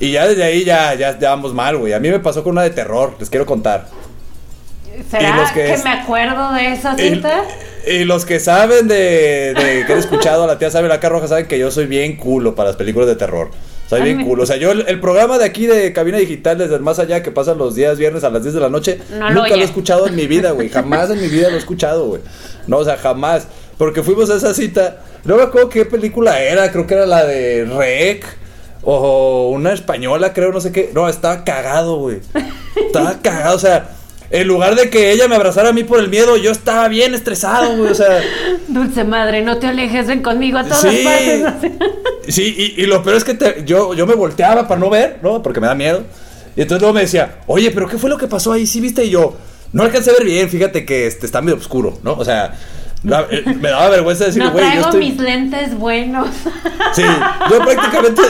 y 0.00 0.10
ya 0.12 0.26
desde 0.26 0.42
ahí 0.42 0.64
ya, 0.64 0.94
ya, 0.94 1.18
ya 1.18 1.30
vamos 1.30 1.54
mal, 1.54 1.76
güey. 1.76 1.92
A 1.92 2.00
mí 2.00 2.08
me 2.10 2.18
pasó 2.18 2.42
con 2.42 2.52
una 2.52 2.62
de 2.62 2.70
terror, 2.70 3.14
les 3.20 3.30
quiero 3.30 3.46
contar. 3.46 3.86
¿Será 5.10 5.30
y 5.30 5.32
los 5.34 5.50
que 5.52 5.60
que, 5.64 5.72
es- 5.74 5.84
me 5.84 5.90
acuerdo 5.90 6.52
de 6.52 6.72
esa 6.72 6.96
cita? 6.96 7.44
y 7.86 8.04
los 8.04 8.26
que 8.26 8.38
saben 8.40 8.88
de, 8.88 9.54
de 9.54 9.84
que 9.86 9.92
han 9.92 9.98
escuchado 9.98 10.44
a 10.44 10.46
la 10.46 10.58
tía 10.58 10.70
sabe 10.70 10.88
la 10.88 11.00
cara 11.00 11.14
roja 11.14 11.28
saben 11.28 11.46
que 11.46 11.58
yo 11.58 11.70
soy 11.70 11.86
bien 11.86 12.16
culo 12.16 12.54
para 12.54 12.70
las 12.70 12.76
películas 12.76 13.08
de 13.08 13.16
terror. 13.16 13.50
Soy 13.88 14.02
Ay, 14.02 14.14
bien 14.14 14.26
culo. 14.26 14.42
O 14.42 14.46
sea, 14.46 14.56
yo 14.56 14.70
el, 14.72 14.84
el 14.86 15.00
programa 15.00 15.38
de 15.38 15.44
aquí 15.46 15.66
de 15.66 15.92
Cabina 15.92 16.18
Digital 16.18 16.58
desde 16.58 16.74
el 16.76 16.80
más 16.82 16.98
allá 16.98 17.22
que 17.22 17.30
pasa 17.32 17.54
los 17.54 17.74
días 17.74 17.98
viernes 17.98 18.22
a 18.22 18.30
las 18.30 18.42
10 18.42 18.54
de 18.54 18.60
la 18.60 18.68
noche, 18.68 19.00
No 19.10 19.28
lo 19.30 19.34
nunca 19.36 19.48
lo 19.48 19.54
oye. 19.54 19.62
he 19.62 19.64
escuchado 19.64 20.06
en 20.06 20.14
mi 20.14 20.26
vida, 20.26 20.50
güey. 20.52 20.68
Jamás 20.68 21.10
en 21.10 21.20
mi 21.20 21.26
vida 21.28 21.48
lo 21.48 21.56
he 21.56 21.58
escuchado, 21.58 22.06
güey. 22.06 22.22
No, 22.66 22.76
o 22.78 22.84
sea, 22.84 22.96
jamás. 22.98 23.48
Porque 23.78 24.02
fuimos 24.02 24.30
a 24.30 24.36
esa 24.36 24.52
cita. 24.54 24.98
No 25.24 25.36
me 25.36 25.42
acuerdo 25.42 25.70
qué 25.70 25.86
película 25.86 26.40
era. 26.40 26.70
Creo 26.70 26.86
que 26.86 26.94
era 26.94 27.06
la 27.06 27.24
de 27.24 27.64
Rec. 27.64 28.24
O 28.82 29.50
una 29.50 29.72
española, 29.72 30.32
creo, 30.32 30.52
no 30.52 30.60
sé 30.60 30.72
qué. 30.72 30.90
No, 30.94 31.08
estaba 31.08 31.44
cagado, 31.44 31.96
güey. 31.98 32.18
Estaba 32.86 33.18
cagado, 33.22 33.56
o 33.56 33.60
sea. 33.60 33.96
En 34.32 34.46
lugar 34.46 34.76
de 34.76 34.90
que 34.90 35.10
ella 35.10 35.26
me 35.26 35.34
abrazara 35.34 35.70
a 35.70 35.72
mí 35.72 35.82
por 35.82 35.98
el 35.98 36.08
miedo, 36.08 36.36
yo 36.36 36.52
estaba 36.52 36.86
bien 36.86 37.14
estresado, 37.16 37.76
güey. 37.76 37.90
O 37.90 37.94
sea, 37.96 38.20
Dulce 38.68 39.02
madre, 39.02 39.42
no 39.42 39.58
te 39.58 39.66
alejes, 39.66 40.06
ven 40.06 40.22
conmigo 40.22 40.56
a 40.58 40.62
todas 40.62 40.82
Sí. 40.82 41.02
partes. 41.04 41.44
así. 41.46 41.78
Sí, 42.28 42.74
y, 42.76 42.80
y 42.82 42.86
lo 42.86 43.02
peor 43.02 43.16
es 43.16 43.24
que 43.24 43.34
te- 43.34 43.64
yo, 43.66 43.92
yo 43.94 44.06
me 44.06 44.14
volteaba 44.14 44.68
para 44.68 44.78
no 44.78 44.88
ver, 44.88 45.18
¿no? 45.20 45.42
Porque 45.42 45.58
me 45.58 45.66
da 45.66 45.74
miedo. 45.74 46.04
Y 46.54 46.60
entonces 46.62 46.80
luego 46.80 46.94
me 46.94 47.00
decía, 47.00 47.38
oye, 47.48 47.72
pero 47.72 47.88
¿qué 47.88 47.98
fue 47.98 48.08
lo 48.08 48.18
que 48.18 48.28
pasó 48.28 48.52
ahí? 48.52 48.68
¿Sí 48.68 48.80
viste? 48.80 49.04
Y 49.04 49.10
yo, 49.10 49.34
no 49.72 49.82
alcancé 49.82 50.10
a 50.10 50.12
ver 50.12 50.24
bien, 50.24 50.48
fíjate 50.48 50.84
que 50.84 51.08
este, 51.08 51.26
está 51.26 51.40
medio 51.40 51.56
oscuro, 51.58 51.98
¿no? 52.04 52.12
O 52.12 52.24
sea, 52.24 52.54
la- 53.04 53.26
eh, 53.30 53.44
me 53.60 53.70
daba 53.70 53.88
vergüenza 53.90 54.26
decir, 54.26 54.42
No 54.42 54.50
güey, 54.52 54.64
yo 54.64 54.70
traigo 54.70 54.86
estoy... 54.86 55.00
mis 55.10 55.18
lentes 55.18 55.78
buenos. 55.78 56.28
Sí, 56.92 57.02
yo 57.50 57.58
prácticamente 57.60 58.20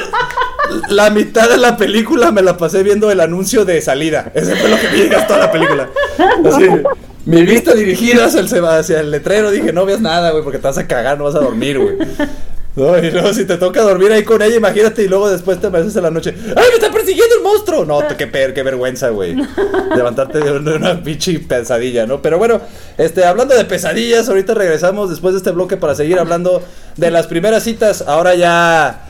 la 0.89 1.09
mitad 1.09 1.49
de 1.49 1.57
la 1.57 1.77
película 1.79 2.31
me 2.31 2.43
la 2.43 2.59
pasé 2.59 2.83
viendo 2.83 3.11
el 3.11 3.21
anuncio 3.21 3.65
de 3.65 3.81
salida. 3.81 4.31
Ese 4.35 4.55
fue 4.57 4.69
lo 4.69 4.79
que 4.79 4.89
vi 4.89 5.09
toda 5.27 5.39
la 5.39 5.51
película. 5.51 5.89
Así, 6.45 6.67
mi 7.25 7.43
vista 7.43 7.73
dirigida 7.75 8.27
hacia 8.27 8.41
el, 8.41 8.65
hacia 8.67 9.01
el 9.01 9.11
letrero, 9.11 9.51
dije, 9.51 9.73
no 9.73 9.87
veas 9.87 10.01
nada, 10.01 10.31
güey, 10.33 10.45
porque 10.45 10.59
te 10.59 10.67
vas 10.67 10.77
a 10.79 10.87
cagar, 10.87 11.17
no 11.17 11.25
vas 11.25 11.35
a 11.37 11.41
dormir, 11.41 11.79
güey. 11.79 11.97
No, 12.77 12.97
y 12.99 13.11
luego 13.11 13.35
si 13.35 13.45
te 13.45 13.57
toca 13.57 13.83
dormir 13.83 14.13
ahí 14.13 14.23
con 14.23 14.41
ella, 14.43 14.55
imagínate, 14.57 15.03
y 15.03 15.09
luego 15.09 15.29
después 15.29 15.61
te 15.61 15.67
apareces 15.67 15.97
en 15.97 16.05
la 16.05 16.11
noche, 16.11 16.35
¡ay, 16.57 16.65
me 16.69 16.75
está 16.75 16.91
persiguiendo 16.93 17.35
el 17.35 17.43
monstruo! 17.43 17.85
No, 17.85 18.01
qué, 18.17 18.27
per- 18.29 18.55
qué 18.55 18.63
vergüenza, 18.63 19.09
güey. 19.09 19.35
Levantarte 19.97 20.39
de 20.39 20.53
una, 20.53 20.75
una 20.77 21.03
pinche 21.03 21.39
pesadilla, 21.41 22.07
¿no? 22.07 22.23
Pero 22.23 22.39
bueno, 22.39 22.61
este, 22.97 23.25
hablando 23.25 23.57
de 23.57 23.65
pesadillas, 23.65 24.29
ahorita 24.29 24.55
regresamos 24.55 25.11
después 25.11 25.35
de 25.35 25.39
este 25.39 25.51
bloque 25.51 25.77
para 25.77 25.95
seguir 25.97 26.19
hablando 26.21 26.63
de 26.97 27.11
las 27.11 27.27
primeras 27.27 27.65
citas. 27.65 28.05
Ahora 28.07 28.37
ya, 28.37 29.10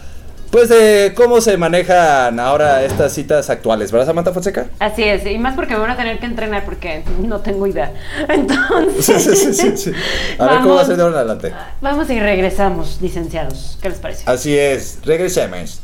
pues 0.50 0.68
de 0.68 1.12
cómo 1.14 1.40
se 1.40 1.56
manejan 1.56 2.40
ahora 2.40 2.82
estas 2.84 3.12
citas 3.12 3.48
actuales, 3.50 3.92
¿verdad, 3.92 4.06
Samantha 4.08 4.32
Fonseca? 4.32 4.66
Así 4.80 5.04
es, 5.04 5.24
y 5.26 5.38
más 5.38 5.54
porque 5.54 5.74
me 5.74 5.80
van 5.80 5.90
a 5.92 5.96
tener 5.96 6.18
que 6.18 6.26
entrenar 6.26 6.64
porque 6.64 7.04
no 7.20 7.40
tengo 7.40 7.66
idea. 7.66 7.92
Entonces, 8.28 9.22
Sí, 9.38 9.54
sí, 9.54 9.76
sí. 9.76 9.92
A 10.38 10.46
ver 10.46 10.60
cómo 10.60 10.74
va 10.74 10.82
a 10.82 10.84
Vamos. 10.84 10.86
ser 10.88 10.96
de 10.96 11.02
ahora 11.02 11.14
en 11.14 11.18
adelante. 11.18 11.52
vamos 11.80 12.10
y 12.10 12.18
regresamos, 12.18 12.98
licenciados. 13.00 13.78
¿Qué 13.80 13.90
les 13.90 13.98
parece? 13.98 14.24
Así 14.26 14.56
es, 14.58 14.98
regresemos. 15.04 15.80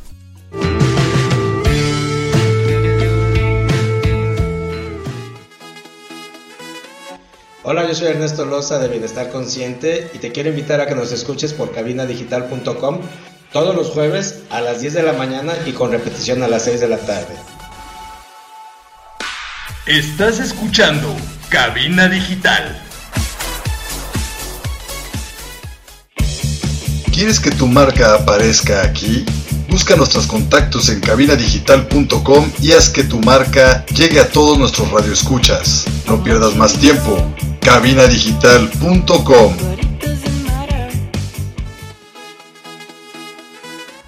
Hola, 7.62 7.86
yo 7.88 7.94
soy 7.94 8.08
Ernesto 8.08 8.44
Loza 8.44 8.78
de 8.78 8.88
Bienestar 8.88 9.30
Consciente 9.30 10.08
y 10.14 10.18
te 10.18 10.30
quiero 10.30 10.50
invitar 10.50 10.80
a 10.80 10.86
que 10.86 10.94
nos 10.94 11.10
escuches 11.10 11.52
por 11.52 11.72
cabinadigital.com 11.72 13.00
todos 13.52 13.74
los 13.74 13.88
jueves 13.88 14.42
a 14.50 14.60
las 14.60 14.80
10 14.80 14.94
de 14.94 15.02
la 15.02 15.12
mañana 15.12 15.54
y 15.64 15.72
con 15.72 15.90
repetición 15.90 16.42
a 16.42 16.48
las 16.48 16.64
6 16.64 16.80
de 16.80 16.88
la 16.88 16.98
tarde. 16.98 17.34
Estás 19.86 20.40
escuchando 20.40 21.14
Cabina 21.48 22.08
Digital. 22.08 22.82
¿Quieres 27.12 27.40
que 27.40 27.50
tu 27.50 27.66
marca 27.66 28.14
aparezca 28.14 28.82
aquí? 28.82 29.24
Busca 29.70 29.96
nuestros 29.96 30.26
contactos 30.26 30.88
en 30.90 31.00
cabinadigital.com 31.00 32.50
y 32.60 32.72
haz 32.72 32.90
que 32.90 33.04
tu 33.04 33.20
marca 33.20 33.86
llegue 33.86 34.20
a 34.20 34.28
todos 34.28 34.58
nuestros 34.58 34.90
radioescuchas. 34.90 35.86
No 36.06 36.22
pierdas 36.22 36.54
más 36.56 36.74
tiempo. 36.74 37.16
cabinadigital.com 37.60 39.56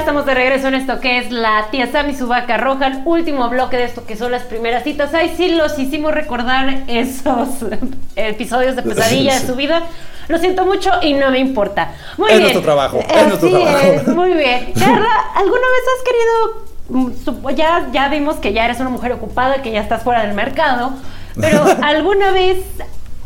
Estamos 0.00 0.26
de 0.26 0.34
regreso 0.34 0.68
en 0.68 0.74
esto 0.74 0.98
que 1.00 1.18
es 1.18 1.30
la 1.30 1.66
tía 1.70 1.86
Sam 1.90 2.10
y 2.10 2.14
su 2.14 2.26
vaca 2.26 2.56
roja, 2.56 2.86
el 2.88 3.02
último 3.04 3.48
bloque 3.48 3.76
de 3.76 3.84
esto 3.84 4.04
que 4.06 4.16
son 4.16 4.32
las 4.32 4.42
primeras 4.42 4.82
citas. 4.82 5.14
Ay, 5.14 5.32
sí, 5.36 5.54
los 5.54 5.78
hicimos 5.78 6.12
recordar 6.12 6.82
esos 6.88 7.48
episodios 8.16 8.76
de 8.76 8.82
pesadilla 8.82 9.38
de 9.38 9.46
su 9.46 9.54
vida. 9.56 9.82
Lo 10.28 10.38
siento 10.38 10.64
mucho 10.64 10.90
y 11.02 11.14
no 11.14 11.30
me 11.30 11.38
importa. 11.38 11.92
Muy 12.16 12.28
Es 12.30 12.38
bien. 12.38 12.42
nuestro 12.42 12.62
trabajo, 12.62 12.98
es 13.00 13.16
Así 13.16 13.26
nuestro 13.28 13.50
trabajo. 13.50 13.78
es, 13.78 14.08
muy 14.14 14.32
bien. 14.34 14.72
Carla, 14.78 15.08
¿alguna 15.34 15.60
vez 15.60 15.84
has 15.96 16.04
querido 16.04 17.42
mm, 17.48 17.54
ya, 17.56 17.88
ya 17.92 18.08
vimos 18.08 18.36
que 18.36 18.52
ya 18.52 18.64
eres 18.64 18.80
una 18.80 18.90
mujer 18.90 19.12
ocupada, 19.12 19.62
que 19.62 19.70
ya 19.72 19.80
estás 19.80 20.02
fuera 20.02 20.22
del 20.24 20.34
mercado, 20.34 20.92
pero 21.40 21.64
¿alguna 21.82 22.30
vez 22.32 22.58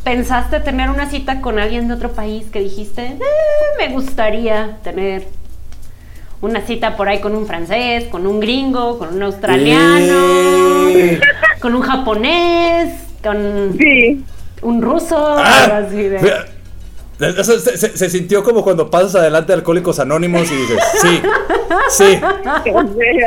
pensaste 0.02 0.60
tener 0.60 0.90
una 0.90 1.08
cita 1.08 1.40
con 1.40 1.58
alguien 1.58 1.88
de 1.88 1.94
otro 1.94 2.12
país 2.12 2.46
que 2.50 2.60
dijiste, 2.60 3.06
"Eh, 3.06 3.18
me 3.78 3.88
gustaría 3.88 4.78
tener 4.82 5.26
una 6.44 6.60
cita 6.60 6.96
por 6.96 7.08
ahí 7.08 7.20
con 7.20 7.34
un 7.34 7.46
francés, 7.46 8.04
con 8.10 8.26
un 8.26 8.38
gringo, 8.40 8.98
con 8.98 9.14
un 9.14 9.22
australiano, 9.22 10.88
Eh. 10.88 11.18
con 11.60 11.74
un 11.74 11.82
japonés, 11.82 12.94
con 13.22 13.74
Sí. 13.78 14.24
un 14.62 14.82
ruso, 14.82 15.16
Ah, 15.38 15.64
algo 15.64 15.86
así 15.88 16.02
de... 16.02 16.16
eso 17.40 17.58
se, 17.58 17.76
se- 17.78 17.96
se 17.96 18.10
sintió 18.10 18.42
como 18.44 18.62
cuando 18.62 18.90
pasas 18.90 19.14
adelante 19.16 19.48
de 19.52 19.58
Alcohólicos 19.58 19.98
Anónimos 20.00 20.50
y 20.50 20.56
dices, 20.56 20.78
sí, 21.00 21.20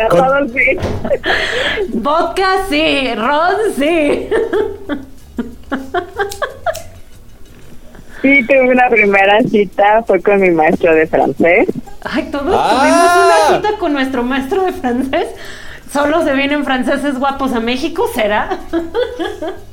Con- 0.10 0.50
sí. 0.54 0.78
Vodka 1.94 2.66
sí, 2.70 3.14
ron 3.16 3.56
sí. 3.78 4.28
Sí, 8.28 8.44
tuve 8.46 8.72
una 8.72 8.90
primera 8.90 9.40
cita, 9.50 10.04
fue 10.06 10.22
con 10.22 10.42
mi 10.42 10.50
maestro 10.52 10.94
de 10.94 11.08
francés. 11.08 11.68
Ay, 12.04 12.28
todos 12.30 12.54
Ah. 12.58 12.78
tuvimos 12.78 13.56
una 13.56 13.58
cita 13.70 13.80
con 13.80 13.94
nuestro 13.94 14.24
maestro 14.24 14.64
de 14.64 14.74
francés. 14.74 15.28
Solo 15.94 16.22
se 16.26 16.34
vienen 16.34 16.66
franceses 16.66 17.18
guapos 17.18 17.54
a 17.54 17.62
México, 17.62 18.06
¿será? 18.14 18.60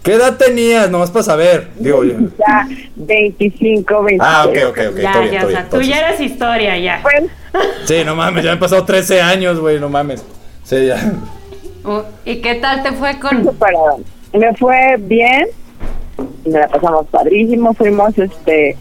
¿Qué 0.04 0.12
edad 0.14 0.36
tenías? 0.36 0.88
Nomás 0.88 1.10
para 1.10 1.24
saber. 1.24 1.68
Digo, 1.76 2.04
yo. 2.04 2.14
Ya 2.38 2.68
25, 2.94 4.02
26. 4.04 4.20
Ah, 4.22 4.44
ok, 4.46 4.56
ok, 4.68 4.78
ok. 4.92 4.98
ya, 5.00 5.18
bien, 5.18 5.32
ya, 5.32 5.40
está 5.40 5.46
o 5.46 5.48
bien, 5.48 5.48
sea, 5.48 5.48
tú 5.50 5.56
entonces. 5.80 5.88
ya 5.88 5.98
eres 6.08 6.20
historia, 6.20 6.78
ya. 6.78 7.00
Pues, 7.02 7.24
Sí, 7.86 8.02
no 8.06 8.14
mames, 8.14 8.44
ya 8.44 8.52
han 8.52 8.60
pasado 8.60 8.84
13 8.84 9.20
años, 9.20 9.58
güey, 9.58 9.80
no 9.80 9.88
mames. 9.88 10.24
Sí, 10.62 10.86
ya. 10.86 11.12
Uh, 11.84 12.02
¿Y 12.24 12.36
qué 12.40 12.54
tal 12.54 12.84
te 12.84 12.92
fue 12.92 13.18
con...? 13.18 13.44
para, 13.58 13.76
me 14.32 14.54
fue 14.54 14.96
bien, 15.00 15.46
me 16.44 16.58
la 16.58 16.68
pasamos 16.68 17.06
padrísimo, 17.08 17.74
fuimos 17.74 18.16
este 18.18 18.76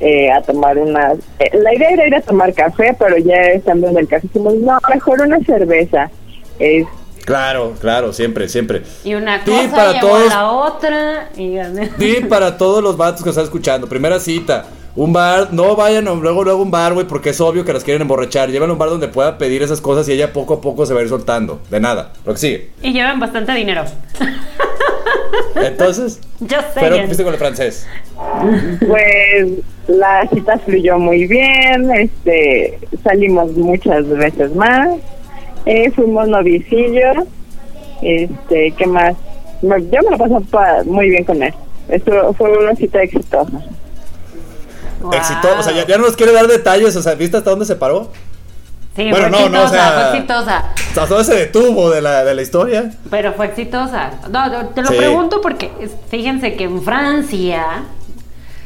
eh, 0.00 0.30
a 0.30 0.40
tomar 0.42 0.78
una... 0.78 1.12
eh, 1.38 1.50
la 1.60 1.74
idea 1.74 1.90
era 1.90 2.06
ir 2.06 2.14
a 2.14 2.20
tomar 2.20 2.52
café, 2.54 2.94
pero 2.98 3.16
ya 3.18 3.34
estando 3.34 3.88
en 3.88 3.98
el 3.98 4.06
café 4.08 4.26
dijimos, 4.28 4.54
no, 4.54 4.78
mejor 4.92 5.20
una 5.22 5.38
cerveza. 5.40 6.10
Es, 6.58 6.86
Claro, 7.24 7.74
claro, 7.78 8.14
siempre, 8.14 8.48
siempre. 8.48 8.82
Y 9.04 9.12
una 9.14 9.44
Sí, 9.44 9.50
cosa 9.50 9.68
para 9.76 9.92
llevó 9.92 10.08
todos. 10.08 10.32
a 10.32 10.34
la 10.36 10.50
otra 10.50 11.28
y... 11.36 11.56
Sí, 11.98 12.24
para 12.26 12.56
todos 12.56 12.82
los 12.82 12.96
vatos 12.96 13.22
que 13.22 13.28
están 13.28 13.44
escuchando. 13.44 13.86
Primera 13.86 14.18
cita. 14.18 14.64
Un 14.96 15.12
bar, 15.12 15.48
no 15.52 15.76
vayan 15.76 16.06
luego 16.06 16.42
luego 16.42 16.52
a 16.52 16.62
un 16.64 16.70
bar, 16.70 16.94
güey, 16.94 17.06
porque 17.06 17.30
es 17.30 17.40
obvio 17.42 17.66
que 17.66 17.72
las 17.74 17.84
quieren 17.84 18.00
emborrachar. 18.00 18.48
A 18.48 18.64
un 18.64 18.78
bar 18.78 18.88
donde 18.88 19.08
pueda 19.08 19.36
pedir 19.36 19.62
esas 19.62 19.82
cosas 19.82 20.08
y 20.08 20.12
ella 20.12 20.32
poco 20.32 20.54
a 20.54 20.60
poco 20.62 20.86
se 20.86 20.94
va 20.94 21.00
a 21.00 21.02
ir 21.02 21.10
soltando. 21.10 21.60
De 21.70 21.80
nada. 21.80 22.14
Lo 22.24 22.32
que 22.32 22.38
sigue. 22.38 22.70
Y 22.82 22.94
llevan 22.94 23.20
bastante 23.20 23.52
dinero. 23.52 23.84
Entonces, 25.56 26.20
Yo 26.40 26.58
sé. 26.58 26.66
pero 26.80 26.96
fuiste 27.04 27.24
con 27.24 27.32
el 27.34 27.38
francés. 27.38 27.86
pues 28.86 29.48
la 29.86 30.28
cita 30.32 30.58
fluyó 30.58 30.98
muy 30.98 31.26
bien, 31.26 31.90
este 31.92 32.78
salimos 33.02 33.52
muchas 33.52 34.06
veces 34.08 34.54
más, 34.54 34.88
eh, 35.66 35.90
fuimos 35.92 36.28
noviecillos, 36.28 37.24
este, 38.02 38.72
¿qué 38.76 38.86
más? 38.86 39.14
Me- 39.62 39.80
yo 39.82 39.98
me 40.04 40.16
lo 40.16 40.18
pasé 40.18 40.34
pa- 40.50 40.82
muy 40.84 41.08
bien 41.10 41.24
con 41.24 41.42
él. 41.42 41.52
Esto 41.88 42.34
fue 42.34 42.56
una 42.58 42.74
cita 42.76 43.02
exitosa. 43.02 43.50
Wow. 45.00 45.12
Exitoso. 45.14 45.60
O 45.60 45.62
sea, 45.62 45.72
ya, 45.72 45.86
ya 45.86 45.96
no 45.96 46.04
nos 46.04 46.16
quiere 46.16 46.32
dar 46.32 46.46
detalles. 46.46 46.94
O 46.96 47.02
sea, 47.02 47.14
¿viste 47.14 47.36
hasta 47.38 47.50
dónde 47.50 47.64
se 47.64 47.76
paró? 47.76 48.10
Sí, 48.98 49.08
Bueno, 49.10 49.28
fue 49.28 49.30
no, 49.30 49.48
no, 49.48 49.58
o 49.60 49.62
exitosa, 49.62 49.68
sea- 49.70 49.92
fue 50.10 50.18
exitosa. 50.18 50.64
Hasta 50.88 51.06
dónde 51.06 51.24
se 51.24 51.34
detuvo 51.36 51.88
de 51.90 52.02
la, 52.02 52.24
de 52.24 52.34
la 52.34 52.42
historia. 52.42 52.90
Pero 53.08 53.32
fue 53.34 53.46
exitosa. 53.46 54.10
No, 54.28 54.66
te 54.70 54.82
lo 54.82 54.88
Sí. 54.88 54.96
pregunto 54.96 55.40
porque 55.40 55.70
fíjense 56.10 56.54
que 56.56 56.64
en 56.64 56.82
Francia 56.82 57.64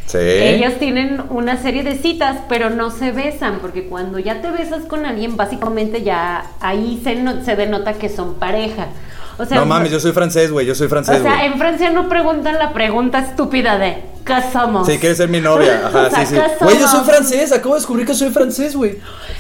Sí. 0.07 0.16
ellos 0.18 0.78
tienen 0.78 1.22
una 1.28 1.59
serie 1.59 1.83
de 1.83 1.97
citas, 1.97 2.39
pero 2.49 2.70
no 2.70 2.91
se 2.91 3.12
besan, 3.12 3.59
porque 3.61 3.85
cuando 3.89 4.18
ya 4.18 4.41
te 4.41 4.51
besas 4.51 4.85
con 4.87 5.05
alguien, 5.05 5.37
básicamente 5.37 6.03
ya 6.03 6.45
ahí 6.61 6.99
se, 7.05 7.14
no- 7.16 7.45
se 7.45 7.55
denota 7.55 7.93
que 7.93 8.09
son 8.09 8.37
pareja. 8.37 8.87
O 9.39 9.45
sea, 9.45 9.59
no 9.59 9.66
mames, 9.66 9.91
yo 9.91 9.99
soy 10.01 10.12
francés, 10.12 10.51
güey. 10.53 10.66
Yo 10.66 10.74
soy 10.74 10.89
francés, 10.89 11.20
o 11.20 11.22
sea, 11.22 11.45
en 11.47 11.59
Francia 11.59 11.91
no 11.91 12.09
preguntan 12.09 12.59
la 12.59 12.72
pregunta 12.72 13.18
estúpida 13.18 13.78
de 13.78 14.03
¿qué 14.26 14.35
somos? 14.53 14.87
Sí, 14.87 14.99
quieres 14.99 15.18
ser 15.18 15.28
mi 15.28 15.41
novia. 15.41 15.83
Ajá, 15.87 16.07
O 16.07 16.11
sea, 16.11 16.26
sí, 16.26 16.35
sí. 16.35 16.41
¿qué 16.59 16.64
Güey, 16.64 16.78
yo 16.78 16.87
soy 16.87 17.05
francés. 17.05 17.51
Acabo 17.53 17.74
de 17.74 17.80
descubrir 17.80 18.07
que 18.07 18.14
soy 18.14 18.30
francés, 18.30 18.76
güey. 18.76 18.99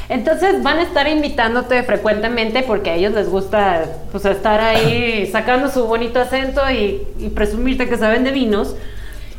Entonces 0.08 0.62
van 0.62 0.78
a 0.78 0.82
estar 0.82 1.06
invitándote 1.08 1.82
frecuentemente 1.84 2.62
porque 2.62 2.90
a 2.90 2.94
ellos 2.96 3.12
les 3.12 3.28
gusta 3.28 3.84
pues 4.10 4.24
estar 4.24 4.60
ahí 4.60 5.28
sacando 5.32 5.70
su 5.70 5.84
bonito 5.86 6.20
acento 6.20 6.60
y, 6.70 7.02
y 7.18 7.28
presumirte 7.28 7.88
que 7.88 7.96
saben 7.98 8.24
de 8.24 8.32
vinos. 8.32 8.74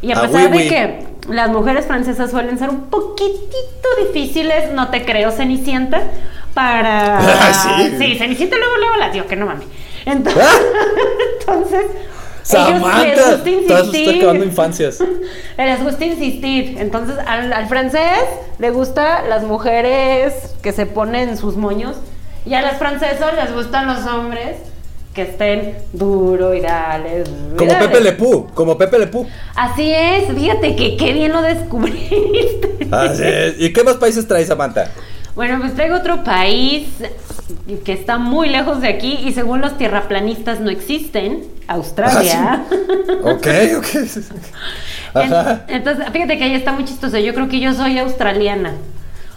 Y 0.01 0.11
a 0.11 0.17
Ah, 0.17 0.21
pesar 0.23 0.51
oui, 0.51 0.57
de 0.57 0.57
oui. 0.63 0.69
que 0.69 1.07
las 1.29 1.49
mujeres 1.49 1.85
francesas 1.85 2.29
suelen 2.31 2.57
ser 2.59 2.69
un 2.69 2.89
poquitito 2.89 3.87
difíciles, 4.07 4.71
no 4.73 4.89
te 4.89 5.05
creo, 5.05 5.31
Cenicienta, 5.31 6.01
para... 6.53 7.19
Ah, 7.21 7.53
sí. 7.97 8.17
Cenicienta 8.17 8.57
luego, 8.57 8.77
luego 8.77 8.95
las 8.97 9.13
digo, 9.13 9.25
que 9.27 9.35
no 9.35 9.45
mames. 9.45 9.65
Entonces, 10.05 10.43
Ah. 10.43 10.59
entonces 11.39 11.81
ellos 11.81 12.69
les 12.71 12.81
Samantha. 12.81 13.31
gusta 13.35 13.49
insistir. 13.49 14.15
acabando 14.17 14.45
infancias. 14.45 14.99
Les 15.57 15.83
gusta 15.83 16.05
insistir. 16.05 16.75
Entonces, 16.79 17.15
al, 17.25 17.53
al 17.53 17.67
francés 17.67 18.19
le 18.59 18.69
gusta 18.71 19.21
las 19.27 19.43
mujeres 19.43 20.33
que 20.61 20.71
se 20.73 20.85
ponen 20.85 21.37
sus 21.37 21.55
moños. 21.55 21.95
Y 22.45 22.53
a 22.55 22.61
las 22.61 22.77
francesas 22.79 23.33
les 23.41 23.53
gustan 23.53 23.87
los 23.87 24.05
hombres 24.05 24.57
que 25.13 25.21
estén 25.21 25.77
duro 25.93 26.53
y 26.53 26.59
dale. 26.59 27.23
Como 27.57 27.71
dale. 27.71 27.87
Pepe 27.87 28.01
Lepú. 28.01 28.47
Como 28.53 28.77
Pepe 28.77 28.99
Lepú. 28.99 29.25
Así 29.55 29.93
es, 29.93 30.25
fíjate 30.35 30.75
que 30.75 30.97
qué 30.97 31.13
bien 31.13 31.31
lo 31.31 31.41
descubriste. 31.41 32.87
Así 32.91 33.23
es. 33.23 33.55
¿Y 33.59 33.71
qué 33.71 33.83
más 33.83 33.95
países 33.95 34.27
traes, 34.27 34.47
Samantha? 34.47 34.89
Bueno, 35.35 35.57
pues 35.59 35.73
traigo 35.73 35.95
otro 35.95 36.23
país 36.23 36.87
que 37.85 37.93
está 37.93 38.17
muy 38.19 38.49
lejos 38.49 38.81
de 38.81 38.87
aquí 38.87 39.19
y 39.25 39.31
según 39.33 39.61
los 39.61 39.77
tierraplanistas 39.77 40.59
no 40.59 40.69
existen, 40.69 41.43
Australia. 41.67 42.63
Ok, 43.23 43.47
ok. 43.77 43.87
En- 45.15 45.33
Ajá. 45.33 45.65
entonces, 45.67 46.05
fíjate 46.11 46.37
que 46.37 46.43
ahí 46.43 46.53
está 46.55 46.71
muy 46.73 46.83
chistoso. 46.85 47.17
Yo 47.19 47.33
creo 47.33 47.47
que 47.47 47.59
yo 47.59 47.73
soy 47.73 47.97
australiana. 47.99 48.73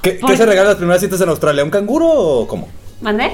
¿Qué, 0.02 0.18
qué 0.18 0.36
se 0.36 0.44
regala 0.46 0.62
en 0.62 0.68
las 0.68 0.76
primeras 0.76 1.00
citas 1.02 1.20
en 1.20 1.28
Australia? 1.28 1.62
¿Un 1.62 1.70
canguro 1.70 2.08
o 2.08 2.48
cómo? 2.48 2.68
¿Mandé? 3.00 3.30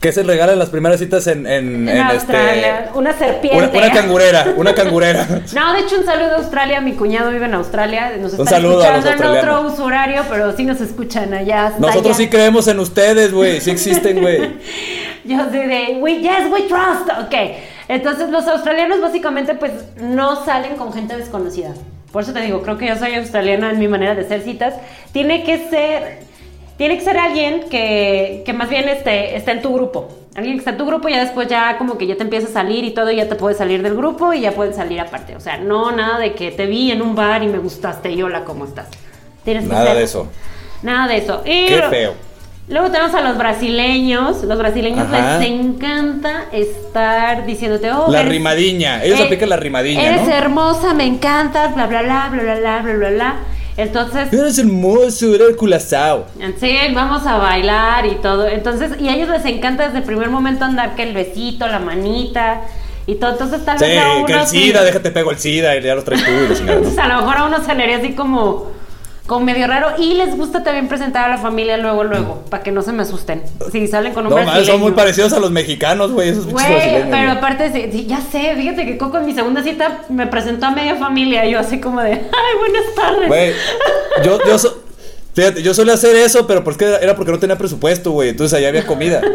¿Qué 0.00 0.12
se 0.12 0.22
regala 0.22 0.54
en 0.54 0.58
las 0.58 0.70
primeras 0.70 0.98
citas 0.98 1.26
en, 1.26 1.46
en, 1.46 1.86
En, 1.86 1.88
en 1.90 2.00
Australia. 2.00 2.78
este. 2.86 2.98
Una 2.98 3.12
serpiente. 3.12 3.58
Una, 3.58 3.68
una 3.86 3.92
cangurera, 3.92 4.46
una 4.56 4.74
cangurera. 4.74 5.26
No, 5.54 5.74
de 5.74 5.80
hecho, 5.80 5.98
un 5.98 6.06
saludo 6.06 6.32
a 6.32 6.36
Australia. 6.36 6.80
Mi 6.80 6.94
cuñado 6.94 7.30
vive 7.30 7.44
en 7.44 7.52
Australia. 7.54 8.12
Nos 8.18 8.32
Un 8.32 8.40
están 8.40 8.46
saludo 8.62 8.82
a 8.82 8.96
los 8.96 9.04
escuchando 9.04 9.34
en 9.36 9.38
otro 9.40 9.62
uso 9.66 9.84
horario, 9.84 10.24
pero 10.30 10.56
sí 10.56 10.64
nos 10.64 10.80
escuchan 10.80 11.34
allá. 11.34 11.66
hasta 11.66 11.80
Nosotros 11.80 12.16
allá. 12.16 12.24
sí 12.24 12.30
creemos 12.30 12.66
en 12.68 12.78
ustedes, 12.80 13.32
güey. 13.32 13.60
Sí 13.60 13.70
existen, 13.70 14.20
güey. 14.22 14.40
Yo 15.24 15.36
soy 15.50 15.66
de, 15.66 15.98
we, 16.00 16.20
yes, 16.20 16.50
we 16.50 16.62
trust. 16.62 17.10
Ok. 17.26 17.34
Entonces, 17.88 18.30
los 18.30 18.46
australianos 18.48 19.02
básicamente, 19.02 19.54
pues, 19.54 19.72
no 20.00 20.42
salen 20.46 20.76
con 20.76 20.94
gente 20.94 21.14
desconocida. 21.16 21.74
Por 22.10 22.22
eso 22.22 22.32
te 22.32 22.40
digo, 22.40 22.62
creo 22.62 22.78
que 22.78 22.86
yo 22.88 22.96
soy 22.96 23.14
australiana 23.14 23.70
en 23.70 23.78
mi 23.78 23.86
manera 23.86 24.14
de 24.16 24.22
hacer 24.22 24.40
citas. 24.42 24.74
Tiene 25.12 25.44
que 25.44 25.68
ser. 25.68 26.29
Tiene 26.80 26.96
que 26.96 27.04
ser 27.04 27.18
alguien 27.18 27.64
que, 27.70 28.42
que 28.46 28.54
más 28.54 28.70
bien 28.70 28.88
esté, 28.88 29.36
esté 29.36 29.50
en 29.50 29.60
tu 29.60 29.70
grupo. 29.74 30.08
Alguien 30.34 30.54
que 30.54 30.60
está 30.60 30.70
en 30.70 30.78
tu 30.78 30.86
grupo 30.86 31.10
y 31.10 31.12
ya 31.12 31.20
después 31.20 31.46
ya 31.46 31.76
como 31.76 31.98
que 31.98 32.06
ya 32.06 32.16
te 32.16 32.22
empieza 32.22 32.48
a 32.48 32.50
salir 32.50 32.84
y 32.84 32.92
todo 32.92 33.10
y 33.10 33.16
ya 33.16 33.28
te 33.28 33.34
puedes 33.34 33.58
salir 33.58 33.82
del 33.82 33.94
grupo 33.94 34.32
y 34.32 34.40
ya 34.40 34.52
pueden 34.52 34.72
salir 34.72 34.98
aparte. 34.98 35.36
O 35.36 35.40
sea, 35.40 35.58
no 35.58 35.92
nada 35.92 36.18
de 36.18 36.32
que 36.32 36.50
te 36.52 36.64
vi 36.64 36.90
en 36.90 37.02
un 37.02 37.14
bar 37.14 37.42
y 37.42 37.48
me 37.48 37.58
gustaste 37.58 38.10
y 38.12 38.22
hola, 38.22 38.44
¿cómo 38.46 38.64
estás? 38.64 38.88
Tienes 39.44 39.64
que 39.64 39.68
Nada 39.74 39.88
ser- 39.88 39.96
de 39.98 40.02
eso. 40.04 40.28
Nada 40.82 41.06
de 41.06 41.18
eso. 41.18 41.42
Y 41.44 41.66
Qué 41.66 41.82
feo. 41.90 42.14
Luego 42.68 42.90
tenemos 42.90 43.14
a 43.14 43.20
los 43.20 43.36
brasileños. 43.36 44.42
Los 44.44 44.56
brasileños 44.58 45.00
Ajá. 45.00 45.38
les 45.38 45.50
encanta 45.50 46.44
estar 46.50 47.44
diciéndote, 47.44 47.92
oh, 47.92 48.10
La 48.10 48.20
eres- 48.20 48.32
rimadilla. 48.32 49.04
Ellos 49.04 49.20
eh, 49.20 49.24
aplican 49.24 49.50
la 49.50 49.58
rimadilla, 49.58 50.00
Eres 50.14 50.26
¿no? 50.26 50.32
hermosa, 50.32 50.94
me 50.94 51.04
encantas, 51.04 51.74
bla, 51.74 51.86
bla, 51.88 52.00
bla, 52.00 52.28
bla, 52.32 52.42
bla, 52.42 52.54
bla, 52.58 52.80
bla, 52.82 52.94
bla, 52.94 53.10
bla. 53.10 53.34
Entonces, 53.80 54.32
Eres 54.32 54.58
hermoso, 54.58 55.34
eres 55.34 55.48
el 55.50 55.56
culazao. 55.56 56.26
sí, 56.58 56.76
vamos 56.94 57.26
a 57.26 57.38
bailar 57.38 58.04
y 58.06 58.16
todo. 58.16 58.46
Entonces, 58.46 58.92
y 59.00 59.08
a 59.08 59.14
ellos 59.14 59.28
les 59.28 59.44
encanta 59.46 59.84
desde 59.86 59.98
el 59.98 60.04
primer 60.04 60.28
momento 60.28 60.64
andar 60.64 60.94
que 60.94 61.02
el 61.04 61.14
besito, 61.14 61.66
la 61.66 61.78
manita 61.78 62.60
y 63.06 63.14
todo. 63.14 63.32
Entonces, 63.32 63.64
tal 63.64 63.78
Sí, 63.78 63.86
vez 63.86 63.98
a 64.02 64.12
uno 64.16 64.26
que 64.26 64.32
el 64.34 64.46
sí- 64.46 64.58
SIDA, 64.64 64.82
déjate 64.84 65.10
pego 65.10 65.30
el 65.30 65.38
SIDA 65.38 65.76
y 65.76 65.82
ya 65.82 65.94
los 65.94 66.04
traes 66.04 66.22
tú. 66.24 66.30
Entonces, 66.66 66.98
a 66.98 67.08
lo 67.08 67.16
mejor 67.22 67.36
a 67.38 67.44
uno 67.46 67.64
se 67.64 67.74
le 67.74 67.82
haría 67.84 67.96
así 67.98 68.12
como, 68.12 68.70
como 69.30 69.46
medio 69.46 69.68
raro 69.68 69.92
y 69.96 70.14
les 70.14 70.36
gusta 70.36 70.64
también 70.64 70.88
presentar 70.88 71.26
a 71.26 71.28
la 71.28 71.38
familia 71.38 71.76
luego, 71.76 72.02
luego, 72.02 72.42
para 72.50 72.64
que 72.64 72.72
no 72.72 72.82
se 72.82 72.90
me 72.90 73.04
asusten. 73.04 73.44
Si 73.70 73.86
salen 73.86 74.12
con 74.12 74.26
un 74.26 74.34
No, 74.34 74.64
son 74.64 74.80
muy 74.80 74.90
parecidos 74.90 75.32
a 75.32 75.38
los 75.38 75.52
mexicanos, 75.52 76.10
güey. 76.10 76.30
Esos 76.30 76.46
Güey, 76.46 77.08
pero 77.08 77.30
aparte, 77.30 77.70
sí, 77.72 77.90
sí, 77.92 78.06
ya 78.06 78.20
sé, 78.20 78.56
fíjate 78.56 78.84
que 78.84 78.98
Coco 78.98 79.18
en 79.18 79.26
mi 79.26 79.32
segunda 79.32 79.62
cita 79.62 80.00
me 80.08 80.26
presentó 80.26 80.66
a 80.66 80.72
media 80.72 80.96
familia. 80.96 81.46
Yo 81.46 81.60
así 81.60 81.78
como 81.78 82.00
de, 82.00 82.10
ay, 82.14 82.58
buenas 82.58 82.94
tardes. 82.96 83.28
Güey, 83.28 83.52
yo, 84.24 84.40
yo, 84.44 84.58
so- 84.58 84.82
fíjate, 85.34 85.62
yo 85.62 85.74
solía 85.74 85.94
hacer 85.94 86.16
eso, 86.16 86.46
pero 86.46 86.64
porque 86.64 86.86
era, 86.86 86.98
era 86.98 87.16
porque 87.16 87.32
no 87.32 87.38
tenía 87.38 87.56
presupuesto, 87.58 88.10
güey. 88.12 88.30
Entonces 88.30 88.58
allá 88.58 88.68
había 88.68 88.86
comida. 88.86 89.20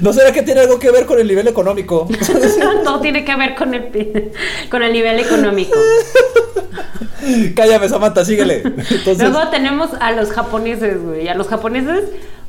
¿No 0.00 0.12
será 0.12 0.32
que 0.32 0.42
tiene 0.42 0.60
algo 0.60 0.78
que 0.78 0.90
ver 0.90 1.06
con 1.06 1.18
el 1.18 1.28
nivel 1.28 1.48
económico? 1.48 2.08
Todo 2.84 3.00
tiene 3.00 3.24
que 3.24 3.34
ver 3.36 3.54
con 3.54 3.74
el, 3.74 4.32
con 4.70 4.82
el 4.82 4.92
nivel 4.92 5.20
económico. 5.20 5.78
Cállame, 7.54 7.88
Samantha, 7.88 8.24
síguele. 8.24 8.62
Entonces, 8.64 9.18
Luego 9.18 9.48
tenemos 9.48 9.90
a 10.00 10.12
los 10.12 10.30
japoneses, 10.30 11.02
güey. 11.02 11.28
A 11.28 11.34
los 11.34 11.48
japoneses 11.48 12.04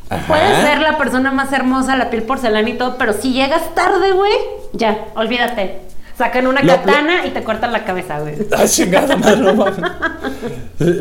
Ajá. 0.10 0.26
puedes 0.28 0.58
ser 0.64 0.80
la 0.80 0.97
persona 0.97 1.32
más 1.32 1.52
hermosa, 1.52 1.95
la 1.97 2.10
piel 2.10 2.24
porcelana 2.24 2.70
y 2.70 2.78
todo, 2.78 2.97
pero 2.97 3.14
si 3.14 3.34
llegas 3.34 3.76
tarde, 3.76 4.12
güey, 4.12 4.34
ya, 4.74 5.06
olvídate. 5.16 5.82
Sacan 6.20 6.47
una 6.47 6.61
Lo- 6.61 6.76
katana 6.76 7.26
y 7.26 7.30
te 7.30 7.41
cortan 7.45 7.72
la 7.72 7.86
cabeza, 7.86 8.20
güey. 8.20 8.36
Ay, 8.57 8.67
chingada 8.67 9.15
madre, 9.15 9.38
no 9.38 9.53
mames. 9.53 9.80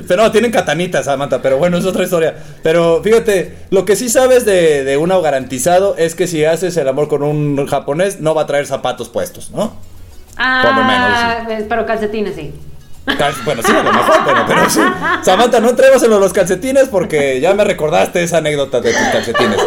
Pero 0.07 0.23
no, 0.23 0.31
tienen 0.31 0.53
catanitas, 0.53 1.07
Samantha, 1.07 1.43
pero 1.43 1.59
bueno, 1.59 1.77
es 1.77 1.85
otra 1.85 2.05
historia. 2.05 2.37
Pero 2.63 3.03
fíjate, 3.03 3.57
lo 3.71 3.85
que 3.85 3.97
sí 3.97 4.09
sabes 4.09 4.45
de, 4.45 4.85
de 4.85 4.97
uno 4.97 5.21
garantizado 5.21 5.97
es 5.99 6.15
que 6.15 6.29
si 6.29 6.45
haces 6.45 6.77
el 6.77 6.87
amor 6.87 7.09
con 7.09 7.25
un 7.25 7.67
japonés, 7.67 8.21
no 8.21 8.33
va 8.37 8.43
a 8.43 8.47
traer 8.47 8.67
zapatos 8.67 9.09
puestos, 9.09 9.51
¿no? 9.51 9.59
Por 9.67 10.75
lo 10.77 10.83
Ah, 10.87 11.39
pero 11.69 11.85
calcetines 11.85 12.37
sí. 12.37 12.55
Cal- 13.19 13.35
Bueno, 13.45 13.61
sí, 13.65 13.73
a 13.73 13.83
lo 13.83 13.93
mejor, 13.93 14.17
pero, 14.25 14.45
pero 14.47 14.71
sí. 14.71 14.81
Samantha, 15.23 15.59
no 15.59 15.71
entremos 15.71 16.01
en 16.01 16.11
los 16.11 16.33
calcetines 16.33 16.87
porque 16.89 17.41
ya 17.41 17.55
me 17.55 17.65
recordaste 17.65 18.23
esa 18.23 18.39
anécdota 18.39 18.81
de 18.81 18.93
tus 18.93 19.09
calcetines. 19.09 19.59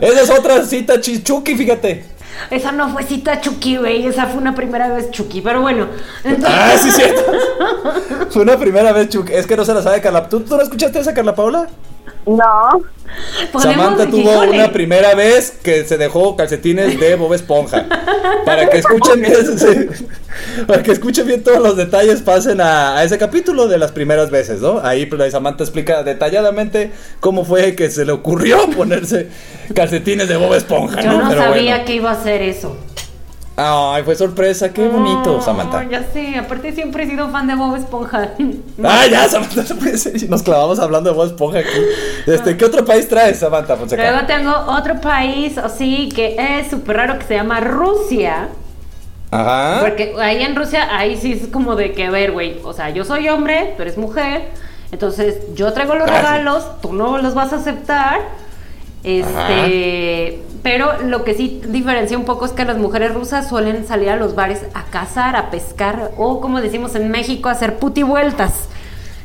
Esa 0.00 0.20
es 0.20 0.30
otra 0.30 0.64
cita 0.64 1.00
chichuki, 1.00 1.56
fíjate. 1.56 2.15
Esa 2.50 2.72
no 2.72 2.90
fue 2.90 3.02
cita 3.02 3.40
Chucky, 3.40 3.76
güey. 3.76 4.06
Esa 4.06 4.26
fue 4.26 4.38
una 4.38 4.54
primera 4.54 4.88
vez 4.88 5.10
Chucky. 5.10 5.40
Pero 5.40 5.60
bueno. 5.60 5.88
Ah, 6.44 6.74
sí, 6.80 6.90
cierto. 6.90 7.22
Fue 8.30 8.42
una 8.42 8.56
primera 8.56 8.92
vez, 8.92 9.08
Chuck. 9.08 9.30
Es 9.30 9.46
que 9.46 9.56
no 9.56 9.64
se 9.64 9.74
la 9.74 9.82
sabe 9.82 10.00
Carla. 10.00 10.28
¿Tú, 10.28 10.40
tú 10.40 10.56
no 10.56 10.62
escuchaste 10.62 10.98
esa, 10.98 11.14
Carla 11.14 11.34
Paula? 11.34 11.68
No. 12.26 12.82
Samantha 13.60 14.06
tuvo 14.06 14.32
híjole. 14.32 14.50
una 14.50 14.72
primera 14.72 15.14
vez 15.14 15.52
que 15.62 15.84
se 15.84 15.96
dejó 15.96 16.36
calcetines 16.36 16.98
de 16.98 17.14
Bob 17.14 17.32
Esponja. 17.34 17.86
Para 18.44 18.68
que 18.68 18.78
escuchen 18.78 19.20
bien, 19.20 19.58
sí, 19.58 20.04
para 20.66 20.82
que 20.82 20.92
escuchen 20.92 21.26
bien 21.26 21.42
todos 21.44 21.60
los 21.60 21.76
detalles, 21.76 22.22
pasen 22.22 22.60
a, 22.60 22.96
a 22.98 23.04
ese 23.04 23.16
capítulo 23.16 23.68
de 23.68 23.78
las 23.78 23.92
primeras 23.92 24.30
veces, 24.30 24.60
¿no? 24.60 24.80
Ahí 24.84 25.06
pues, 25.06 25.30
Samantha 25.32 25.62
explica 25.64 26.02
detalladamente 26.02 26.90
cómo 27.20 27.44
fue 27.44 27.76
que 27.76 27.90
se 27.90 28.04
le 28.04 28.12
ocurrió 28.12 28.68
ponerse 28.76 29.28
calcetines 29.74 30.28
de 30.28 30.36
Bob 30.36 30.54
Esponja. 30.54 31.00
Yo 31.00 31.12
no 31.12 31.28
Pero 31.28 31.40
sabía 31.42 31.70
bueno. 31.74 31.84
que 31.84 31.94
iba 31.94 32.10
a 32.10 32.14
hacer 32.14 32.42
eso. 32.42 32.76
Ay, 33.58 34.02
fue 34.02 34.14
sorpresa, 34.14 34.70
qué 34.72 34.86
bonito, 34.86 35.36
Oh, 35.38 35.40
Samantha. 35.40 35.82
Ya 35.90 36.02
sé, 36.12 36.36
aparte 36.36 36.72
siempre 36.72 37.04
he 37.04 37.06
sido 37.08 37.30
fan 37.30 37.46
de 37.46 37.54
Bob 37.54 37.74
Esponja. 37.76 38.32
Ah, 38.84 39.06
ya, 39.10 39.26
Samantha. 39.28 39.62
Nos 40.28 40.42
clavamos 40.42 40.78
hablando 40.78 41.10
de 41.10 41.16
Bob 41.16 41.26
Esponja 41.26 41.60
aquí. 41.60 41.78
Este, 42.26 42.56
¿Qué 42.56 42.64
otro 42.66 42.84
país 42.84 43.08
traes, 43.08 43.38
Samantha 43.38 43.76
Fonseca? 43.76 44.10
Luego 44.10 44.26
tengo 44.26 44.52
otro 44.68 45.00
país 45.00 45.56
así 45.56 46.10
que 46.10 46.36
es 46.38 46.68
súper 46.68 46.96
raro 46.98 47.18
que 47.18 47.24
se 47.24 47.34
llama 47.34 47.60
Rusia. 47.60 48.48
Ajá. 49.30 49.78
Porque 49.80 50.14
ahí 50.20 50.42
en 50.42 50.54
Rusia, 50.54 50.94
ahí 50.96 51.16
sí 51.16 51.32
es 51.32 51.48
como 51.48 51.76
de 51.76 51.92
que, 51.92 52.10
ver, 52.10 52.32
güey, 52.32 52.60
o 52.62 52.72
sea, 52.74 52.90
yo 52.90 53.04
soy 53.04 53.28
hombre, 53.28 53.72
tú 53.76 53.82
eres 53.82 53.96
mujer, 53.98 54.50
entonces 54.92 55.38
yo 55.54 55.72
traigo 55.72 55.94
los 55.94 56.08
Ah, 56.10 56.16
regalos, 56.18 56.80
tú 56.82 56.92
no 56.92 57.18
los 57.18 57.34
vas 57.34 57.52
a 57.52 57.56
aceptar. 57.56 58.20
Este, 59.06 60.42
pero 60.62 61.02
lo 61.04 61.24
que 61.24 61.34
sí 61.34 61.60
diferencia 61.68 62.18
un 62.18 62.24
poco 62.24 62.44
es 62.46 62.52
que 62.52 62.64
las 62.64 62.76
mujeres 62.78 63.14
rusas 63.14 63.48
suelen 63.48 63.86
salir 63.86 64.10
a 64.10 64.16
los 64.16 64.34
bares 64.34 64.60
a 64.74 64.84
cazar, 64.84 65.36
a 65.36 65.50
pescar 65.50 66.10
o 66.16 66.40
como 66.40 66.60
decimos 66.60 66.94
en 66.96 67.10
México, 67.10 67.48
a 67.48 67.52
hacer 67.52 67.76
puti 67.78 68.02
vueltas. 68.02 68.52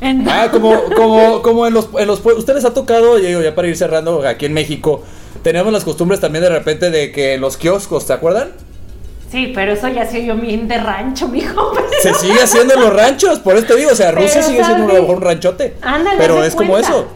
Entonces- 0.00 0.34
Ah, 0.36 0.48
como, 0.50 0.82
como, 0.96 1.42
como 1.42 1.66
en 1.66 1.74
los, 1.74 1.88
en 1.98 2.06
los 2.06 2.22
pue- 2.24 2.36
¿Ustedes 2.36 2.62
les 2.62 2.70
ha 2.70 2.74
tocado, 2.74 3.18
y 3.18 3.26
digo, 3.26 3.40
ya 3.40 3.54
para 3.54 3.68
ir 3.68 3.76
cerrando, 3.76 4.26
aquí 4.26 4.46
en 4.46 4.52
México, 4.52 5.02
tenemos 5.42 5.72
las 5.72 5.84
costumbres 5.84 6.20
también 6.20 6.42
de 6.44 6.50
repente 6.50 6.90
de 6.90 7.12
que 7.12 7.38
los 7.38 7.56
kioscos, 7.56 8.04
¿se 8.04 8.12
acuerdan? 8.12 8.50
Sí, 9.30 9.52
pero 9.54 9.72
eso 9.72 9.88
ya 9.88 10.08
soy 10.10 10.26
yo 10.26 10.34
bien 10.36 10.68
de 10.68 10.78
rancho, 10.78 11.26
mijo. 11.28 11.72
Se 12.02 12.12
sigue 12.14 12.42
haciendo 12.42 12.74
en 12.74 12.80
los 12.80 12.92
ranchos, 12.92 13.38
por 13.38 13.56
eso 13.56 13.66
te 13.66 13.76
digo, 13.76 13.90
o 13.92 13.94
sea, 13.94 14.10
Rusia 14.12 14.30
Pero, 14.34 14.46
sigue 14.46 14.64
siendo 14.64 14.84
a 14.84 14.86
lo 14.86 14.92
¿sabes? 14.92 15.00
mejor 15.02 15.16
un 15.16 15.22
ranchote. 15.22 15.74
Ándale, 15.80 16.18
pero 16.18 16.44
es 16.44 16.54
como 16.54 16.76
eso. 16.76 17.06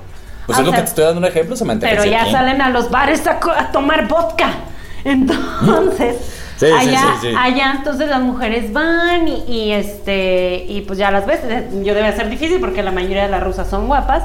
Pues 0.47 0.59
O 0.59 0.61
es 0.61 0.67
lo 0.67 0.73
sea, 0.73 0.79
que 0.81 0.85
te 0.85 0.89
estoy 0.91 1.05
dando 1.05 1.19
un 1.19 1.25
ejemplo, 1.27 1.57
Samantha. 1.57 1.89
Pero 1.89 2.03
que 2.05 2.11
ya 2.11 2.31
salen 2.31 2.63
a 2.63 2.71
los 2.71 2.91
bares 2.91 3.27
a, 3.27 3.39
tomar 3.73 4.07
vodka. 4.09 4.51
Entonces, 5.05 6.17
Sí, 6.59 6.67
allá, 6.67 7.17
sí, 7.21 7.29
sí. 7.29 7.35
allá 7.39 7.75
entonces 7.77 8.09
las 8.09 8.23
mujeres 8.23 8.73
van 8.73 9.29
y, 9.29 9.45
y, 9.47 9.73
este 9.73 10.65
y 10.67 10.81
pues 10.87 10.99
ya 10.99 11.11
las 11.11 11.27
ves. 11.27 11.41
Yo 11.85 11.95
debe 11.95 12.17
ser 12.17 12.31
difícil 12.31 12.61
porque 12.61 12.83
la 12.83 12.93
mayoría 12.93 13.25
de 13.25 13.29
las 13.29 13.43
rusas 13.43 13.69
son 13.69 13.89
guapas. 13.89 14.23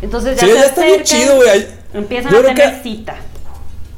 Entonces 0.00 0.36
ya 0.40 0.46
Sí, 0.46 0.52
se 0.52 0.58
ya 0.58 0.64
está 0.64 0.82
bien 0.82 1.02
chido, 1.02 1.36
güey. 1.36 1.66
Empiezan 1.92 2.32
yo 2.32 2.38
a 2.38 2.42
tener 2.42 2.54
que- 2.72 2.82
cita. 2.82 3.16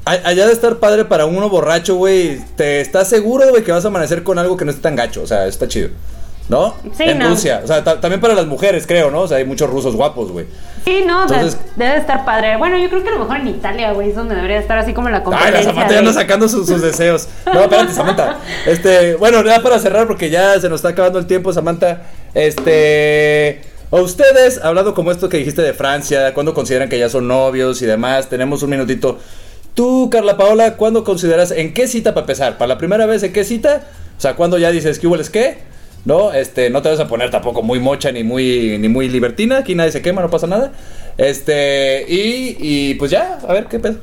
Allá 0.05 0.47
de 0.47 0.53
estar 0.53 0.77
padre 0.77 1.05
para 1.05 1.27
uno 1.27 1.49
borracho, 1.49 1.97
güey, 1.97 2.41
te 2.57 2.81
estás 2.81 3.09
seguro, 3.09 3.49
güey, 3.51 3.65
que 3.65 3.73
vas 3.73 3.85
a 3.85 3.89
amanecer 3.89 4.23
con 4.23 4.39
algo 4.39 4.57
que 4.57 4.65
no 4.65 4.71
esté 4.71 4.83
tan 4.83 4.95
gacho, 4.95 5.23
o 5.23 5.27
sea, 5.27 5.47
está 5.47 5.67
chido. 5.67 5.89
¿No? 6.49 6.77
Sí, 6.97 7.03
en 7.03 7.19
no. 7.19 7.31
Rusia, 7.31 7.61
o 7.65 7.67
sea, 7.67 7.83
ta- 7.83 8.01
también 8.01 8.21
para 8.21 8.33
las 8.35 8.47
mujeres, 8.47 8.87
creo, 8.87 9.11
¿no? 9.11 9.23
O 9.23 9.27
sea, 9.29 9.39
hay 9.39 9.45
muchos 9.45 9.69
rusos 9.69 9.97
guapos, 9.97 10.31
güey. 10.31 10.47
Sí, 10.85 11.03
no, 11.05 11.27
de- 11.27 11.35
Entonces- 11.35 11.59
debe 11.75 11.97
estar 11.97 12.25
padre. 12.25 12.57
Bueno, 12.57 12.79
yo 12.79 12.89
creo 12.89 13.03
que 13.03 13.09
a 13.09 13.13
lo 13.15 13.19
mejor 13.19 13.39
en 13.39 13.49
Italia, 13.49 13.93
güey, 13.93 14.11
es 14.11 14.15
donde 14.15 14.37
debería 14.37 14.59
estar 14.61 14.79
así 14.79 14.93
como 14.95 15.09
la 15.09 15.17
Ay, 15.19 15.23
competencia. 15.25 15.61
la 15.61 15.63
Samantha 15.65 15.93
ya 15.93 15.99
anda 15.99 16.13
sacando 16.13 16.49
sus, 16.49 16.67
sus 16.69 16.81
deseos. 16.81 17.27
No, 17.53 17.63
espérate, 17.63 17.93
Samantha. 17.93 18.39
Este, 18.65 19.17
bueno, 19.17 19.43
ya 19.45 19.61
para 19.61 19.81
cerrar, 19.81 20.07
porque 20.07 20.31
ya 20.31 20.61
se 20.61 20.69
nos 20.69 20.79
está 20.79 20.91
acabando 20.91 21.19
el 21.19 21.27
tiempo, 21.27 21.53
Samantha. 21.53 22.03
Este. 22.33 23.63
A 23.91 23.97
ustedes, 23.97 24.61
hablando 24.63 24.95
como 24.95 25.11
esto 25.13 25.29
que 25.29 25.37
dijiste 25.39 25.63
de 25.63 25.73
Francia, 25.73 26.35
¿cuándo 26.35 26.55
consideran 26.55 26.89
que 26.89 26.99
ya 26.99 27.09
son 27.09 27.29
novios 27.29 27.83
y 27.83 27.87
demás? 27.87 28.29
Tenemos 28.29 28.63
un 28.63 28.71
minutito. 28.71 29.19
Tú, 29.75 30.11
Carla 30.11 30.37
Paola, 30.37 30.75
¿cuándo 30.77 31.05
consideras, 31.05 31.51
en 31.51 31.73
qué 31.75 31.87
cita 31.87 32.13
para 32.15 32.23
empezar? 32.23 32.59
¿Para 32.59 32.69
la 32.69 32.79
primera 32.79 33.07
vez 33.07 33.23
en 33.23 33.33
qué 33.33 33.45
cita? 33.45 33.83
O 34.17 34.21
sea, 34.21 34.35
¿cuándo 34.35 34.59
ya 34.59 34.71
dices, 34.71 34.99
¿qué 34.99 35.07
hubo 35.07 35.17
qué? 35.33 35.59
¿No? 36.07 36.33
Este, 36.33 36.71
no 36.71 36.81
te 36.81 36.89
vas 36.89 37.01
a 37.01 37.09
poner 37.09 37.31
tampoco 37.31 37.63
muy 37.63 37.81
mocha 37.81 38.11
ni 38.13 38.23
muy, 38.23 38.79
ni 38.79 38.89
muy 38.89 39.09
libertina. 39.09 39.59
Aquí 39.59 39.75
nadie 39.75 39.91
se 39.91 40.01
quema, 40.01 40.23
no 40.23 40.31
pasa 40.31 40.47
nada. 40.47 40.73
Este, 41.19 42.07
y, 42.09 42.57
y 42.61 42.95
pues 42.95 43.11
ya, 43.11 43.39
a 43.47 43.53
ver 43.53 43.67
qué 43.67 43.79
pedo. 43.81 43.97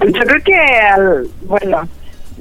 Yo 0.00 0.12
creo 0.12 0.42
que, 0.42 0.54
al, 0.54 1.28
bueno, 1.42 1.88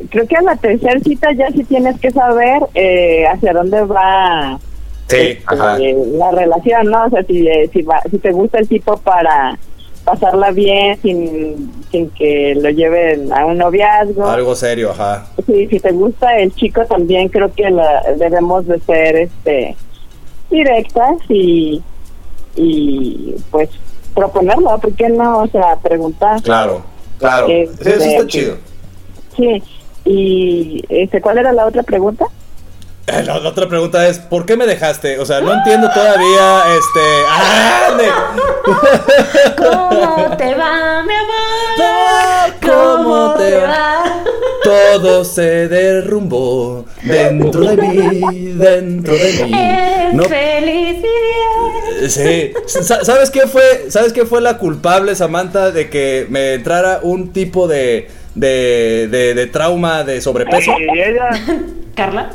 creo 0.10 0.26
que 0.28 0.36
a 0.38 0.42
la 0.42 0.56
tercera 0.56 1.00
cita 1.02 1.32
ya 1.34 1.48
sí 1.52 1.64
tienes 1.66 2.00
que 2.00 2.12
saber 2.12 2.62
eh, 2.74 3.26
hacia 3.28 3.54
dónde 3.54 3.82
va 3.82 4.60
Sí, 5.08 5.16
eh, 5.18 5.96
la 6.18 6.32
relación, 6.32 6.88
¿no? 6.88 7.06
O 7.06 7.10
sea, 7.12 7.24
si, 7.24 7.48
eh, 7.48 7.70
si, 7.72 7.82
va- 7.84 8.02
si 8.10 8.18
te 8.18 8.32
gusta 8.32 8.58
el 8.60 8.68
tipo 8.68 8.98
para 8.98 9.58
pasarla 10.06 10.52
bien 10.52 10.98
sin, 11.02 11.72
sin 11.92 12.10
que 12.12 12.56
lo 12.56 12.70
lleven 12.70 13.34
a 13.34 13.46
un 13.46 13.58
noviazgo. 13.58 14.26
Algo 14.28 14.56
serio, 14.56 14.92
ajá. 14.92 15.28
Sí, 15.46 15.68
si 15.68 15.80
te 15.80 15.92
gusta 15.92 16.38
el 16.38 16.54
chico 16.56 16.86
también 16.86 17.28
creo 17.28 17.52
que 17.54 17.70
la, 17.70 18.04
debemos 18.18 18.66
de 18.68 18.80
ser 18.82 19.16
este 19.18 19.76
directas 20.50 21.18
y, 21.28 21.82
y 22.56 23.36
pues 23.50 23.70
proponerlo, 24.14 24.78
¿por 24.80 24.94
qué 24.94 25.10
no? 25.10 25.40
O 25.40 25.48
sea, 25.48 25.76
preguntar. 25.78 26.42
Claro, 26.44 26.84
claro. 27.18 27.48
Eso 27.48 27.80
está 27.84 28.28
chido. 28.28 28.58
Sí, 29.36 29.62
y 30.06 30.84
este, 30.88 31.20
¿cuál 31.20 31.40
era 31.40 31.52
la 31.52 31.66
otra 31.66 31.84
pregunta? 31.84 32.26
Eh, 33.08 33.24
La, 33.24 33.40
la 33.40 33.50
otra 33.50 33.68
pregunta 33.70 34.08
es, 34.08 34.18
¿por 34.20 34.46
qué 34.46 34.58
me 34.58 34.66
dejaste? 34.66 35.20
O 35.20 35.26
sea, 35.26 35.40
no 35.42 35.54
entiendo 35.54 35.90
todavía, 35.94 36.64
este... 36.76 37.02
¡Ande! 37.92 38.10
¿Cómo 39.58 40.36
te 40.38 40.56
va, 40.56 41.04
mi 41.04 41.14
amor? 41.14 42.56
¿Cómo 42.66 43.34
te 43.36 43.58
va? 43.58 44.24
Todo 44.64 45.24
se 45.24 45.68
derrumbó 45.68 46.86
dentro 47.04 47.62
de 47.62 47.78
mí, 47.78 48.52
dentro 48.54 49.14
de 49.14 49.44
mí. 49.46 49.52
No, 50.14 50.24
felicidad. 50.24 52.10
sí. 52.10 52.54
Sa- 52.66 53.04
¿Sabes 53.06 53.30
qué 53.30 53.42
fue? 53.42 53.86
¿Sabes 53.90 54.14
qué 54.14 54.26
fue 54.26 54.42
la 54.42 54.58
culpable, 54.58 55.16
Samantha, 55.16 55.70
de 55.70 55.90
que 55.92 56.26
me 56.30 56.54
entrara 56.56 57.00
un 57.04 57.32
tipo 57.34 57.68
de, 57.68 58.08
de, 58.36 59.08
de, 59.10 59.34
de 59.34 59.48
trauma 59.48 60.04
de 60.04 60.22
sobrepeso? 60.22 60.72
Carla. 61.96 62.30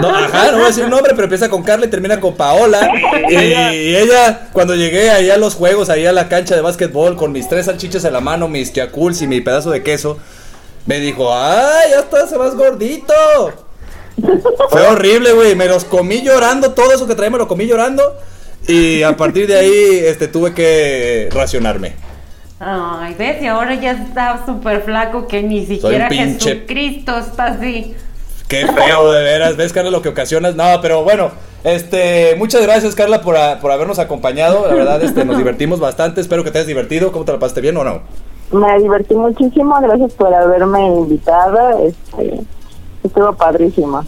No, 0.00 0.08
ajá, 0.08 0.52
no 0.52 0.56
voy 0.56 0.64
a 0.64 0.68
decir 0.68 0.88
nombre, 0.88 1.12
pero 1.12 1.24
empieza 1.24 1.50
con 1.50 1.62
Carla 1.62 1.84
y 1.84 1.90
termina 1.90 2.18
con 2.18 2.34
Paola. 2.34 2.90
Y, 3.30 3.34
y 3.34 3.96
ella, 3.96 4.48
cuando 4.52 4.74
llegué 4.74 5.10
ahí 5.10 5.30
a 5.30 5.36
los 5.36 5.54
juegos, 5.54 5.88
ahí 5.90 6.06
a 6.06 6.12
la 6.12 6.28
cancha 6.28 6.56
de 6.56 6.62
básquetbol, 6.62 7.16
con 7.16 7.30
mis 7.30 7.48
tres 7.48 7.66
salchichas 7.66 8.04
en 8.04 8.14
la 8.14 8.20
mano, 8.20 8.48
mis 8.48 8.72
yakults 8.72 9.22
y 9.22 9.28
mi 9.28 9.40
pedazo 9.40 9.70
de 9.70 9.82
queso, 9.82 10.18
me 10.86 10.98
dijo, 10.98 11.32
¡ay, 11.32 11.90
ya 11.90 12.00
estás 12.00 12.32
más 12.32 12.56
gordito! 12.56 13.14
Fue 14.70 14.86
horrible, 14.86 15.32
güey. 15.32 15.54
Me 15.54 15.66
los 15.66 15.84
comí 15.84 16.22
llorando. 16.22 16.72
Todo 16.72 16.92
eso 16.92 17.06
que 17.06 17.14
traía 17.14 17.30
me 17.30 17.38
lo 17.38 17.48
comí 17.48 17.66
llorando. 17.66 18.16
Y 18.66 19.02
a 19.02 19.16
partir 19.16 19.46
de 19.46 19.56
ahí 19.56 20.02
este, 20.04 20.28
tuve 20.28 20.54
que 20.54 21.28
racionarme. 21.32 21.94
Ay, 22.60 23.14
ves, 23.18 23.42
y 23.42 23.46
ahora 23.46 23.74
ya 23.74 23.92
está 23.92 24.44
súper 24.44 24.82
flaco 24.82 25.26
que 25.26 25.42
ni 25.42 25.64
siquiera 25.64 26.08
pinche... 26.08 26.56
Jesucristo 26.56 27.16
está 27.18 27.46
así. 27.46 27.94
Qué 28.48 28.66
feo, 28.66 29.12
de 29.12 29.22
veras. 29.22 29.56
¿Ves, 29.56 29.72
Carla, 29.72 29.90
lo 29.90 30.02
que 30.02 30.10
ocasionas? 30.10 30.56
No, 30.56 30.64
pero 30.82 31.02
bueno, 31.02 31.30
este, 31.64 32.34
muchas 32.36 32.62
gracias, 32.62 32.94
Carla, 32.94 33.22
por, 33.22 33.36
por 33.60 33.70
habernos 33.70 33.98
acompañado. 33.98 34.68
La 34.68 34.74
verdad, 34.74 35.02
este, 35.02 35.24
nos 35.24 35.38
divertimos 35.38 35.80
bastante. 35.80 36.20
Espero 36.20 36.44
que 36.44 36.50
te 36.50 36.58
hayas 36.58 36.66
divertido. 36.66 37.12
¿Cómo 37.12 37.24
te 37.24 37.32
la 37.32 37.38
pasaste 37.38 37.62
bien 37.62 37.76
o 37.78 37.84
no? 37.84 38.02
Me 38.52 38.78
divertí 38.78 39.14
muchísimo. 39.14 39.80
Gracias 39.80 40.12
por 40.14 40.34
haberme 40.34 40.86
invitado. 40.86 41.86
Este, 41.86 42.40
estuvo 43.02 43.32
padrísimo. 43.32 44.04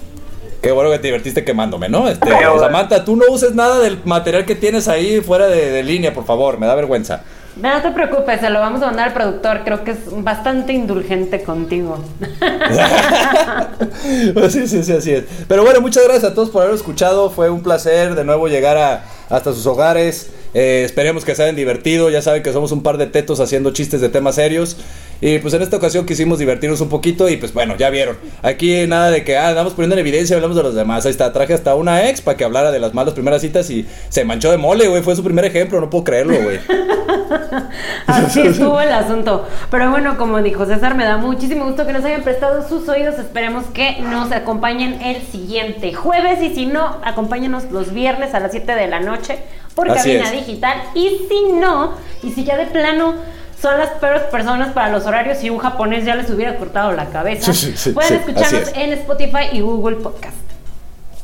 Qué 0.62 0.70
bueno 0.70 0.90
que 0.90 0.98
te 0.98 1.08
divertiste 1.08 1.44
quemándome, 1.44 1.88
¿no? 1.88 2.08
Este, 2.08 2.30
Samantha, 2.60 3.04
tú 3.04 3.16
no 3.16 3.24
uses 3.30 3.54
nada 3.54 3.80
del 3.80 3.98
material 4.04 4.44
que 4.44 4.54
tienes 4.54 4.86
ahí 4.86 5.20
fuera 5.20 5.48
de, 5.48 5.82
línea, 5.82 6.14
por 6.14 6.24
favor, 6.24 6.58
me 6.58 6.66
da 6.66 6.76
vergüenza. 6.76 7.24
No 7.56 7.82
te 7.82 7.90
preocupes, 7.90 8.40
se 8.40 8.48
lo 8.48 8.60
vamos 8.60 8.80
a 8.82 8.86
mandar 8.86 9.08
al 9.08 9.14
productor, 9.14 9.60
creo 9.64 9.84
que 9.84 9.90
es 9.90 9.98
bastante 10.08 10.72
indulgente 10.72 11.42
contigo. 11.42 11.98
sí, 14.48 14.66
sí, 14.66 14.82
sí, 14.82 14.92
así 14.92 15.12
es. 15.12 15.24
Pero 15.48 15.62
bueno, 15.62 15.82
muchas 15.82 16.04
gracias 16.04 16.32
a 16.32 16.34
todos 16.34 16.48
por 16.48 16.62
haber 16.62 16.74
escuchado, 16.74 17.28
fue 17.28 17.50
un 17.50 17.62
placer 17.62 18.14
de 18.14 18.24
nuevo 18.24 18.48
llegar 18.48 18.78
a, 18.78 19.04
hasta 19.28 19.52
sus 19.52 19.66
hogares. 19.66 20.30
Eh, 20.54 20.82
esperemos 20.84 21.24
que 21.24 21.34
se 21.34 21.42
hayan 21.42 21.56
divertido. 21.56 22.10
Ya 22.10 22.22
saben 22.22 22.42
que 22.42 22.52
somos 22.52 22.72
un 22.72 22.82
par 22.82 22.98
de 22.98 23.06
tetos 23.06 23.40
haciendo 23.40 23.72
chistes 23.72 24.00
de 24.00 24.08
temas 24.08 24.34
serios. 24.34 24.76
Y 25.20 25.38
pues 25.38 25.54
en 25.54 25.62
esta 25.62 25.76
ocasión 25.76 26.04
quisimos 26.04 26.38
divertirnos 26.38 26.80
un 26.80 26.88
poquito. 26.88 27.28
Y 27.28 27.36
pues 27.36 27.52
bueno, 27.54 27.76
ya 27.76 27.90
vieron. 27.90 28.16
Aquí 28.42 28.86
nada 28.86 29.10
de 29.10 29.24
que 29.24 29.36
ah, 29.36 29.48
andamos 29.48 29.72
poniendo 29.74 29.94
en 29.94 30.00
evidencia, 30.00 30.36
hablamos 30.36 30.56
de 30.56 30.62
los 30.62 30.74
demás. 30.74 31.06
Ahí 31.06 31.12
está, 31.12 31.32
traje 31.32 31.54
hasta 31.54 31.74
una 31.74 32.08
ex 32.08 32.20
para 32.20 32.36
que 32.36 32.44
hablara 32.44 32.70
de 32.70 32.80
las 32.80 32.92
malas 32.92 33.14
primeras 33.14 33.40
citas. 33.40 33.70
Y 33.70 33.86
se 34.08 34.24
manchó 34.24 34.50
de 34.50 34.58
mole, 34.58 34.88
güey. 34.88 35.02
Fue 35.02 35.16
su 35.16 35.24
primer 35.24 35.44
ejemplo, 35.44 35.80
no 35.80 35.88
puedo 35.88 36.04
creerlo, 36.04 36.42
güey. 36.42 36.58
Así 38.06 38.40
estuvo 38.42 38.80
el 38.80 38.92
asunto. 38.92 39.46
Pero 39.70 39.90
bueno, 39.90 40.18
como 40.18 40.42
dijo 40.42 40.66
César, 40.66 40.96
me 40.96 41.04
da 41.04 41.16
muchísimo 41.16 41.66
gusto 41.66 41.86
que 41.86 41.92
nos 41.92 42.04
hayan 42.04 42.22
prestado 42.22 42.68
sus 42.68 42.88
oídos. 42.88 43.18
Esperemos 43.18 43.66
que 43.66 44.00
nos 44.00 44.32
acompañen 44.32 45.00
el 45.02 45.22
siguiente 45.22 45.94
jueves. 45.94 46.42
Y 46.42 46.54
si 46.54 46.66
no, 46.66 47.00
acompáñenos 47.04 47.70
los 47.70 47.94
viernes 47.94 48.34
a 48.34 48.40
las 48.40 48.50
7 48.50 48.74
de 48.74 48.88
la 48.88 49.00
noche 49.00 49.38
por 49.74 49.86
cabina 49.88 50.30
digital. 50.30 50.82
Y 50.94 51.26
si 51.28 51.52
no, 51.52 51.94
y 52.22 52.30
si 52.30 52.44
ya 52.44 52.56
de 52.56 52.66
plano 52.66 53.14
son 53.60 53.78
las 53.78 53.90
peores 53.90 54.22
personas 54.24 54.72
para 54.72 54.90
los 54.90 55.06
horarios 55.06 55.42
y 55.44 55.50
un 55.50 55.58
japonés 55.58 56.04
ya 56.04 56.16
les 56.16 56.28
hubiera 56.30 56.56
cortado 56.56 56.92
la 56.92 57.10
cabeza, 57.10 57.52
pueden 57.94 58.14
escucharnos 58.14 58.72
en 58.74 58.92
Spotify 58.94 59.48
y 59.52 59.60
Google 59.60 59.96
Podcast. 59.96 60.36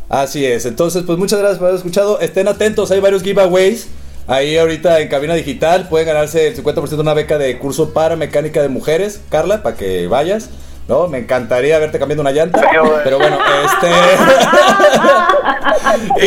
Así 0.09 0.47
es, 0.47 0.65
entonces 0.65 1.03
pues 1.05 1.19
muchas 1.19 1.39
gracias 1.39 1.59
por 1.59 1.67
haber 1.67 1.79
escuchado. 1.79 2.21
Estén 2.21 2.49
atentos, 2.49 2.91
hay 2.91 3.01
varios 3.01 3.23
giveaways. 3.23 3.89
Ahí 4.27 4.59
ahorita 4.59 5.01
en 5.01 5.09
cabina 5.09 5.35
digital 5.35 5.89
pueden 5.89 6.07
ganarse 6.07 6.49
el 6.49 6.57
50% 6.57 6.87
de 6.87 7.01
una 7.01 7.15
beca 7.15 7.39
de 7.39 7.59
curso 7.59 7.95
para 7.95 8.15
mecánica 8.15 8.61
de 8.61 8.69
mujeres, 8.69 9.23
Carla, 9.31 9.63
para 9.63 9.77
que 9.77 10.07
vayas. 10.07 10.51
¿no? 10.89 11.07
Me 11.07 11.19
encantaría 11.19 11.79
verte 11.79 11.99
cambiando 11.99 12.23
una 12.23 12.33
llanta. 12.33 12.61
Pero, 13.05 13.19
bueno, 13.19 13.39
este. 13.65 13.89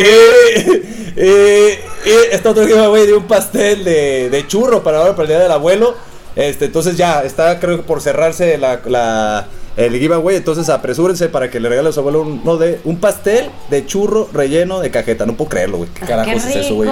y, 1.16 1.20
y, 1.20 1.78
está 2.04 2.50
otro 2.50 2.66
giveaway 2.66 3.06
de 3.06 3.14
un 3.14 3.26
pastel 3.26 3.84
de, 3.84 4.30
de 4.30 4.46
churro 4.46 4.82
para 4.82 4.98
ahora, 4.98 5.12
para 5.12 5.22
el 5.22 5.28
día 5.28 5.38
del 5.40 5.52
abuelo. 5.52 5.94
Este, 6.34 6.64
entonces 6.66 6.96
ya 6.96 7.22
está, 7.22 7.60
creo 7.60 7.76
que 7.76 7.82
por 7.82 8.00
cerrarse 8.00 8.56
la, 8.56 8.80
la 8.86 9.46
el 9.76 9.98
giveaway. 9.98 10.36
Entonces 10.36 10.68
apresúrense 10.68 11.28
para 11.28 11.50
que 11.50 11.60
le 11.60 11.68
regale 11.68 11.88
a 11.88 11.92
su 11.92 12.00
abuelo 12.00 12.22
un, 12.22 12.58
de, 12.58 12.80
un 12.84 12.98
pastel 12.98 13.50
de 13.70 13.86
churro 13.86 14.28
relleno 14.32 14.80
de 14.80 14.90
cajeta. 14.90 15.26
No 15.26 15.34
puedo 15.34 15.50
creerlo, 15.50 15.78
güey. 15.78 15.90
¿Qué 15.90 16.06
carajos 16.06 16.44
es 16.46 16.56
eso, 16.56 16.74
güey? 16.74 16.90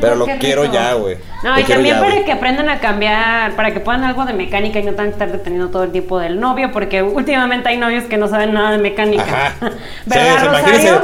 Pero 0.00 0.16
lo 0.16 0.26
quiero 0.38 0.64
ya, 0.64 0.94
güey. 0.94 1.16
No, 1.42 1.58
y 1.58 1.64
también 1.64 1.98
para 2.00 2.24
que 2.24 2.32
aprendan 2.32 2.68
a 2.70 2.80
cambiar, 2.80 3.54
para 3.54 3.72
que 3.72 3.80
puedan 3.80 4.02
algo 4.04 4.24
de 4.24 4.32
mecánica 4.32 4.78
y 4.78 4.82
no 4.82 4.90
tengan 4.92 5.06
que 5.06 5.12
estar 5.12 5.30
deteniendo 5.30 5.68
todo 5.68 5.84
el 5.84 5.92
tiempo 5.92 6.18
del 6.18 6.40
novio, 6.40 6.72
porque 6.72 7.02
últimamente 7.02 7.68
hay 7.68 7.76
novios 7.76 8.04
que 8.04 8.16
no 8.16 8.28
saben 8.28 8.54
nada 8.54 8.70
de 8.72 8.78
mecánica. 8.78 9.54
¿Verdad, 10.06 10.38
sí, 10.40 10.46
Rosario? 10.46 11.02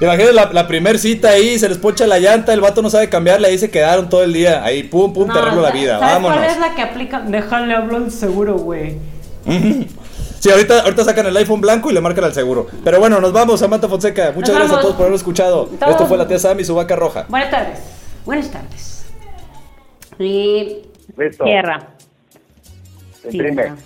Imagínense, 0.00 0.32
la, 0.34 0.50
la 0.52 0.66
primer 0.66 0.98
cita 0.98 1.30
ahí, 1.30 1.58
se 1.58 1.68
les 1.68 1.78
pocha 1.78 2.06
la 2.06 2.18
llanta, 2.18 2.52
el 2.52 2.60
vato 2.60 2.82
no 2.82 2.90
sabe 2.90 3.08
cambiarla, 3.08 3.48
ahí 3.48 3.58
se 3.58 3.70
quedaron 3.70 4.08
todo 4.08 4.22
el 4.22 4.32
día. 4.32 4.62
Ahí, 4.64 4.82
pum, 4.82 5.12
pum, 5.12 5.30
te 5.30 5.38
arreglo 5.38 5.62
la 5.62 5.70
vida. 5.70 5.98
Vámonos. 5.98 6.38
¿Cuál 6.38 6.50
es 6.50 6.58
la 6.58 6.74
que 6.74 6.82
aplica? 6.82 7.20
Déjale 7.20 7.74
hablo 7.74 7.96
el 7.98 8.10
seguro, 8.10 8.56
güey. 8.56 8.89
Sí, 10.40 10.50
ahorita, 10.50 10.84
ahorita 10.84 11.04
sacan 11.04 11.26
el 11.26 11.36
iPhone 11.36 11.60
blanco 11.60 11.90
y 11.90 11.94
le 11.94 12.00
marcan 12.00 12.24
al 12.24 12.32
seguro. 12.32 12.66
Pero 12.82 12.98
bueno, 12.98 13.20
nos 13.20 13.32
vamos, 13.32 13.60
Samantha 13.60 13.88
Fonseca. 13.88 14.32
Muchas 14.34 14.54
gracias 14.54 14.78
a 14.78 14.80
todos 14.80 14.94
por 14.94 15.02
haberlo 15.02 15.16
escuchado. 15.16 15.68
Esto 15.72 16.06
fue 16.06 16.16
la 16.16 16.26
tía 16.26 16.38
Sam 16.38 16.60
y 16.60 16.64
su 16.64 16.74
vaca 16.74 16.96
roja. 16.96 17.26
Buenas 17.28 17.50
tardes. 17.50 17.78
Buenas 18.24 18.50
tardes. 18.50 19.04
Y. 20.18 20.82
Tierra. 21.44 21.88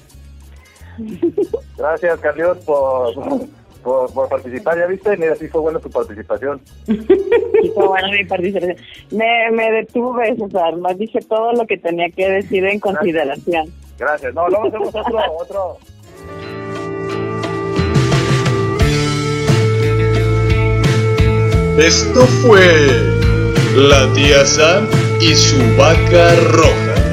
Gracias, 1.77 2.21
Carlios, 2.21 2.59
por, 2.59 3.49
por, 3.83 4.29
participar. 4.29 4.79
¿Ya 4.79 4.87
viste? 4.87 5.17
Mira, 5.17 5.35
sí 5.35 5.49
fue 5.49 5.61
buena 5.61 5.81
tu 5.81 5.91
participación. 5.91 6.61
Sí 7.65 7.73
fue 7.75 7.89
buena 7.89 8.09
mi 8.09 8.25
participación. 8.25 8.77
Me, 9.11 9.51
me 9.51 9.73
detuve, 9.73 10.37
César. 10.37 10.77
Más 10.77 10.99
dije 10.99 11.19
todo 11.21 11.55
lo 11.55 11.67
que 11.67 11.79
tenía 11.79 12.11
que 12.11 12.29
decir 12.29 12.65
en 12.65 12.79
consideración. 12.79 13.73
Gracias. 13.99 14.35
No, 14.35 14.49
luego 14.49 14.67
hacemos 14.67 14.89
otro, 14.95 15.19
otro. 15.39 15.79
Esto 21.79 22.27
fue 22.43 23.15
la 23.75 24.13
tía 24.13 24.47
Sam 24.47 24.89
y 25.21 25.35
su 25.35 25.59
vaca 25.77 26.35
roja. 26.53 27.04